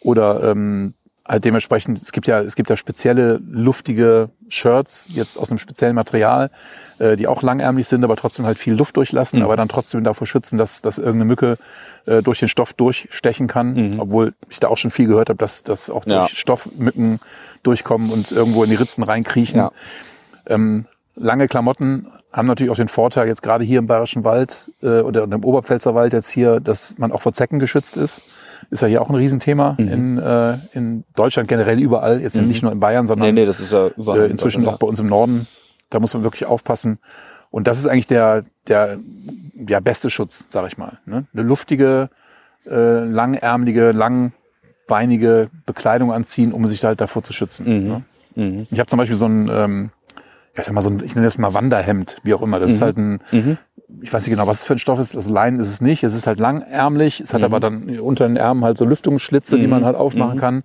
[0.00, 0.94] Oder ähm,
[1.42, 6.50] dementsprechend, es gibt ja, es gibt ja spezielle luftige Shirts, jetzt aus einem speziellen Material,
[6.98, 10.26] äh, die auch langärmlich sind, aber trotzdem halt viel Luft durchlassen, aber dann trotzdem davor
[10.26, 11.58] schützen, dass, dass irgendeine Mücke
[12.06, 13.98] äh, durch den Stoff durchstechen kann.
[13.98, 16.28] Obwohl ich da auch schon viel gehört habe, dass, dass auch durch Ja.
[16.28, 17.18] Stoff Mücken
[17.62, 19.58] durchkommen und irgendwo in die Ritzen reinkriechen.
[19.58, 19.72] Ja.
[20.46, 25.00] Ähm, lange Klamotten haben natürlich auch den Vorteil, jetzt gerade hier im Bayerischen Wald äh,
[25.00, 28.22] oder im Oberpfälzer Wald jetzt hier, dass man auch vor Zecken geschützt ist.
[28.70, 29.88] Ist ja hier auch ein Riesenthema Mhm.
[29.88, 33.60] in, äh, in Deutschland generell überall, jetzt nicht nur in Bayern, sondern nee, nee, das
[33.60, 34.22] ist ja überall.
[34.22, 35.46] äh, inzwischen auch bei uns im Norden.
[35.90, 36.98] Da muss man wirklich aufpassen.
[37.50, 38.98] Und das ist eigentlich der, der
[39.68, 40.98] ja, beste Schutz, sag ich mal.
[41.06, 41.26] Ne?
[41.32, 42.10] Eine luftige,
[42.68, 47.64] äh, langärmelige, langbeinige Bekleidung anziehen, um sich halt davor zu schützen.
[47.88, 48.02] Ne?
[48.34, 48.66] Mhm.
[48.70, 49.90] Ich habe zum Beispiel so ein, ähm,
[50.58, 52.58] ich sag mal so ein, ich nenne das mal Wanderhemd, wie auch immer.
[52.60, 53.20] Das ist halt ein,
[54.02, 55.14] ich weiß nicht genau, was es für ein Stoff ist.
[55.14, 56.02] Also Leinen ist es nicht.
[56.02, 57.20] Es ist halt langärmlich.
[57.20, 60.62] Es hat aber dann unter den Ärmen halt so Lüftungsschlitze, die man halt aufmachen kann.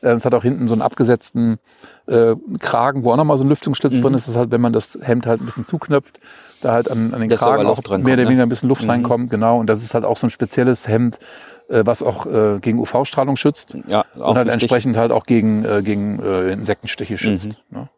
[0.00, 1.58] Äh, Es hat auch hinten so einen abgesetzten
[2.06, 4.26] äh, Kragen, wo auch nochmal so ein Lüftungsschlitz drin ist.
[4.26, 6.18] Das ist halt, wenn man das Hemd halt ein bisschen zuknöpft,
[6.62, 8.28] da halt an, an den Dass da Kragen auch mehr oder ne?
[8.28, 9.30] weniger ein bisschen Luft reinkommt.
[9.30, 9.58] Genau.
[9.60, 11.18] Und das ist halt auch so ein spezielles Hemd,
[11.68, 14.52] äh, was auch äh, gegen UV-Strahlung schützt Ja, auch und halt wichtig.
[14.62, 17.48] entsprechend halt auch gegen, äh, gegen äh, Insektenstiche schützt.
[17.70, 17.78] Mhm.
[17.78, 17.88] Ne?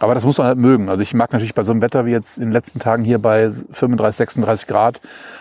[0.00, 0.88] Aber das muss man halt mögen.
[0.88, 3.20] Also ich mag natürlich bei so einem Wetter wie jetzt in den letzten Tagen hier
[3.20, 5.00] bei 35, 36 Grad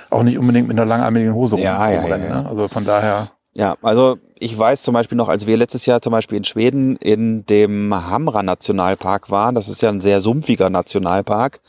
[0.09, 2.41] auch nicht unbedingt mit einer langarmigen Hose Ja, ja, ja, ja.
[2.41, 2.49] Ne?
[2.49, 6.11] Also von daher, Ja, also ich weiß zum Beispiel noch, als wir letztes Jahr zum
[6.11, 11.59] Beispiel in Schweden in dem Hamra Nationalpark waren, das ist ja ein sehr sumpfiger Nationalpark,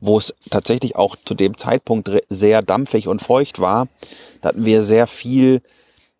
[0.00, 3.88] wo es tatsächlich auch zu dem Zeitpunkt sehr dampfig und feucht war,
[4.40, 5.62] da hatten wir sehr viel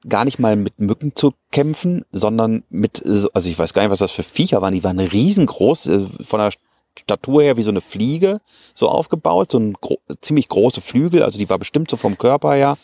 [0.08, 3.90] gar nicht mal mit Mücken zu kämpfen, sondern mit, so- also ich weiß gar nicht,
[3.90, 6.50] was das für Viecher waren, die waren riesengroß, äh, von der
[6.98, 8.40] Statur her wie so eine Fliege,
[8.74, 12.54] so aufgebaut, so ein gro ziemlich große Flügel, also die war bestimmt so vom Körper
[12.54, 12.76] her,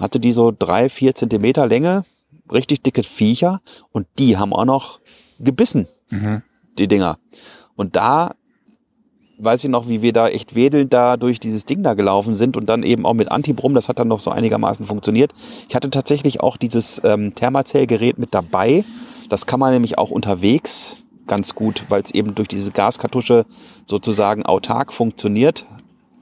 [0.00, 2.04] hatte die so drei, vier Zentimeter Länge,
[2.52, 3.60] richtig dicke Viecher.
[3.92, 5.00] Und die haben auch noch
[5.38, 5.88] gebissen,
[6.78, 7.18] die Dinger.
[7.76, 8.32] Und da
[9.38, 12.56] weiß ich noch, wie wir da echt wedelnd da durch dieses Ding da gelaufen sind
[12.56, 15.32] und dann eben auch mit Antibrum, das hat dann noch so einigermaßen funktioniert.
[15.68, 18.84] Ich hatte tatsächlich auch dieses ähm, Thermazellgerät mit dabei.
[19.28, 23.46] Das kann man nämlich auch unterwegs ganz gut, weil es eben durch diese Gaskartusche
[23.86, 25.66] sozusagen autark funktioniert,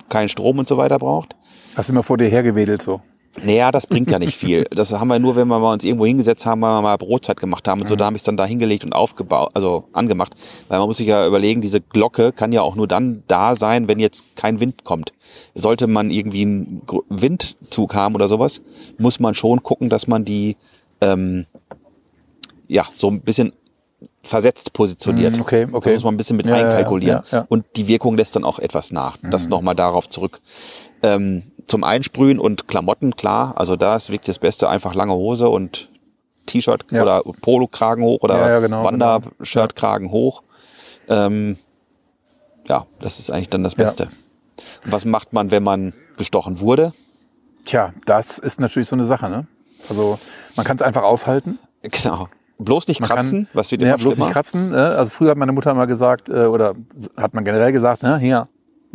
[0.09, 1.35] keinen Strom und so weiter braucht.
[1.75, 3.01] hast du immer vor dir hergewedelt so.
[3.43, 4.65] Naja, das bringt ja nicht viel.
[4.71, 7.41] Das haben wir nur, wenn wir mal uns irgendwo hingesetzt haben, weil wir mal Brotzeit
[7.41, 10.35] gemacht haben und so, da habe ich es dann da hingelegt und aufgebaut, also angemacht.
[10.69, 13.89] Weil man muss sich ja überlegen, diese Glocke kann ja auch nur dann da sein,
[13.89, 15.15] wenn jetzt kein Wind kommt.
[15.55, 18.61] Sollte man irgendwie einen Windzug haben oder sowas,
[18.99, 20.57] muss man schon gucken, dass man die
[21.01, 21.47] ähm,
[22.69, 23.53] ja so ein bisschen
[24.23, 25.37] versetzt positioniert.
[25.37, 25.91] Mm, okay, okay.
[25.91, 27.23] Das muss man ein bisschen mit Ja, einkalkulieren.
[27.31, 27.47] ja, ja.
[27.49, 29.17] Und die Wirkung lässt dann auch etwas nach.
[29.23, 30.41] Das nochmal darauf zurück.
[31.03, 33.55] Ähm, zum Einsprühen und Klamotten, klar.
[33.57, 35.89] Also da ist wirklich das Beste, einfach lange Hose und
[36.45, 37.03] T-Shirt Ja.
[37.03, 40.43] oder Polokragen hoch oder Ja, ja, genau, Wandershirtkragen hoch.
[41.09, 41.57] Ähm,
[42.69, 43.85] ja, das ist eigentlich dann das Ja.
[43.85, 44.05] Beste.
[44.85, 46.93] Und was macht man, wenn man gestochen wurde?
[47.65, 49.31] Tja, das ist natürlich so eine Sache.
[49.31, 49.47] Ne?
[49.89, 50.19] Also
[50.57, 51.59] man kann es einfach aushalten.
[51.83, 52.29] Genau.
[52.59, 54.27] Bloß nicht Man kratzen, kann, was wird ja, bloß schlimmer.
[54.27, 54.71] nicht kratzen.
[54.73, 54.89] Ne?
[54.91, 56.75] Also früher hat meine Mutter immer gesagt, äh, oder
[57.17, 58.47] hat man generell gesagt, ne, hier,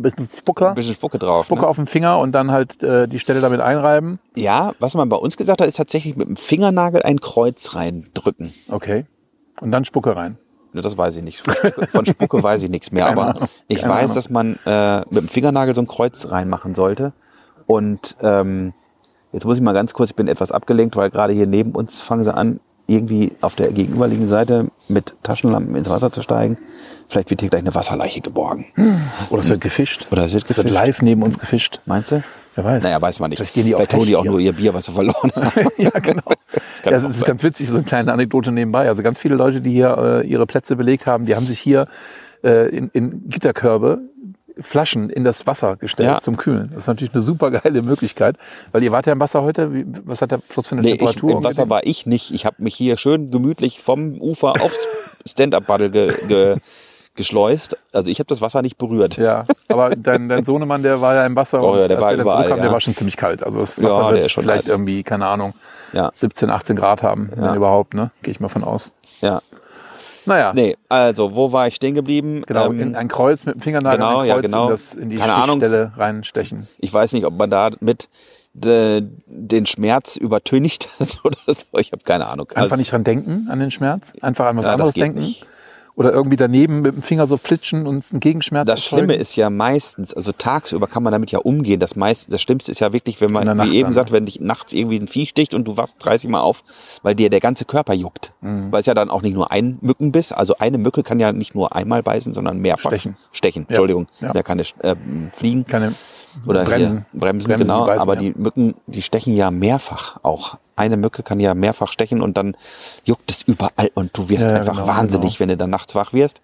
[0.02, 1.46] bisschen Spucker, Ein bisschen Spucke drauf.
[1.46, 1.68] Spucke ne?
[1.68, 4.18] auf dem Finger und dann halt äh, die Stelle damit einreiben.
[4.36, 8.52] Ja, was man bei uns gesagt hat, ist tatsächlich mit dem Fingernagel ein Kreuz reindrücken.
[8.70, 9.06] Okay.
[9.60, 10.38] Und dann Spucke rein.
[10.72, 11.42] Ne, Das weiß ich nicht.
[11.90, 13.06] Von Spucke weiß ich nichts mehr.
[13.06, 13.48] Keine aber Ahnung.
[13.68, 14.14] ich Keine weiß, Ahnung.
[14.14, 17.12] dass man äh, mit dem Fingernagel so ein Kreuz reinmachen sollte.
[17.66, 18.72] Und ähm,
[19.32, 22.00] jetzt muss ich mal ganz kurz, ich bin etwas abgelenkt, weil gerade hier neben uns
[22.00, 26.58] fangen sie an, irgendwie auf der gegenüberliegenden Seite mit Taschenlampen ins Wasser zu steigen.
[27.08, 28.66] Vielleicht wird hier gleich eine Wasserleiche geborgen.
[29.30, 30.08] Oder es wird gefischt.
[30.10, 30.84] Oder es wird Es wird gefischt.
[30.84, 31.80] live neben uns gefischt.
[31.86, 32.22] Meinst du?
[32.54, 32.82] Wer weiß.
[32.82, 33.38] Naja, weiß man nicht.
[33.38, 35.68] Vielleicht gehen die auf Vielleicht holen die auch nur ihr Bier, was sie verloren haben.
[35.76, 36.22] ja, genau.
[36.22, 36.34] kann
[36.84, 37.26] Ja, das auch ist sein.
[37.28, 38.88] ganz witzig, so eine kleine Anekdote nebenbei.
[38.88, 41.86] Also ganz viele Leute, die hier äh, ihre Plätze belegt haben, die haben sich hier
[42.42, 44.00] äh, in, in Gitterkörbe
[44.60, 46.20] Flaschen in das Wasser gestellt Ja.
[46.20, 46.68] zum Kühlen.
[46.72, 48.36] Das ist natürlich eine super geile Möglichkeit,
[48.72, 49.72] weil ihr wart ja im Wasser heute.
[49.74, 51.32] Wie, was hat der Fluss für eine Nee, ich, Temperatur?
[51.32, 52.32] im Wasser war ich nicht.
[52.32, 54.86] Ich habe mich hier schön gemütlich vom Ufer aufs
[55.26, 56.56] Stand-Up-Paddle ge, ge,
[57.14, 57.76] geschleust.
[57.92, 59.16] Also ich habe das Wasser nicht berührt.
[59.16, 62.02] Ja, aber dein, dein Sohnemann, der war ja im Wasser Oh ja, und der als
[62.02, 62.72] war er dann überall, zurückkam, der ja.
[62.72, 63.42] war schon ziemlich kalt.
[63.44, 64.68] Also das Ja, Wasser der wird vielleicht heiß.
[64.68, 65.54] irgendwie, keine Ahnung,
[65.92, 66.10] Ja.
[66.12, 67.48] 17, 18 Grad haben, Ja.
[67.50, 68.10] wenn überhaupt, ne?
[68.22, 68.92] Gehe ich mal von aus.
[69.20, 69.40] Ja.
[70.28, 72.42] Naja, Nee, also wo war ich stehen geblieben?
[72.46, 74.64] genau, Ähm, in ein Kreuz mit dem Fingernagel genau, ja, genau.
[74.66, 75.58] in, das, in die Keine Ahnung.
[75.58, 76.68] Stichstelle reinstechen.
[76.78, 78.08] ich weiß nicht, ob man da mit
[78.54, 81.64] de, den Schmerz übertüncht hat oder so.
[81.78, 82.48] Ich habe keine Ahnung.
[82.50, 84.14] Einfach Also, nicht dran denken, an den Schmerz.
[84.20, 85.20] Einfach an was Ja, anderes denken.
[85.20, 85.46] nicht.
[85.98, 89.08] Oder irgendwie daneben mit dem Finger so flitschen und einen Gegenschmerz Das erzeugen.
[89.08, 91.80] Schlimme ist ja meistens, also tagsüber kann man damit ja umgehen.
[91.80, 94.16] Das meist, das Schlimmste ist ja wirklich, wenn man, Nacht wie eben dann, gesagt, ne?
[94.16, 96.62] wenn dich nachts irgendwie ein Vieh sticht und du wachst 30 Mal auf,
[97.02, 98.32] weil dir der ganze Körper juckt.
[98.42, 98.70] Mhm.
[98.70, 101.56] Weil es ja dann auch nicht nur ein Mückenbiss, also eine Mücke kann ja nicht
[101.56, 102.90] nur einmal beißen, sondern mehrfach.
[102.90, 103.16] Stechen.
[103.32, 104.06] Stechen, Entschuldigung.
[104.20, 104.28] Ja.
[104.28, 104.34] Ja.
[104.34, 104.94] ja keine äh,
[105.34, 105.66] Fliegen.
[105.66, 105.92] Keine
[106.46, 107.06] Oder Bremsen.
[107.12, 107.86] Bremsen, Bremsen, genau.
[107.86, 108.20] beißen, aber ja.
[108.20, 110.58] die Mücken, die stechen ja mehrfach auch.
[110.78, 112.56] Eine Mücke kann ja mehrfach stechen und dann
[113.04, 115.40] juckt es überall und du wirst Ja, einfach genau, wahnsinnig, genau.
[115.40, 116.40] wenn du dann nachts wach wirst.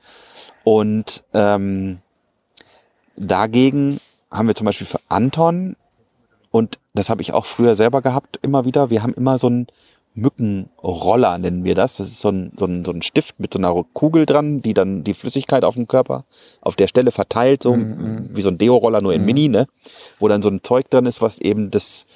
[0.64, 1.98] Und ähm,
[3.16, 5.76] dagegen haben wir zum Beispiel für Anton,
[6.50, 9.66] und das habe ich auch früher selber gehabt, immer wieder, wir haben immer so einen
[10.14, 11.96] Mückenroller, nennen wir das.
[11.96, 14.72] Das ist so ein, so, ein, so ein Stift mit so einer Kugel dran, die
[14.74, 16.24] dann die Flüssigkeit auf dem Körper
[16.60, 19.66] auf der Stelle verteilt, so Mhm, wie so ein Deo-Roller, nur in Mini, ne?
[20.20, 22.06] Wo dann so ein Zeug drin ist, was eben das,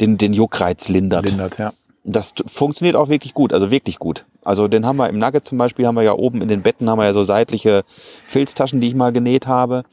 [0.00, 1.24] den, den Juckreiz lindert.
[1.24, 1.72] lindert, ja.
[2.04, 4.24] Das funktioniert auch wirklich gut, also wirklich gut.
[4.42, 6.88] Also den haben wir im Nugget zum Beispiel, haben wir ja oben in den Betten,
[6.88, 7.84] haben wir ja so seitliche
[8.26, 9.84] Filztaschen, die ich mal genäht habe.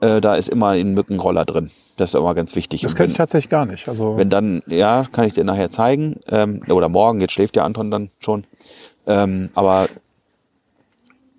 [0.00, 1.70] Äh, da ist immer ein Mückenroller drin.
[1.96, 2.82] Das ist immer ganz wichtig.
[2.82, 3.88] Das kenne ich tatsächlich gar nicht.
[3.88, 6.20] Also wenn dann, ja, kann ich dir nachher zeigen.
[6.28, 8.44] Ähm, oder morgen, jetzt schläft ja Anton dann schon.
[9.06, 9.88] Ähm, aber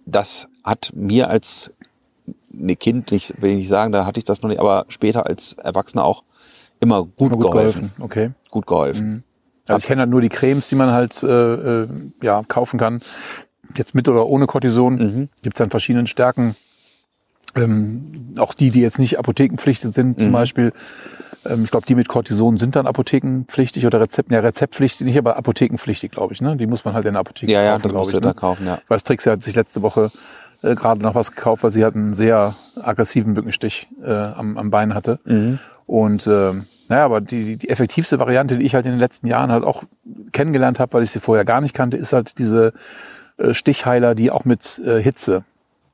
[0.06, 1.72] das hat mir als
[2.52, 5.26] ne Kind, nicht, will ich nicht sagen, da hatte ich das noch nicht, aber später
[5.26, 6.24] als Erwachsener auch
[6.82, 7.54] immer gut, gut geholfen.
[7.54, 7.92] geholfen.
[8.00, 8.32] Okay.
[8.50, 9.24] Gut geholfen.
[9.68, 11.28] Also ich kenne halt nur die Cremes, die man halt äh,
[11.84, 11.88] äh,
[12.22, 13.02] ja, kaufen kann.
[13.78, 14.96] Jetzt mit oder ohne Cortison.
[14.96, 15.30] Mhm.
[15.44, 16.56] Gibt es dann verschiedenen Stärken.
[17.56, 20.22] Ähm, auch die, die jetzt nicht apothekenpflichtig sind, Mhm.
[20.24, 20.74] zum Beispiel.
[21.46, 25.38] Ähm, ich glaube, die mit Cortison sind dann apothekenpflichtig oder Rezept, ja, rezeptpflichtig, nicht, aber
[25.38, 26.42] apothekenpflichtig, glaube ich.
[26.42, 26.56] Ne?
[26.56, 28.20] Die muss man halt in der Apotheke Ja, ja, kaufen, das glaub musst ich.
[28.22, 28.34] du ne?
[28.34, 28.80] da kaufen, ja.
[28.88, 30.12] Weiß, Trixie hat sich letzte Woche
[30.62, 34.70] äh, gerade noch was gekauft, weil sie halt einen sehr aggressiven Mückenstich äh, am, am
[34.70, 35.20] Bein hatte.
[35.26, 35.60] Mhm.
[35.92, 36.54] Und äh,
[36.88, 39.84] naja, aber die, die effektivste Variante, die ich halt in den letzten Jahren halt auch
[40.32, 42.72] kennengelernt habe, weil ich sie vorher gar nicht kannte, ist halt diese
[43.36, 45.44] äh, Stichheiler, die auch mit äh, Hitze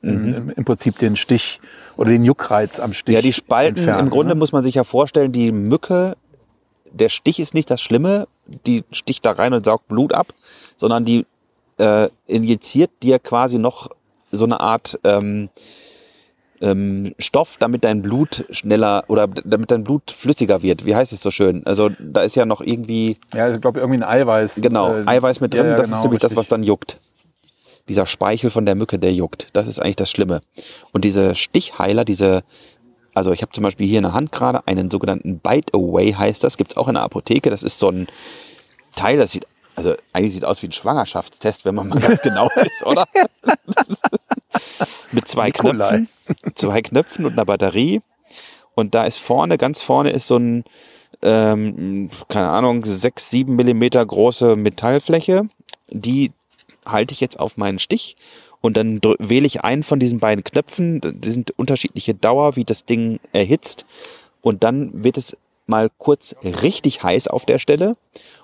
[0.04, 1.60] im, im Prinzip den Stich
[1.96, 3.16] oder den Juckreiz am Stich Mhm.
[3.16, 4.36] Ja, die Spalten, entfernen, im Grunde ne?
[4.36, 6.16] muss man sich ja vorstellen, die Mücke,
[6.92, 8.28] der Stich ist nicht das Schlimme,
[8.68, 10.28] die sticht da rein und saugt Blut ab,
[10.78, 11.26] sondern die
[11.80, 13.90] äh, injiziert dir quasi noch
[14.32, 15.50] so eine Art ähm,
[16.62, 20.86] ähm, Stoff, damit dein Blut schneller oder damit dein Blut flüssiger wird.
[20.86, 21.66] Wie heißt es so schön?
[21.66, 24.62] Also da ist ja noch irgendwie, Ja, ich glaube irgendwie ein Eiweiß.
[24.62, 26.40] genau, äh, Eiweiß mit drin, ja, ja, das genau, ist nämlich das, richtig.
[26.40, 26.98] was dann juckt.
[27.90, 29.50] Dieser Speichel von der Mücke, der juckt.
[29.54, 30.42] Das ist eigentlich das Schlimme.
[30.92, 32.44] Und diese Stichheiler, diese
[33.14, 36.44] also ich habe zum Beispiel hier in der Hand gerade einen sogenannten Bite Away heißt
[36.44, 37.50] das, gibt's auch in der Apotheke.
[37.50, 38.08] Das ist so ein
[38.96, 42.48] Teil, das sieht, also eigentlich sieht aus wie ein Schwangerschaftstest, wenn man mal ganz genau
[42.58, 43.08] ist, oder?
[45.12, 45.90] Mit zwei Nikolai.
[45.90, 46.10] Knöpfen,
[46.56, 48.02] zwei Knöpfen und einer Batterie.
[48.76, 50.64] Und da ist vorne, ganz vorne ist so ein,
[51.22, 55.50] ähm, keine Ahnung, sechs, sieben Millimeter große Metallfläche.
[55.90, 56.32] Die
[56.86, 58.16] halte ich jetzt auf meinen Stich
[58.62, 61.02] und dann wähle ich einen von diesen beiden Knöpfen.
[61.22, 63.86] Die sind unterschiedliche Dauer, wie das Ding erhitzt.
[64.42, 65.38] Und dann wird es
[65.68, 67.94] mal kurz richtig heiß auf der Stelle.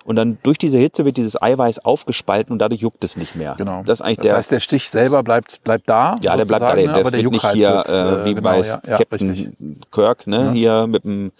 [0.04, 3.54] Und dann durch diese Hitze wird dieses Eiweiß aufgespalten und dadurch juckt es nicht mehr.
[3.56, 3.82] Genau.
[3.84, 4.36] Das ist eigentlich das der.
[4.36, 6.16] heißt, der Stich selber bleibt, bleibt da.
[6.20, 6.94] ja, der bleibt da, der, ne?
[6.94, 9.56] aber der wird nicht hier wird's, äh, wie genau, bei ja, ja, Captain richtig.
[9.90, 10.52] Kirk, ne?
[10.52, 11.32] Hier mit dem,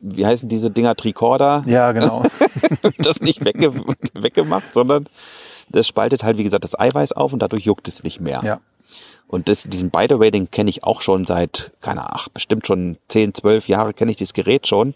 [0.00, 1.62] wie heißen diese Dinger, Tricorder?
[1.66, 2.22] Ja, genau.
[2.98, 3.72] das nicht wegge
[4.14, 5.06] weggemacht, sondern
[5.68, 8.40] das spaltet halt, wie gesagt, das Eiweiß auf und dadurch juckt es nicht mehr.
[8.42, 8.60] ja.
[9.32, 12.66] Und das, diesen By the Way, den kenne ich auch schon seit, keine Ahnung, bestimmt
[12.66, 14.92] schon 10, 12 Jahre kenne ich das Gerät schon.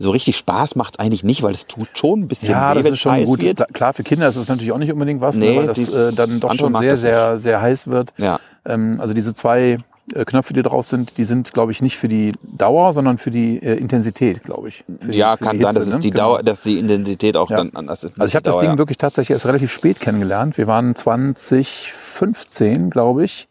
[0.00, 2.78] So richtig Spaß macht es eigentlich nicht, weil es tut schon ein bisschen Ja, weh,
[2.82, 3.40] das ist schon gut.
[3.40, 3.72] wird.
[3.72, 6.16] Klar- für Kinder ist das natürlich auch nicht unbedingt was, Nee, ne, weil das äh,
[6.16, 8.12] dann doch schon sehr, sehr, sehr heiß wird.
[8.16, 8.40] Ja.
[8.66, 9.78] Ähm, also diese zwei
[10.12, 13.30] äh, Knöpfe, die draus sind, die sind, glaube ich, nicht für die Dauer, sondern für
[13.30, 14.82] die äh, Intensität, glaube ich.
[14.88, 16.00] Die, ja, kann die sein, Hitze, dass es ne?
[16.00, 16.22] die Genau.
[16.34, 17.58] Dauer, dass die Intensität auch Ja.
[17.58, 18.18] dann anders ist.
[18.20, 20.58] Also ich habe das Ding wirklich tatsächlich erst relativ spät kennengelernt.
[20.58, 23.46] Wir waren 2015, glaube ich.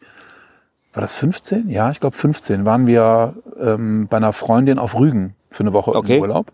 [0.98, 1.68] War das 15?
[1.70, 2.64] Ja, ich glaube 15.
[2.64, 6.16] Waren wir ähm, bei einer Freundin auf Rügen für eine Woche Okay.
[6.16, 6.46] im Urlaub.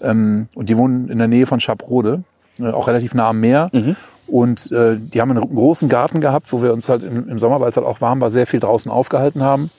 [0.00, 2.22] Ähm, und die wohnen in der Nähe von Schaprode,
[2.58, 3.68] äh, auch relativ nah am Meer.
[3.74, 3.94] Mhm.
[4.28, 7.60] Und äh, die haben einen großen Garten gehabt, wo wir uns halt im, im Sommer,
[7.60, 9.70] weil es halt auch warm war, sehr viel draußen aufgehalten haben.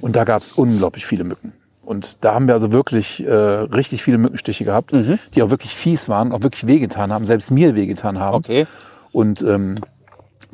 [0.00, 1.52] Und da gab es unglaublich viele Mücken.
[1.84, 5.18] Und da haben wir also wirklich äh, richtig viele Mückenstiche gehabt, Mhm.
[5.34, 8.36] die auch wirklich fies waren, auch wirklich wehgetan haben, selbst mir wehgetan haben.
[8.36, 8.66] Okay.
[9.10, 9.78] Und ähm,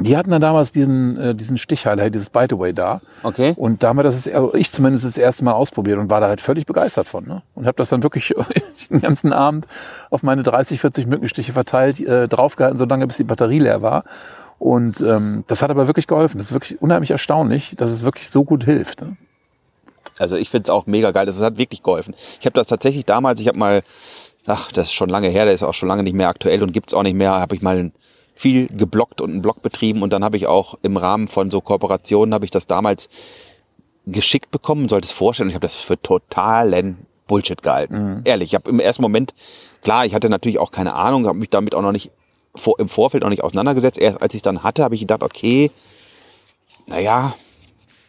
[0.00, 3.00] die hatten dann damals diesen, äh, diesen Stichhighlight, dieses Bite-Away da.
[3.24, 3.54] Okay.
[3.56, 6.28] Und da haben wir das, also ich zumindest das erste Mal ausprobiert und war da
[6.28, 7.26] halt völlig begeistert von.
[7.26, 7.42] Ne?
[7.54, 8.32] Und habe das dann wirklich
[8.90, 9.66] den ganzen Abend
[10.10, 14.04] auf meine 30, 40 Mückenstiche verteilt, äh, draufgehalten, so lange bis die Batterie leer war.
[14.60, 16.38] Und ähm, das hat aber wirklich geholfen.
[16.38, 19.00] Das ist wirklich unheimlich erstaunlich, dass es wirklich so gut hilft.
[19.00, 19.16] Ne?
[20.18, 21.26] Also ich finde es auch mega geil.
[21.26, 22.14] Das hat wirklich geholfen.
[22.40, 23.82] Ich habe das tatsächlich damals, ich habe mal,
[24.46, 26.72] ach, das ist schon lange her, der ist auch schon lange nicht mehr aktuell und
[26.72, 27.90] gibt's auch nicht mehr, habe ich mal
[28.38, 31.60] viel geblockt und einen Blog betrieben und dann habe ich auch im Rahmen von so
[31.60, 33.08] Kooperationen, habe ich das damals
[34.06, 37.94] geschickt bekommen, sollte es vorstellen, ich habe das für totalen Bullshit gehalten.
[38.24, 39.34] Ehrlich, ich habe im ersten Moment,
[39.82, 42.12] klar, ich hatte natürlich auch keine Ahnung, habe mich damit auch noch nicht
[42.54, 43.98] vor, im Vorfeld auch nicht auseinandergesetzt.
[43.98, 45.70] Erst als ich dann hatte, habe ich gedacht, okay,
[46.86, 47.34] naja,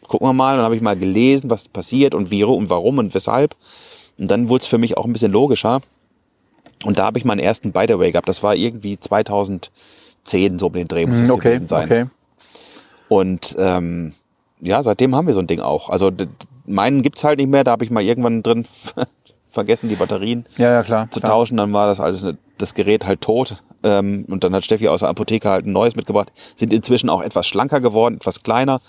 [0.08, 0.56] gucken wir mal.
[0.56, 3.56] Dann habe ich mal gelesen, was passiert und wie und warum und weshalb.
[4.18, 5.82] Und dann wurde es für mich auch ein bisschen logischer.
[6.84, 8.30] Und da habe ich meinen ersten By the Way gehabt.
[8.30, 9.00] Das war irgendwie
[10.30, 11.86] 2010 so um den Dreh muss es Hm, okay, gewesen sein.
[11.86, 12.06] okay.
[13.08, 14.14] Und ähm,
[14.62, 15.90] ja, seitdem haben wir so ein Ding auch.
[15.90, 16.12] Also
[16.66, 17.64] meinen gibt's halt nicht mehr.
[17.64, 18.66] Da habe ich mal irgendwann drin
[19.52, 21.10] vergessen, die Batterien Ja, ja, klar.
[21.10, 21.32] zu klar.
[21.34, 21.58] tauschen.
[21.58, 22.26] Dann war das alles
[22.58, 23.64] das Gerät halt tot.
[23.84, 26.32] Ähm, und dann hat Steffi aus der Apotheke halt ein neues mitgebracht.
[26.56, 28.82] Sind inzwischen auch etwas schlanker geworden, etwas kleiner.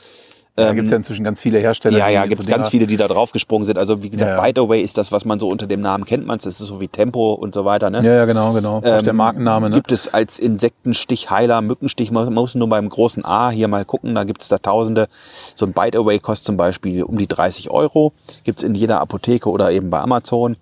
[0.66, 1.98] Da gibt's ja inzwischen ganz viele Hersteller.
[1.98, 3.78] Ja, ja, gibt es so ganz viele, die da draufgesprungen sind.
[3.78, 4.42] Also wie gesagt, Ja, ja.
[4.52, 6.26] By the Way ist das, was man so unter dem Namen kennt.
[6.26, 7.90] Man das ist so wie Tempo und so weiter.
[7.90, 8.02] Ne?
[8.02, 8.78] Ja, ja, genau, genau.
[8.78, 9.76] Auch der Ähm, Markenname, ne?
[9.76, 14.24] Gibt es als Insektenstichheiler, Mückenstich, man muss nur beim großen A hier mal gucken, da
[14.24, 15.08] gibt es da tausende.
[15.54, 18.12] So ein Bite Away kostet zum Beispiel um die 30 Euro.
[18.44, 20.56] Gibt es in jeder Apotheke oder eben bei Amazon.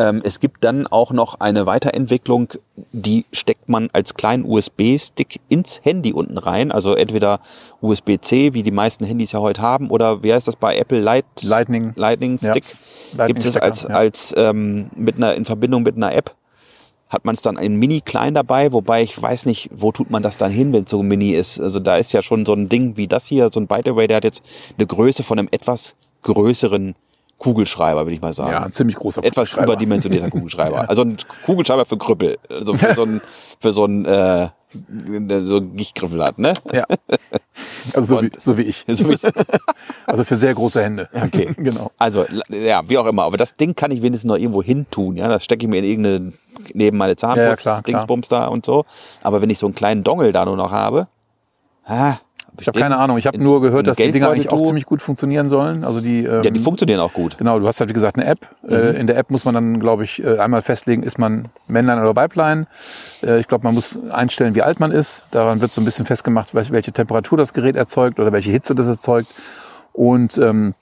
[0.00, 2.54] Ähm, es gibt dann auch noch eine Weiterentwicklung,
[2.92, 6.72] die steckt man als kleinen USB-Stick ins Handy unten rein.
[6.72, 7.40] Also entweder
[7.82, 11.26] USB-C, wie die meisten Handys ja heute haben, oder wie heißt das bei Apple Light,
[11.42, 11.92] Lightning.
[11.96, 12.50] Lightning Ja.
[12.50, 12.76] Stick.
[13.26, 13.88] Gibt es als, ja.
[13.90, 16.34] als ähm, mit einer, in Verbindung mit einer App
[17.10, 20.22] hat man es dann ein Mini klein dabei, wobei ich weiß nicht, wo tut man
[20.22, 21.60] das dann hin, wenn es so mini ist.
[21.60, 23.96] Also da ist ja schon so ein Ding wie das hier, so ein By the
[23.96, 24.44] Way, der hat jetzt
[24.78, 26.94] eine Größe von einem etwas größeren
[27.40, 28.52] Kugelschreiber, würde ich mal sagen.
[28.52, 30.88] Ja, ein ziemlich großer etwas überdimensionierter Kugelschreiber.
[30.88, 31.16] Also ein
[31.46, 32.38] Kugelschreiber für Krüppel.
[32.50, 33.20] Also für so ein,
[33.58, 36.52] für so ein, äh, so einen Gichtgriffel hat, ne?
[36.70, 36.84] Ja.
[37.94, 38.84] Also so wie, so wie ich.
[38.86, 39.16] So wie,
[40.06, 41.08] Also für sehr große Hände.
[41.12, 41.50] Okay.
[41.56, 41.90] genau.
[41.96, 43.22] Also, ja, wie auch immer.
[43.22, 45.16] Aber das Ding kann ich wenigstens noch irgendwo hin tun.
[45.16, 46.32] Ja, das stecke ich mir in irgendeine,
[46.74, 47.82] neben meine Ja, ja, klar.
[47.82, 48.84] Dingsbums da und so.
[49.22, 51.06] Aber wenn ich so einen kleinen Dongle da nur noch habe,
[51.86, 52.16] ah,
[52.60, 53.18] Ich habe keine Ahnung.
[53.18, 55.82] Ich habe nur gehört, dass die Dinger eigentlich auch ziemlich gut funktionieren sollen.
[55.84, 57.38] Also die, ähm, Ja, die funktionieren auch gut.
[57.38, 58.48] Genau, du hast halt wie gesagt eine App.
[58.68, 61.98] Äh, in der App muss man dann, glaube ich, äh, einmal festlegen, ist man Männlein
[62.00, 62.66] oder Weiblein.
[63.22, 65.24] Äh, ich glaube, man muss einstellen, wie alt man ist.
[65.30, 68.74] Daran wird so ein bisschen festgemacht, wel- welche Temperatur das Gerät erzeugt oder welche Hitze
[68.74, 69.28] das erzeugt.
[69.92, 70.74] Und ähm,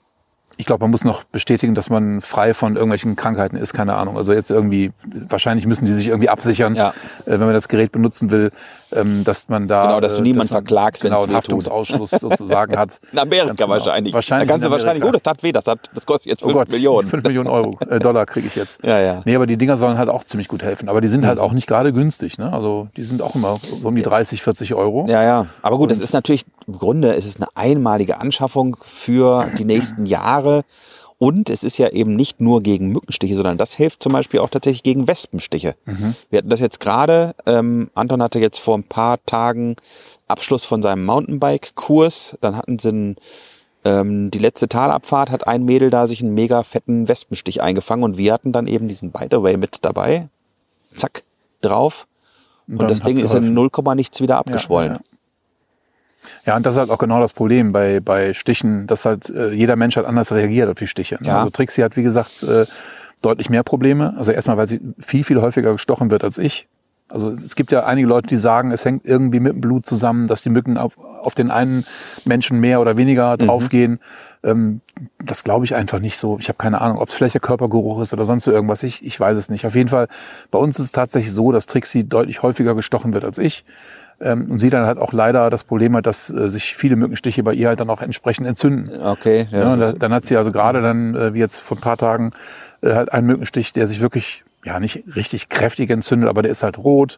[0.59, 4.17] ich glaube, man muss noch bestätigen, dass man frei von irgendwelchen Krankheiten ist, keine Ahnung.
[4.17, 4.91] Also jetzt irgendwie,
[5.29, 6.89] wahrscheinlich müssen die sich irgendwie absichern, Ja.
[6.89, 8.51] äh, wenn man das Gerät benutzen will,
[8.91, 9.83] ähm, dass man da...
[9.83, 11.35] Genau, dass du äh, niemanden man, verklagst, wenn's Genau, einen.
[11.35, 12.99] Haftungsausschluss sozusagen hat.
[13.13, 13.69] In Amerika genau.
[13.69, 14.13] wahrscheinlich.
[14.13, 16.43] Wahrscheinlich Da kannst in du wahrscheinlich, oh, das tat weh, das, hat, das kostet jetzt
[16.43, 17.07] Oh 5 Gott, Millionen.
[17.07, 18.79] 5 Millionen Euro, äh, Dollar kriege ich jetzt.
[18.89, 19.21] Ja, ja.
[19.23, 20.89] Nee, aber die Dinger sollen halt auch ziemlich gut helfen.
[20.89, 22.37] Aber die sind halt auch nicht gerade günstig.
[22.37, 22.51] Ne?
[22.51, 23.53] Also die sind auch immer
[23.83, 25.05] um die 30, 40 Euro.
[25.07, 25.45] Ja, ja.
[25.61, 29.65] Aber gut, das Und- ist natürlich, im Grunde ist es eine einmalige Anschaffung für die
[29.65, 30.63] nächsten Jahre.
[31.17, 34.49] Und es ist ja eben nicht nur gegen Mückenstiche, sondern das hilft zum Beispiel auch
[34.49, 35.75] tatsächlich gegen Wespenstiche.
[36.29, 39.75] Wir hatten das jetzt gerade, ähm, Anton hatte jetzt vor ein paar Tagen
[40.29, 42.37] Abschluss von seinem Mountainbike-Kurs.
[42.39, 43.15] Dann hatten sie einen,
[43.83, 48.17] ähm, die letzte Talabfahrt, hat ein Mädel da sich einen mega fetten Wespenstich eingefangen und
[48.17, 50.29] wir hatten dann eben diesen By the Way mit dabei.
[50.95, 51.23] Zack,
[51.61, 52.07] drauf.
[52.69, 53.53] Und, dann das Ding ist in geholfen.
[53.55, 54.93] 0, Komma nichts wieder abgeschwollen.
[54.93, 55.08] Ja, Ja,
[56.55, 59.75] und das ist halt auch genau das Problem bei, bei Stichen, dass halt äh, jeder
[59.75, 61.17] Mensch halt anders reagiert auf die Stiche.
[61.21, 61.27] ne?
[61.27, 61.37] Ja.
[61.39, 62.65] Also Trixie hat, wie gesagt, äh,
[63.21, 64.15] deutlich mehr Probleme.
[64.17, 66.67] Also erstmal, weil sie viel, viel häufiger gestochen wird als ich.
[67.11, 70.27] Also es gibt ja einige Leute, die sagen, es hängt irgendwie mit dem Blut zusammen,
[70.27, 71.85] dass die Mücken auf, auf den einen
[72.23, 73.99] Menschen mehr oder weniger draufgehen.
[74.43, 74.81] Ähm,
[75.23, 76.37] das glaube ich einfach nicht so.
[76.39, 78.83] Ich habe keine Ahnung, ob es vielleicht der Körpergeruch ist oder sonst so irgendwas.
[78.83, 79.65] Ich, ich weiß es nicht.
[79.65, 80.07] Auf jeden Fall,
[80.51, 83.65] bei uns ist es tatsächlich so, dass Trixie deutlich häufiger gestochen wird als ich.
[84.21, 87.41] Ähm, und sie dann halt auch leider das Problem hat, dass äh, sich viele Mückenstiche
[87.43, 88.91] bei ihr halt dann auch entsprechend entzünden.
[89.01, 91.97] Okay, ja, Ja, dann hat sie also gerade dann, äh, wie jetzt vor ein paar
[91.97, 92.31] Tagen,
[92.81, 96.63] äh, halt einen Mückenstich, der sich wirklich, ja, nicht richtig kräftig entzündet, aber der ist
[96.63, 97.17] halt rot.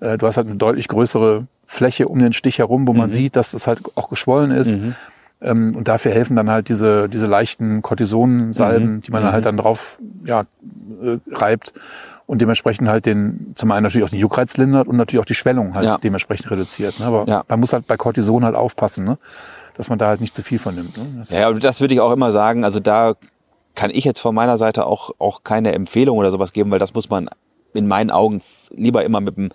[0.00, 3.36] Äh, du hast halt eine deutlich größere Fläche um den Stich herum, wo man sieht,
[3.36, 4.78] dass das halt auch geschwollen ist.
[5.40, 9.56] Ähm, und dafür helfen dann halt diese, diese leichten Cortisonsalben, die man dann halt dann
[9.56, 11.72] drauf ja, äh, reibt
[12.26, 15.34] und dementsprechend halt den, zum einen natürlich auch den Juckreiz lindert und natürlich auch die
[15.34, 15.98] Schwellung halt Ja.
[15.98, 16.98] dementsprechend reduziert.
[17.00, 17.06] Ne?
[17.06, 17.44] Aber Ja.
[17.48, 19.18] man muss halt bei Cortison halt aufpassen, ne?
[19.76, 20.96] dass man da halt nicht zu viel von nimmt.
[20.96, 21.22] Ne?
[21.30, 22.64] Ja, und das würde ich auch immer sagen.
[22.64, 23.14] Also da
[23.74, 26.94] kann ich jetzt von meiner Seite auch, auch keine Empfehlung oder sowas geben, weil das
[26.94, 27.28] muss man
[27.74, 29.50] in meinen Augen lieber immer mit dem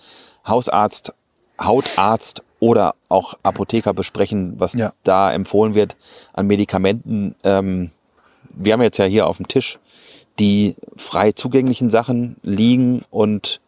[0.45, 1.13] Hausarzt,
[1.59, 4.91] Hautarzt oder auch Apotheker besprechen, was Ja.
[5.03, 5.95] da empfohlen wird
[6.33, 7.35] an Medikamenten.
[7.43, 7.91] Ähm,
[8.51, 9.79] wir haben jetzt ja hier auf dem Tisch
[10.39, 13.59] die frei zugänglichen Sachen liegen und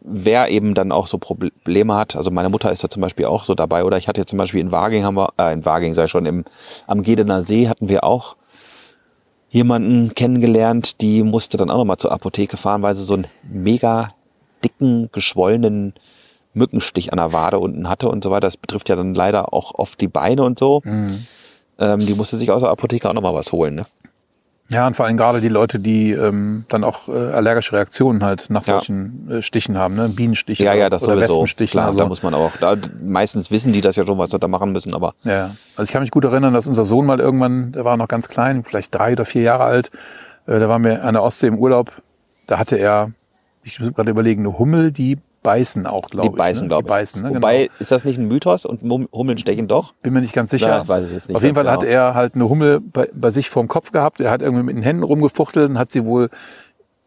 [0.00, 3.44] wer eben dann auch so Probleme hat, also meine Mutter ist da zum Beispiel auch
[3.44, 5.92] so dabei, oder ich hatte jetzt zum Beispiel in Waging, haben wir, äh, in Waging
[5.94, 6.44] sei schon, im,
[6.86, 8.36] am Gedener See hatten wir auch
[9.50, 14.12] jemanden kennengelernt, die musste dann auch nochmal zur Apotheke fahren, weil sie so einen mega
[14.64, 15.94] dicken, geschwollenen
[16.54, 18.46] Mückenstich an der Wade unten hatte und so weiter.
[18.46, 20.80] Das betrifft ja dann leider auch oft die Beine und so.
[21.78, 23.74] Ähm, die musste sich aus der Apotheke auch nochmal was holen.
[23.74, 23.86] Ne?
[24.68, 28.50] Ja, und vor allem gerade die Leute, die ähm, dann auch äh, allergische Reaktionen halt
[28.50, 28.74] nach Ja.
[28.74, 30.08] solchen äh, Stichen haben, ne?
[30.08, 31.34] Bienenstiche Ja, oder, ja, das oder sowieso.
[31.34, 31.70] Wespenstiche.
[31.72, 34.38] Klar, also, da muss man auch, da, meistens wissen die das ja schon, was sie
[34.40, 37.20] da machen müssen, aber ja, also ich kann mich gut erinnern, dass unser Sohn mal
[37.20, 39.90] irgendwann, der war noch ganz klein, vielleicht drei oder vier Jahre alt,
[40.46, 41.92] äh, da waren wir an der Ostsee im Urlaub,
[42.48, 43.12] da hatte er,
[43.62, 46.38] ich muss gerade überlegen, eine Hummel, die beißen auch, glaube die ich.
[46.38, 46.68] beißen, ne?
[46.68, 46.90] glaube Die ich.
[46.90, 47.34] beißen, ne?
[47.34, 47.72] Wobei, genau.
[47.78, 48.82] ist das nicht ein Mythos und
[49.12, 49.94] Hummeln stechen doch?
[50.02, 50.68] Bin mir nicht ganz sicher.
[50.68, 51.92] Ja, weiß ich jetzt nicht Auf jeden Fall hat genau.
[51.92, 54.20] er halt eine Hummel bei, bei sich vorm Kopf gehabt.
[54.20, 56.28] Er hat irgendwie mit den Händen rumgefuchtelt und hat sie wohl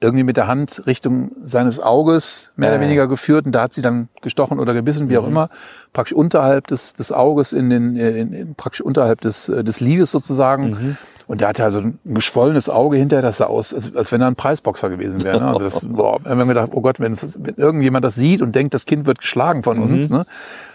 [0.02, 2.80] irgendwie mit der Hand Richtung seines Auges mehr oder Ja.
[2.80, 2.86] Mhm.
[2.86, 5.50] weniger geführt und da hat sie dann gestochen oder gebissen, wie auch immer,
[5.92, 9.82] praktisch unterhalb des, des Auges in den, äh, in, in, praktisch unterhalb des, äh, des
[9.82, 10.70] Lides sozusagen.
[10.70, 10.98] Mhm.
[11.30, 14.26] Und der hatte also ein geschwollenes Auge hinterher, das sah aus, als, als wenn er
[14.26, 15.40] ein Preisboxer gewesen wäre.
[15.40, 15.48] Ne?
[15.48, 18.56] Also das, boah, wir haben gedacht, oh Gott, wenn, es, wenn irgendjemand das sieht und
[18.56, 20.10] denkt, das Kind wird geschlagen von uns.
[20.10, 20.26] Ne?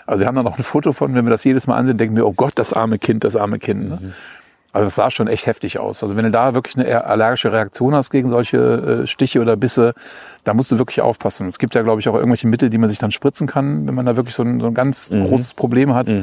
[0.06, 2.14] Also wir haben da noch ein Foto von, wenn wir das jedes Mal ansehen, denken
[2.14, 3.88] wir, oh Gott, das arme Kind, das arme Kind.
[3.88, 4.14] Ne?
[4.72, 6.04] Also das sah schon echt heftig aus.
[6.04, 8.58] Also wenn du da wirklich eine allergische Reaktion hast gegen solche
[9.02, 9.92] äh, Stiche oder Bisse,
[10.44, 11.48] da musst du wirklich aufpassen.
[11.48, 13.94] Es gibt ja, glaube ich, auch irgendwelche Mittel, die man sich dann spritzen kann, wenn
[13.96, 16.14] man da wirklich so ein, so ein ganz großes Problem hat.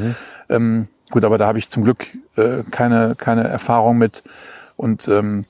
[0.47, 4.23] Ähm, gut, aber da habe ich zum Glück äh, keine, keine Erfahrung mit.
[4.77, 5.45] Und ähm,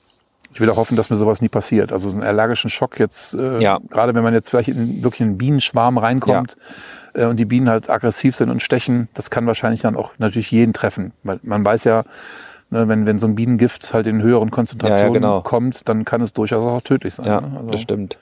[0.52, 1.92] ich will auch hoffen, dass mir sowas nie passiert.
[1.92, 3.78] Also so einen allergischen Schock jetzt, äh, Ja.
[3.90, 6.56] gerade wenn man jetzt vielleicht in wirklich einen Bienenschwarm reinkommt
[7.14, 10.50] äh, und die Bienen halt aggressiv sind und stechen, das kann wahrscheinlich dann auch natürlich
[10.50, 11.12] jeden treffen.
[11.22, 12.04] Weil man weiß ja,
[12.70, 15.40] ne, wenn, wenn so ein Bienengift halt in höheren Konzentrationen genau.
[15.40, 17.26] kommt, dann kann es durchaus auch tödlich sein.
[17.26, 17.56] Ja, ne?
[17.58, 18.18] also, das stimmt.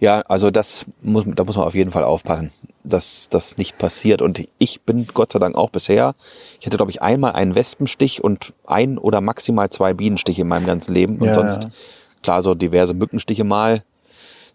[0.00, 2.50] Ja, also das muss, da muss man auf jeden Fall aufpassen,
[2.84, 4.22] dass das nicht passiert.
[4.22, 6.14] Und ich bin Gott sei Dank auch bisher,
[6.60, 10.66] ich hatte glaube ich einmal einen Wespenstich und ein oder maximal zwei Bienenstiche in meinem
[10.66, 11.16] ganzen Leben.
[11.18, 11.70] Und Ja, sonst, ja.
[12.22, 13.82] klar, so diverse Mückenstiche mal.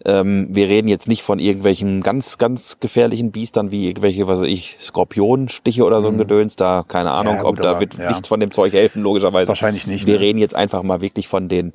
[0.06, 4.48] Ähm, wir reden jetzt nicht von irgendwelchen ganz, ganz gefährlichen Biestern wie irgendwelche, was weiß
[4.48, 6.56] ich, Skorpionstiche oder so ein Gedöns.
[6.56, 7.38] Da, keine Ahnung, Mhm.
[7.40, 9.50] Ja, gut, ob da aber, wird nichts von dem Zeug helfen, logischerweise.
[9.50, 10.20] Wahrscheinlich nicht, Wir ne?
[10.22, 11.74] reden jetzt einfach mal wirklich von den,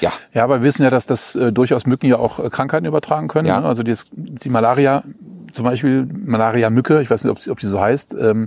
[0.00, 2.86] ja, Ja, aber wir wissen ja, dass das äh, durchaus Mücken ja auch äh, Krankheiten
[2.86, 3.48] übertragen können.
[3.48, 3.60] Ja.
[3.60, 3.66] Ne?
[3.66, 5.02] Also die, die Malaria,
[5.52, 8.46] zum Beispiel Malaria-Mücke, ich weiß nicht, ob sie, ob sie so heißt, ähm,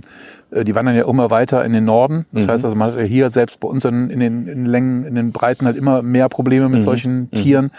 [0.50, 2.26] äh, die wandern ja immer weiter in den Norden.
[2.32, 4.66] Das heißt also, man hat ja hier selbst bei uns in, in, den, in den
[4.66, 7.70] Längen, in den Breiten halt immer mehr Probleme mit solchen Tieren.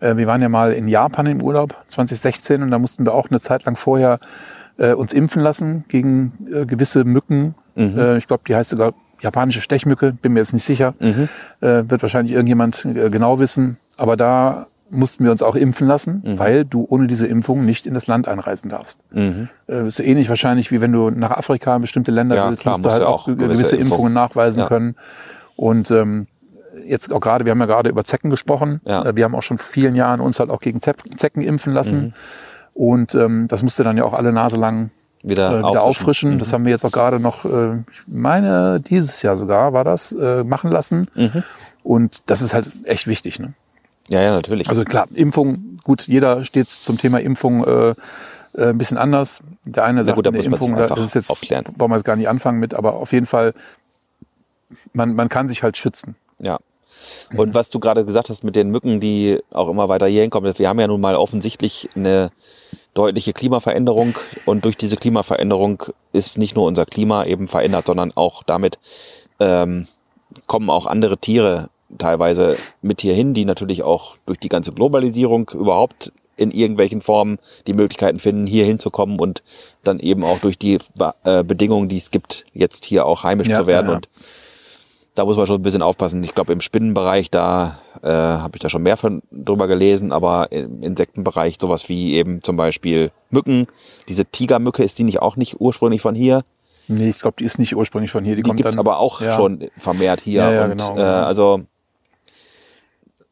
[0.00, 3.30] Äh, wir waren ja mal in Japan im Urlaub 2016 und da mussten wir auch
[3.30, 4.18] eine Zeit lang vorher
[4.76, 7.54] äh, uns impfen lassen gegen äh, gewisse Mücken.
[7.96, 8.94] Äh, ich glaube, die heißt sogar
[9.24, 10.94] japanische Stechmücke, bin mir jetzt nicht sicher.
[11.00, 13.78] Äh, wird wahrscheinlich irgendjemand äh, genau wissen.
[13.96, 17.94] Aber da mussten wir uns auch impfen lassen, weil du ohne diese Impfung nicht in
[17.94, 19.00] das Land einreisen darfst.
[19.12, 22.62] Äh, ist so ähnlich wahrscheinlich, wie wenn du nach Afrika in bestimmte Länder Ja, willst,
[22.62, 24.12] klar, musst du halt auch auch ge- gewisse gewisse Impfungen.
[24.12, 24.66] Nachweisen Ja.
[24.68, 24.94] können.
[25.56, 26.26] Und ähm,
[26.86, 28.80] jetzt auch gerade, wir haben ja gerade über Zecken gesprochen.
[28.84, 29.04] Ja.
[29.04, 32.00] Äh, Wir haben auch schon vor vielen Jahren uns halt auch gegen Zecken impfen lassen.
[32.00, 32.12] Mhm.
[32.74, 34.90] Und ähm, das musste dann ja auch alle Nase lang
[35.24, 36.38] wieder, äh, wieder auffrischen.
[36.38, 40.12] Das haben wir jetzt auch gerade noch, äh, ich meine, dieses Jahr sogar war das,
[40.12, 41.08] äh, machen lassen.
[41.82, 43.38] Und das ist halt echt wichtig.
[43.38, 43.52] Ne?
[44.08, 44.68] Ja, ja, natürlich.
[44.68, 47.94] Also klar, Impfung, gut, jeder steht zum Thema Impfung äh, äh,
[48.70, 49.40] ein bisschen anders.
[49.64, 51.64] Der eine sagt, gut, eine Impfung, da einfach ist es jetzt, aufklären.
[51.76, 53.54] wollen wir jetzt gar nicht anfangen mit, aber auf jeden Fall,
[54.92, 56.16] man, man kann sich halt schützen.
[56.38, 56.58] Ja.
[57.36, 60.52] Und was du gerade gesagt hast mit den Mücken, die auch immer weiter hier hinkommen,
[60.56, 62.30] wir haben ja nun mal offensichtlich eine
[62.94, 64.14] deutliche Klimaveränderung
[64.46, 65.82] und durch diese Klimaveränderung
[66.12, 68.78] ist nicht nur unser Klima eben verändert, sondern auch damit
[69.40, 69.86] ähm,
[70.46, 71.68] kommen auch andere Tiere
[71.98, 77.38] teilweise mit hier hin, die natürlich auch durch die ganze Globalisierung überhaupt in irgendwelchen Formen
[77.66, 79.42] die Möglichkeiten finden, hier hinzukommen und
[79.84, 80.78] dann eben auch durch die
[81.24, 83.90] äh, Bedingungen, die es gibt, jetzt hier auch heimisch Ja, zu werden.
[83.90, 83.96] ja.
[83.96, 84.08] Und
[85.14, 86.22] da muss man schon ein bisschen aufpassen.
[86.24, 90.50] Ich glaube, im Spinnenbereich, da äh, habe ich da schon mehr von drüber gelesen, aber
[90.50, 93.66] im Insektenbereich sowas wie eben zum Beispiel Mücken.
[94.08, 96.42] Diese Tigermücke, ist die nicht auch nicht ursprünglich von hier?
[96.88, 98.34] Nee, ich glaube, die ist nicht ursprünglich von hier.
[98.36, 99.36] Die, Die kommt gibt's dann, aber auch ja.
[99.36, 100.42] schon vermehrt hier.
[100.42, 101.24] Ja, ja, und genau, äh, genau.
[101.24, 101.60] also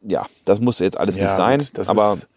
[0.03, 2.29] ja, das muss jetzt alles nicht sein, gut, das aber ist-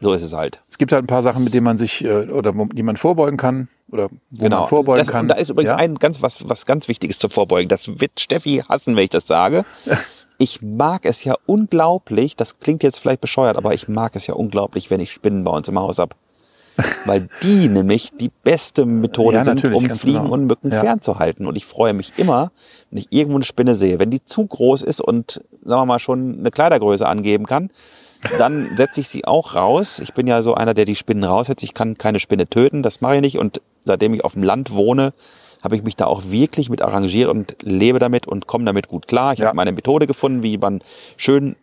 [0.00, 0.60] so ist es halt.
[0.70, 3.36] Es gibt halt ein paar Sachen, mit denen man sich äh, oder die man vorbeugen
[3.36, 3.68] kann.
[3.90, 4.60] oder wo Genau.
[4.60, 5.22] man vorbeugen das, kann.
[5.22, 5.76] Und da ist übrigens ja?
[5.76, 7.68] ein ganz was, was ganz Wichtiges zum Vorbeugen.
[7.68, 9.64] Das wird Steffi hassen, wenn ich das sage.
[10.38, 14.34] Ich mag es ja unglaublich, das klingt jetzt vielleicht bescheuert, aber ich mag es ja
[14.34, 16.14] unglaublich, wenn ich Spinnen bei uns im Haus hab.
[17.06, 20.34] Weil die nämlich die beste Methode Ja, sind, um Fliegen genau.
[20.34, 20.80] und Mücken Ja.
[20.80, 21.46] fernzuhalten.
[21.46, 22.50] Und ich freue mich immer,
[22.90, 23.98] wenn ich irgendwo eine Spinne sehe.
[23.98, 27.70] Wenn die zu groß ist und, sagen wir mal, schon eine Kleidergröße angeben kann,
[28.38, 29.98] dann setze ich sie auch raus.
[30.00, 31.62] Ich bin ja so einer, der die Spinnen raussetzt.
[31.62, 33.38] Ich kann keine Spinne töten, das mache ich nicht.
[33.38, 35.12] Und seitdem ich auf dem Land wohne,
[35.62, 39.06] habe ich mich da auch wirklich mit arrangiert und lebe damit und komme damit gut
[39.08, 39.32] klar.
[39.32, 39.46] Ich Ja.
[39.46, 40.82] habe meine Methode gefunden, wie man
[41.16, 41.56] schön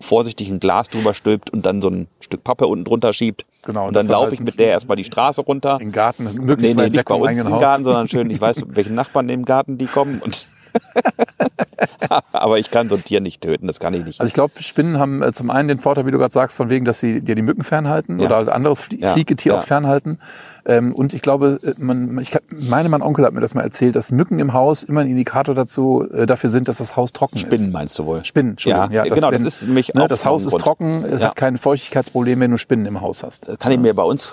[0.00, 3.44] vorsichtig ein Glas drüber stülpt und dann so ein Stück Pappe unten drunter schiebt.
[3.64, 5.78] Genau, und dann laufe halt ich mit der erstmal die Straße runter.
[5.80, 7.58] im Garten, Nee, möglichst nee, weit nicht bei uns im.
[7.58, 10.20] Garten, sondern schön, ich weiß, welche Nachbarn im Garten die kommen.
[10.20, 10.46] Und
[12.32, 14.20] Aber ich kann so ein Tier nicht töten, das kann ich nicht.
[14.20, 16.70] Also ich glaube, Spinnen haben äh, zum einen den Vorteil, wie du gerade sagst, von
[16.70, 18.26] wegen, dass sie dir die Mücken fernhalten Ja.
[18.26, 19.58] oder halt anderes Flie Ja, Fliegetier ja.
[19.58, 20.18] auch fernhalten.
[20.64, 23.96] Ähm, und ich glaube, äh, man, ich meine, mein Onkel hat mir das mal erzählt,
[23.96, 27.38] dass Mücken im Haus immer ein Indikator dazu äh, dafür sind, dass das Haus trocken
[27.38, 27.72] Spinnen ist.
[27.72, 28.24] meinst du wohl?
[28.24, 28.90] Spinnen, Entschuldigung.
[28.92, 31.28] Ja, genau, das wenn, ist nämlich ne, auch Das Haus ist trocken, es Ja.
[31.28, 33.48] hat keine Feuchtigkeitsprobleme, wenn du Spinnen im Haus hast.
[33.48, 34.32] Das kann ich mir bei uns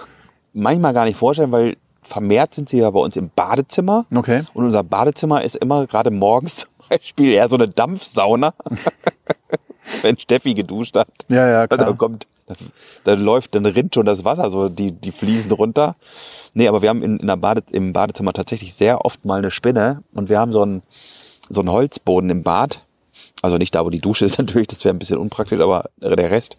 [0.53, 4.05] manchmal gar nicht vorstellen, weil vermehrt sind sie ja bei uns im Badezimmer.
[4.13, 4.43] Okay.
[4.53, 8.53] Und unser Badezimmer ist immer gerade morgens zum Beispiel eher so eine Dampfsauna.
[10.01, 11.09] Wenn Steffi geduscht hat.
[11.27, 11.85] Ja, ja, klar.
[11.85, 12.25] Dann kommt,
[13.03, 15.95] dann läuft, dann rinnt schon das Wasser, so die, die Fliesen runter.
[16.53, 19.51] Nee, aber wir haben in, in der Bade, im Badezimmer tatsächlich sehr oft mal eine
[19.51, 20.83] Spinne und wir haben so einen,
[21.49, 22.81] so einen Holzboden im Bad.
[23.41, 26.31] Also nicht da, wo die Dusche ist natürlich, das wäre ein bisschen unpraktisch, aber der
[26.31, 26.57] Rest.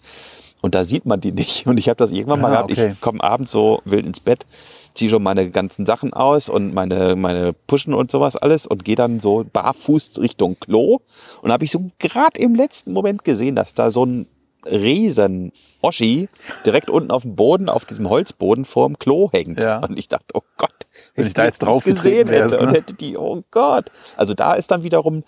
[0.65, 1.67] Und da sieht man die nicht.
[1.67, 2.73] Und ich habe das irgendwann mal Ah, gehabt.
[2.73, 2.93] okay.
[2.95, 4.47] Ich komme abends so wild ins Bett,
[4.95, 8.97] ziehe schon meine ganzen Sachen aus und meine, meine Puschen und sowas alles und gehe
[8.97, 11.01] dann so barfuß Richtung Klo.
[11.43, 14.27] Und habe ich so gerade im letzten Moment gesehen, dass da so ein
[14.65, 15.53] riesen
[15.83, 16.31] Oschi
[16.65, 19.63] direkt unten auf dem Boden, auf diesem Holzboden vorm Klo hängt.
[19.63, 19.81] Ja.
[19.81, 20.71] Und ich dachte, oh Gott,
[21.15, 22.79] Wenn ich da jetzt drauf gesehen wärst, hätte und ne?
[22.79, 23.91] hätte die, oh Gott.
[24.17, 25.25] Also da ist dann wiederum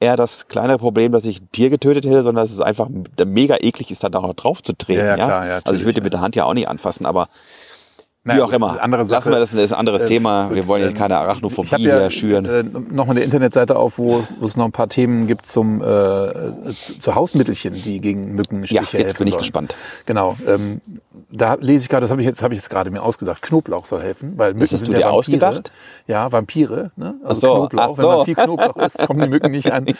[0.00, 2.88] eher das kleinere Problem, dass ich ein Tier getötet hätte, sondern dass es einfach
[3.24, 5.00] mega eklig ist, da noch drauf zu treten.
[5.00, 7.28] Ja, ja, klar, ja, also ich würde mit der Hand ja auch nicht anfassen, aber
[8.24, 8.98] wie Naja, auch gut, das immer.
[9.08, 10.50] Lassen wir das, das ist ein anderes Äh, Thema.
[10.50, 12.44] Wir gut, wollen hier ähm, keine Ich Arachnophobie habe ja hier schüren.
[12.44, 15.80] äh, nochmal eine Internetseite auf, wo es, wo es noch ein paar Themen gibt zum
[15.82, 15.84] äh,
[16.74, 19.40] zu, zu Hausmittelchen, die gegen Mückenstiche ja, helfen jetzt bin ich sollen.
[19.42, 19.74] gespannt.
[20.06, 20.36] Genau.
[20.46, 20.80] Ähm,
[21.32, 23.40] da lese ich gerade, das habe ich jetzt, habe ich jetzt gerade mir ausgedacht.
[23.42, 25.18] Knoblauch soll helfen, weil Mücken hast sind du ja dir Vampire.
[25.18, 25.72] ausgedacht?
[26.06, 26.90] Ja, Vampire.
[26.96, 27.14] Ne?
[27.24, 27.82] Also so, Knoblauch.
[27.94, 28.24] ach Wenn man so.
[28.24, 29.86] viel Knoblauch isst, kommen die Mücken nicht an.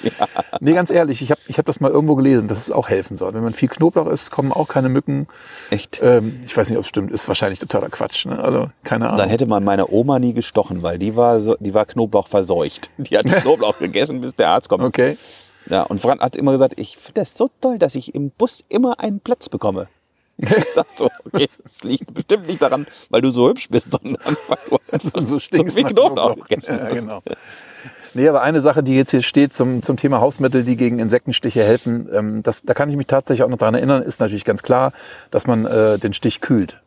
[0.62, 3.16] Nee, ganz ehrlich, ich habe ich hab das mal irgendwo gelesen, dass es auch helfen
[3.16, 3.32] soll.
[3.32, 5.26] Wenn man viel Knoblauch isst, kommen auch keine Mücken.
[5.70, 6.00] Echt?
[6.02, 7.10] Ähm, ich weiß nicht, ob es stimmt.
[7.10, 8.09] Ist wahrscheinlich totaler Quatsch.
[8.24, 8.38] Ne?
[8.38, 9.18] Also keine Ahnung.
[9.18, 12.90] Dann hätte man meine Oma nie gestochen, weil die war so, die war Knoblauch verseucht.
[12.98, 14.82] Die hat Knoblauch gegessen, bis der Arzt kommt.
[14.82, 15.16] Okay.
[15.66, 18.64] Ja, und Frank hat immer gesagt, ich finde das so toll, dass ich im Bus
[18.68, 19.88] immer einen Platz bekomme.
[20.56, 24.36] Ich sag so, okay, das liegt bestimmt nicht daran, weil du so hübsch bist, sondern
[24.48, 27.22] weil du so stinkst nach Knoblauch gegessen Ja, genau.
[28.14, 31.62] Nee, aber eine Sache, die jetzt hier steht zum, zum Thema Hausmittel, die gegen Insektenstiche
[31.62, 34.62] helfen, ähm, das, da kann ich mich tatsächlich auch noch dran erinnern, ist natürlich ganz
[34.62, 34.92] klar,
[35.30, 36.80] dass man äh, den Stich kühlt.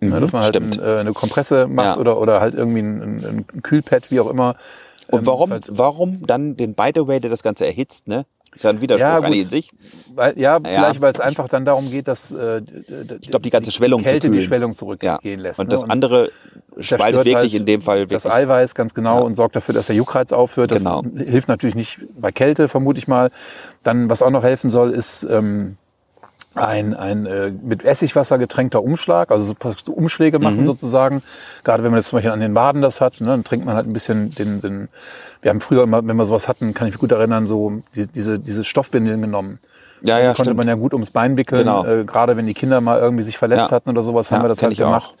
[0.00, 1.96] Ja, dass man halt ein, äh, eine Kompresse macht Ja.
[1.98, 4.54] oder, oder halt irgendwie ein, ein, ein Kühlpad, wie auch immer.
[5.08, 8.24] Und Ähm, warum, halt, warum dann den By the Way, der das Ganze erhitzt, ne?
[8.54, 9.50] Ist ja ein Widerspruch Ja, gut.
[9.50, 9.72] sich.
[10.14, 12.62] weil, ja, vielleicht, weil es einfach dann darum geht, dass äh,
[13.20, 15.36] Ich glaube, die ganze Schwellung Kälte die Schwellung zurückgehen ja.
[15.36, 15.60] lässt.
[15.60, 15.70] Und ne?
[15.72, 16.30] das andere
[16.74, 18.42] zerstört spaltet wirklich halt in dem Fall das wirklich.
[18.42, 19.24] Eiweiß ganz genau Ja.
[19.24, 20.70] und sorgt dafür, dass der Juckreiz aufhört.
[20.70, 21.02] Das Genau.
[21.16, 23.30] hilft natürlich nicht bei Kälte, vermute ich mal.
[23.82, 25.76] Dann, was auch noch helfen soll, ist ähm,
[26.54, 30.44] ein, ein äh, mit Essigwasser getränkter Umschlag, also so, Umschläge Mhm.
[30.44, 31.22] machen sozusagen.
[31.64, 33.76] Gerade wenn man jetzt zum Beispiel an den Waden das hat, ne, dann trinkt man
[33.76, 34.88] halt ein bisschen den, den
[35.42, 38.06] wir haben früher immer, wenn wir sowas hatten, kann ich mich gut erinnern, so die,
[38.08, 39.60] diese, diese Stoffbindeln genommen.
[40.02, 40.56] Ja, ja, konnte stimmt.
[40.58, 41.84] man ja gut ums Bein wickeln, Genau.
[41.84, 43.76] äh, gerade wenn die Kinder mal irgendwie sich verletzt Ja.
[43.76, 44.86] hatten oder sowas, haben Ja, wir das halt ich auch.
[44.86, 45.16] gemacht.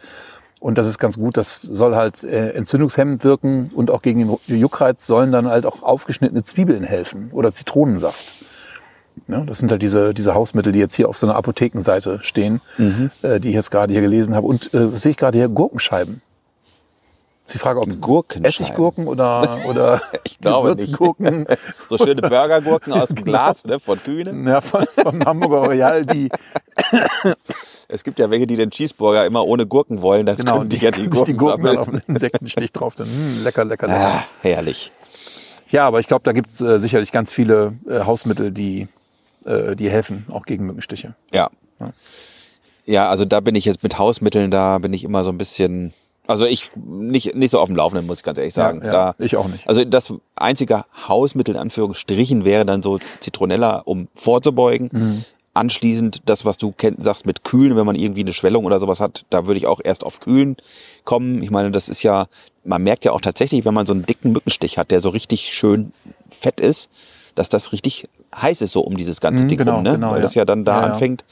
[0.60, 4.58] Und das ist ganz gut, das soll halt äh, entzündungshemmend wirken und auch gegen den
[4.58, 8.34] Juckreiz sollen dann halt auch aufgeschnittene Zwiebeln helfen oder Zitronensaft.
[9.28, 12.60] Ja, das sind halt diese, diese Hausmittel, die jetzt hier auf so einer Apothekenseite stehen,
[12.78, 13.10] Mhm.
[13.22, 14.46] äh, die ich jetzt gerade hier gelesen habe.
[14.46, 15.48] Und äh, sehe ich gerade hier?
[15.48, 16.22] Gurkenscheiben.
[17.46, 18.46] Ist die Frage, ob es Gurkenscheiben.
[18.66, 20.78] Essiggurken oder, oder Ich glaube nicht.
[20.86, 21.46] Gewürzgurken
[21.88, 24.34] So schöne Burgergurken aus dem Glas, ne, von Kühne.
[24.50, 26.28] ja, von, vom Hamburger Royal, die
[27.90, 30.76] Es gibt ja welche, die den Cheeseburger immer ohne Gurken wollen, dann genau, können die
[30.76, 31.96] ja die Gurken, die Gurken dann sammeln.
[31.96, 32.94] auf einen Insektenstich drauf.
[32.94, 33.98] Dann, mh, lecker, lecker, lecker.
[33.98, 34.92] Ah, herrlich.
[35.70, 38.88] Ja, aber ich glaube, da gibt's äh, sicherlich ganz viele äh, Hausmittel, die,
[39.48, 41.14] äh, die helfen, auch gegen Mückenstiche.
[41.32, 41.50] Ja.
[42.86, 45.92] Ja, also da bin ich jetzt mit Hausmitteln, da bin ich immer so ein bisschen,
[46.26, 48.80] also ich nicht, nicht so auf dem Laufenden, muss ich ganz ehrlich sagen.
[48.80, 49.68] Ja, ja, da, ich auch nicht.
[49.68, 54.88] Also das einzige Hausmittel in Anführungsstrichen wäre dann so Zitronella, um vorzubeugen.
[54.92, 55.24] Mhm.
[55.54, 59.00] anschließend das, was du kenn, sagst mit Kühlen, wenn man irgendwie eine Schwellung oder sowas
[59.00, 60.56] hat, da würde ich auch erst auf Kühlen
[61.04, 61.42] kommen.
[61.42, 62.26] Ich meine, das ist ja,
[62.64, 65.52] man merkt ja auch tatsächlich, wenn man so einen dicken Mückenstich hat, der so richtig
[65.52, 65.92] schön
[66.30, 66.90] fett ist,
[67.38, 68.08] dass das richtig
[68.40, 69.92] heiß ist so um dieses ganze Mhm, Ding genau, rum, ne?
[69.92, 70.22] genau, Weil ja.
[70.22, 71.24] das ja dann da Ja, anfängt.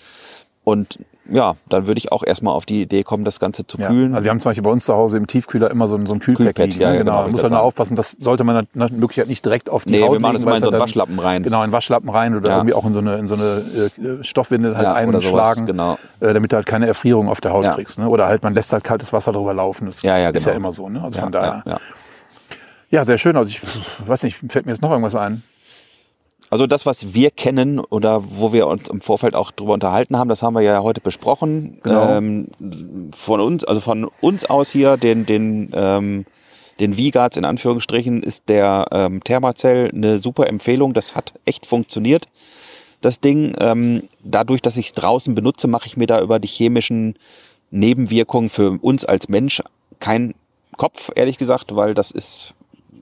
[0.65, 0.99] Und
[1.31, 3.87] ja, dann würde ich auch erstmal auf die Idee kommen, das Ganze zu Ja.
[3.89, 4.15] kühlen.
[4.15, 6.15] Also wir haben zum Beispiel bei uns zu Hause im Tiefkühler immer so ein, so
[6.15, 6.81] ein Kühlpad, liegen.
[6.81, 7.23] ja, genau, genau.
[7.23, 7.63] Man muss dann sagen.
[7.63, 10.43] aufpassen, das sollte man nach Möglichkeit nicht direkt auf die Nee, Haut wir machen das
[10.43, 11.45] immer in so einen dann- Waschlappen rein.
[11.45, 12.57] Genau, in Waschlappen rein oder Ja.
[12.57, 15.99] irgendwie auch in so eine, in so eine äh, Stoffwindel halt Ja, einschlagen, genau.
[16.19, 17.99] äh, damit du halt keine Erfrierung auf der Haut kriegst.
[18.01, 18.09] Ne?
[18.09, 19.87] Oder halt man lässt halt kaltes Wasser drüber laufen.
[19.87, 20.65] Das Ja, ja, ist ja genau.
[20.65, 20.89] immer so.
[20.89, 21.01] Ne?
[21.03, 21.63] Also von daher.
[22.91, 23.37] Ja, sehr schön.
[23.37, 23.61] Also ich
[24.07, 25.43] weiß nicht, fällt mir jetzt noch irgendwas ein.
[26.51, 30.29] Also das, was wir kennen oder wo wir uns im Vorfeld auch drüber unterhalten haben,
[30.29, 31.79] das haben wir ja heute besprochen.
[31.83, 32.17] Genau.
[32.17, 32.49] Ähm,
[33.13, 36.25] von uns, also von uns aus hier, den, den, ähm,
[36.79, 40.95] den V-Guards in Anführungsstrichen, ist der ähm, Thermacell eine super Empfehlung.
[40.95, 42.29] Das hat echt funktioniert,
[43.01, 43.55] das Ding.
[43.59, 47.17] Ähm, dadurch, dass ich es draußen benutze, mache ich mir da über die chemischen
[47.73, 49.63] Nebenwirkungen für uns als Mensch
[49.99, 50.35] keinen
[50.77, 52.55] Kopf, ehrlich gesagt, weil das ist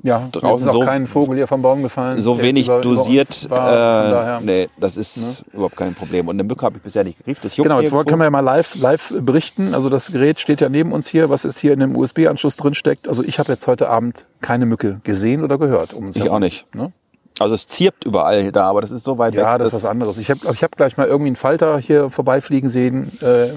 [0.04, 2.20] Ja, Draußen ist auch so- kein Vogel hier vom Baum gefallen.
[2.20, 3.48] so wenig über- dosiert.
[3.48, 4.38] war.
[4.40, 6.28] Äh, nee, das ist überhaupt kein Problem.
[6.28, 7.42] Und eine Mücke habe ich bisher nicht gekriegt.
[7.42, 9.74] Das juckt Genau, jetzt können wir ja mal live, live berichten.
[9.74, 12.74] Also das Gerät steht ja neben uns hier, was jetzt hier in dem USB-Anschluss drin
[12.74, 13.08] steckt.
[13.08, 15.94] Also ich habe jetzt heute Abend keine Mücke gesehen oder gehört.
[15.94, 16.66] Um Ich herum, auch nicht.
[16.74, 16.92] Ne?
[17.38, 19.40] Also es zirpt überall da, aber das ist so weit weg.
[19.40, 20.18] Ja, das ist was anderes.
[20.18, 23.48] Ich habe ich hab gleich mal irgendwie einen Falter hier vorbeifliegen sehen, äh,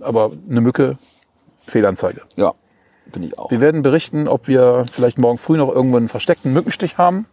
[0.00, 0.96] aber eine Mücke,
[1.66, 2.22] Fehlanzeige.
[2.36, 2.54] Ja,
[3.12, 3.50] bin ich auch.
[3.50, 7.26] Wir werden berichten, ob wir vielleicht morgen früh noch irgendwo einen versteckten Mückenstich haben.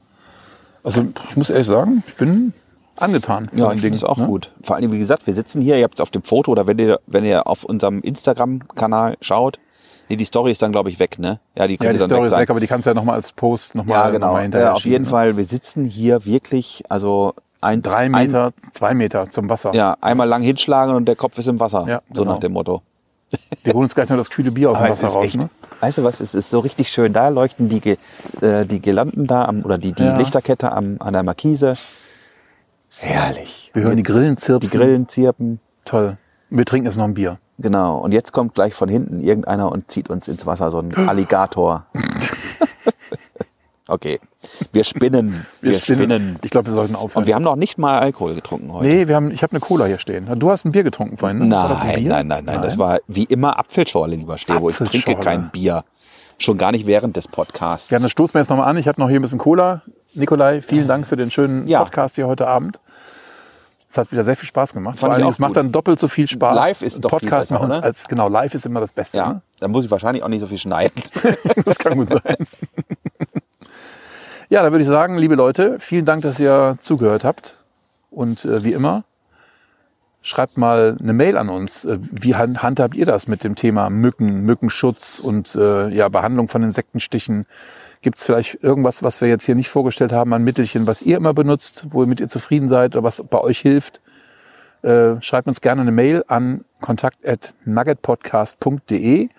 [0.84, 2.53] Also ich muss ehrlich sagen, ich bin
[2.95, 3.49] angetan.
[3.53, 4.28] Ja, ich finde es auch ne?
[4.28, 4.51] gut.
[4.61, 6.78] Vor allem, wie gesagt, wir sitzen hier, ihr habt es auf dem Foto oder wenn
[6.80, 9.59] ihr, wenn ihr auf unserem Instagram-Kanal schaut.
[10.07, 11.39] Nee, die Story ist dann, glaube ich, weg, ne?
[11.55, 13.15] Ja, die Ja, die dann Story weg ist weg, aber die kannst du ja nochmal
[13.15, 14.28] als Post nochmal ja, genau.
[14.28, 15.05] Noch mal hinterher auf jeden schieben.
[15.05, 19.71] Fall, wir sitzen hier wirklich, also ein, Drei Meter, zwei Meter zum Wasser.
[19.71, 21.86] Ein, ja, einmal lang hinschlagen und der Kopf ist im Wasser.
[21.88, 22.34] Ja, so genau.
[22.34, 22.84] nach dem Motto.
[23.63, 25.23] Wir holen uns gleich noch das kühle Bier aus dem Wasser raus.
[25.26, 25.49] echt, Ne?
[25.80, 27.11] weißt du was, es ist so richtig schön.
[27.13, 27.97] Da leuchten die,
[28.41, 30.17] äh, die Girlanden da am, oder die, die Ja.
[30.17, 31.76] Lichterkette am, an der Markise.
[32.97, 33.71] Herrlich.
[33.73, 34.80] Wir hören die Grillen Die zirpsen.
[34.80, 35.59] Grillen zirpen.
[35.84, 36.17] Toll.
[36.49, 37.38] Wir trinken jetzt noch ein Bier.
[37.57, 37.97] Genau.
[37.97, 41.86] Und jetzt kommt gleich von hinten irgendeiner und zieht uns ins Wasser, so ein Alligator.
[43.88, 44.19] Okay.
[44.71, 45.45] Wir spinnen.
[45.61, 46.38] Wir, spinnen.
[46.43, 47.23] Ich glaube, wir sollten aufhören.
[47.23, 48.86] Und wir haben noch nicht mal Alkohol getrunken heute.
[48.88, 50.27] Nee, wir haben, ich habe eine Cola hier stehen.
[50.39, 51.45] Du hast ein Bier getrunken vorhin, ne?
[51.45, 52.09] Nein, Bier?
[52.09, 54.69] nein, nein, nein, Das war wie immer Apfelschorle, lieber Stebo.
[54.69, 55.83] Ich trinke kein Bier.
[56.38, 57.89] Schon gar nicht während des Podcasts.
[57.91, 58.77] Ja, dann stoßen wir jetzt nochmal an.
[58.77, 59.81] Ich habe noch hier ein bisschen Cola.
[60.13, 61.79] Nikolai, vielen Dank für den schönen Ja.
[61.83, 62.79] Podcast hier heute Abend.
[63.89, 64.99] Es hat wieder sehr viel Spaß gemacht.
[64.99, 66.53] Vor allen Dingen, auch es macht dann doppelt so viel Spaß.
[66.53, 67.83] Live ist doch viel Podcast besser, machen oder?
[67.83, 69.17] als genau live ist immer das Beste.
[69.17, 69.41] Ja, Ne?
[69.61, 71.01] da muss ich wahrscheinlich auch nicht so viel schneiden.
[71.65, 72.21] Das kann gut sein.
[74.49, 77.57] ja, dann würde ich sagen, liebe Leute, vielen Dank, dass ihr zugehört habt.
[78.11, 79.03] Und äh, wie immer,
[80.21, 81.85] schreibt mal eine Mail an uns.
[81.85, 86.47] Äh, Wie hand- handhabt ihr das mit dem Thema Mücken, Mückenschutz und äh, ja, Behandlung
[86.47, 87.45] von Insektenstichen?
[88.01, 91.17] Gibt es vielleicht irgendwas, was wir jetzt hier nicht vorgestellt haben an Mittelchen, was ihr
[91.17, 94.01] immer benutzt, womit ihr zufrieden seid oder was bei euch hilft?
[94.83, 99.29] Äh, schreibt uns gerne eine Mail an kontakt@nuggetpodcast.de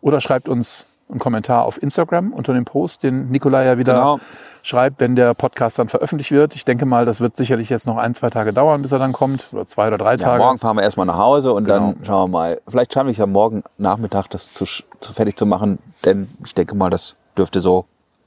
[0.00, 4.20] oder schreibt uns einen Kommentar auf Instagram unter dem Post, den Nikolai ja wieder Genau.
[4.62, 6.54] schreibt, wenn der Podcast dann veröffentlicht wird.
[6.54, 9.12] Ich denke mal, das wird sicherlich jetzt noch ein, zwei Tage dauern, bis er dann
[9.12, 9.48] kommt.
[9.52, 10.42] Oder zwei oder drei Ja, Tage.
[10.42, 12.04] morgen fahren wir erstmal nach Hause und dann Genau.
[12.06, 12.60] schauen wir mal.
[12.66, 16.74] Vielleicht schaffe ich ja morgen Nachmittag das zu, zu fertig zu machen, denn ich denke
[16.74, 17.84] mal, das dürfte so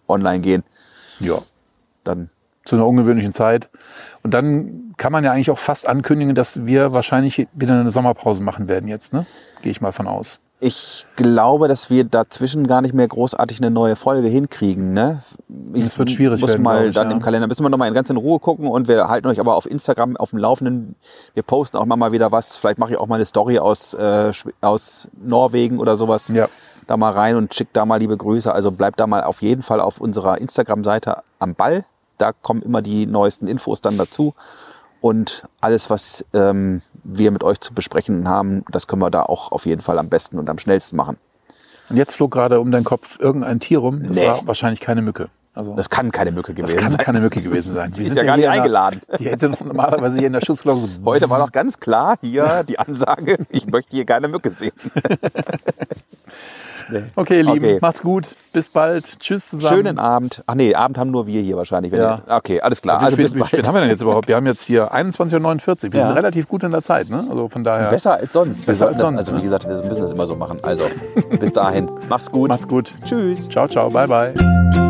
[0.08, 0.64] online gehen.
[1.20, 1.40] Ja.
[2.04, 2.30] Dann
[2.66, 3.70] Zu einer ungewöhnlichen Zeit.
[4.24, 8.44] Und dann kann man ja eigentlich auch fast ankündigen, dass wir wahrscheinlich wieder eine Sommerpause
[8.44, 9.26] machen werden jetzt, ne?
[9.62, 10.40] Gehe ich mal von aus.
[10.60, 14.92] Ich glaube, dass wir dazwischen gar nicht mehr großartig eine neue Folge hinkriegen.
[14.92, 15.22] Ne?
[15.74, 17.16] Ich Das wird schwierig muss werden, mal ich, dann ja.
[17.16, 19.40] im Kalender müssen wir noch mal in ganz in Ruhe gucken und wir halten euch
[19.40, 20.96] aber auf Instagram auf dem Laufenden.
[21.36, 22.56] Wir posten auch mal mal wieder was.
[22.56, 24.32] Vielleicht mache ich auch mal eine Story aus äh,
[24.62, 26.30] aus Norwegen oder sowas.
[26.30, 26.50] Ja.
[26.88, 28.52] Da mal rein und schickt da mal liebe Grüße.
[28.52, 31.86] Also bleibt da mal auf jeden Fall auf unserer Instagram-Seite am Ball.
[32.18, 34.34] Da kommen immer die neuesten Infos dann dazu.
[35.02, 39.52] Und alles, was ähm, wir mit euch zu besprechen haben, das können wir da auch
[39.52, 41.18] auf jeden Fall am besten und am schnellsten machen.
[41.90, 44.00] Und jetzt flog gerade um deinen Kopf irgendein Tier rum.
[44.08, 44.28] Das Nee.
[44.28, 45.30] war wahrscheinlich keine Mücke.
[45.54, 47.00] Also Das kann keine Mücke das gewesen kann sein.
[47.00, 47.92] keine Mücke gewesen sein.
[47.92, 49.02] Die Wir ist sind ja gar nicht in der- eingeladen.
[49.20, 52.64] Die hätte noch normalerweise hier in der Schutzglocke so Heute war doch ganz klar hier
[52.64, 54.72] die Ansage, ich möchte hier keine Mücke sehen.
[57.16, 57.78] Okay, ihr Lieben, Okay.
[57.82, 58.28] macht's gut.
[58.54, 59.20] Bis bald.
[59.20, 59.76] Tschüss zusammen.
[59.76, 60.44] Schönen Abend.
[60.48, 61.92] Ach nee, Abend haben nur wir hier wahrscheinlich.
[61.94, 62.22] Ja.
[62.28, 63.02] ihr, okay, alles klar.
[63.02, 64.28] Wie Also spät, bis wie spät haben wir denn jetzt überhaupt?
[64.28, 65.94] Wir haben jetzt hier 21.49 Uhr.
[65.94, 66.06] Wir Ja.
[66.08, 67.10] sind relativ gut in der Zeit.
[67.10, 67.26] Ne?
[67.30, 67.90] Also von daher.
[67.90, 68.66] Besser als sonst.
[68.66, 69.38] Besser als sonst, Das, also ne?
[69.40, 70.60] wie gesagt, wir müssen das immer so machen.
[70.64, 70.84] Also
[71.40, 71.90] bis dahin.
[72.10, 72.50] Macht's gut.
[72.50, 72.94] Macht's gut.
[73.06, 73.50] Tschüss.
[73.50, 73.90] Ciao, ciao.
[73.90, 74.87] Bye, bye.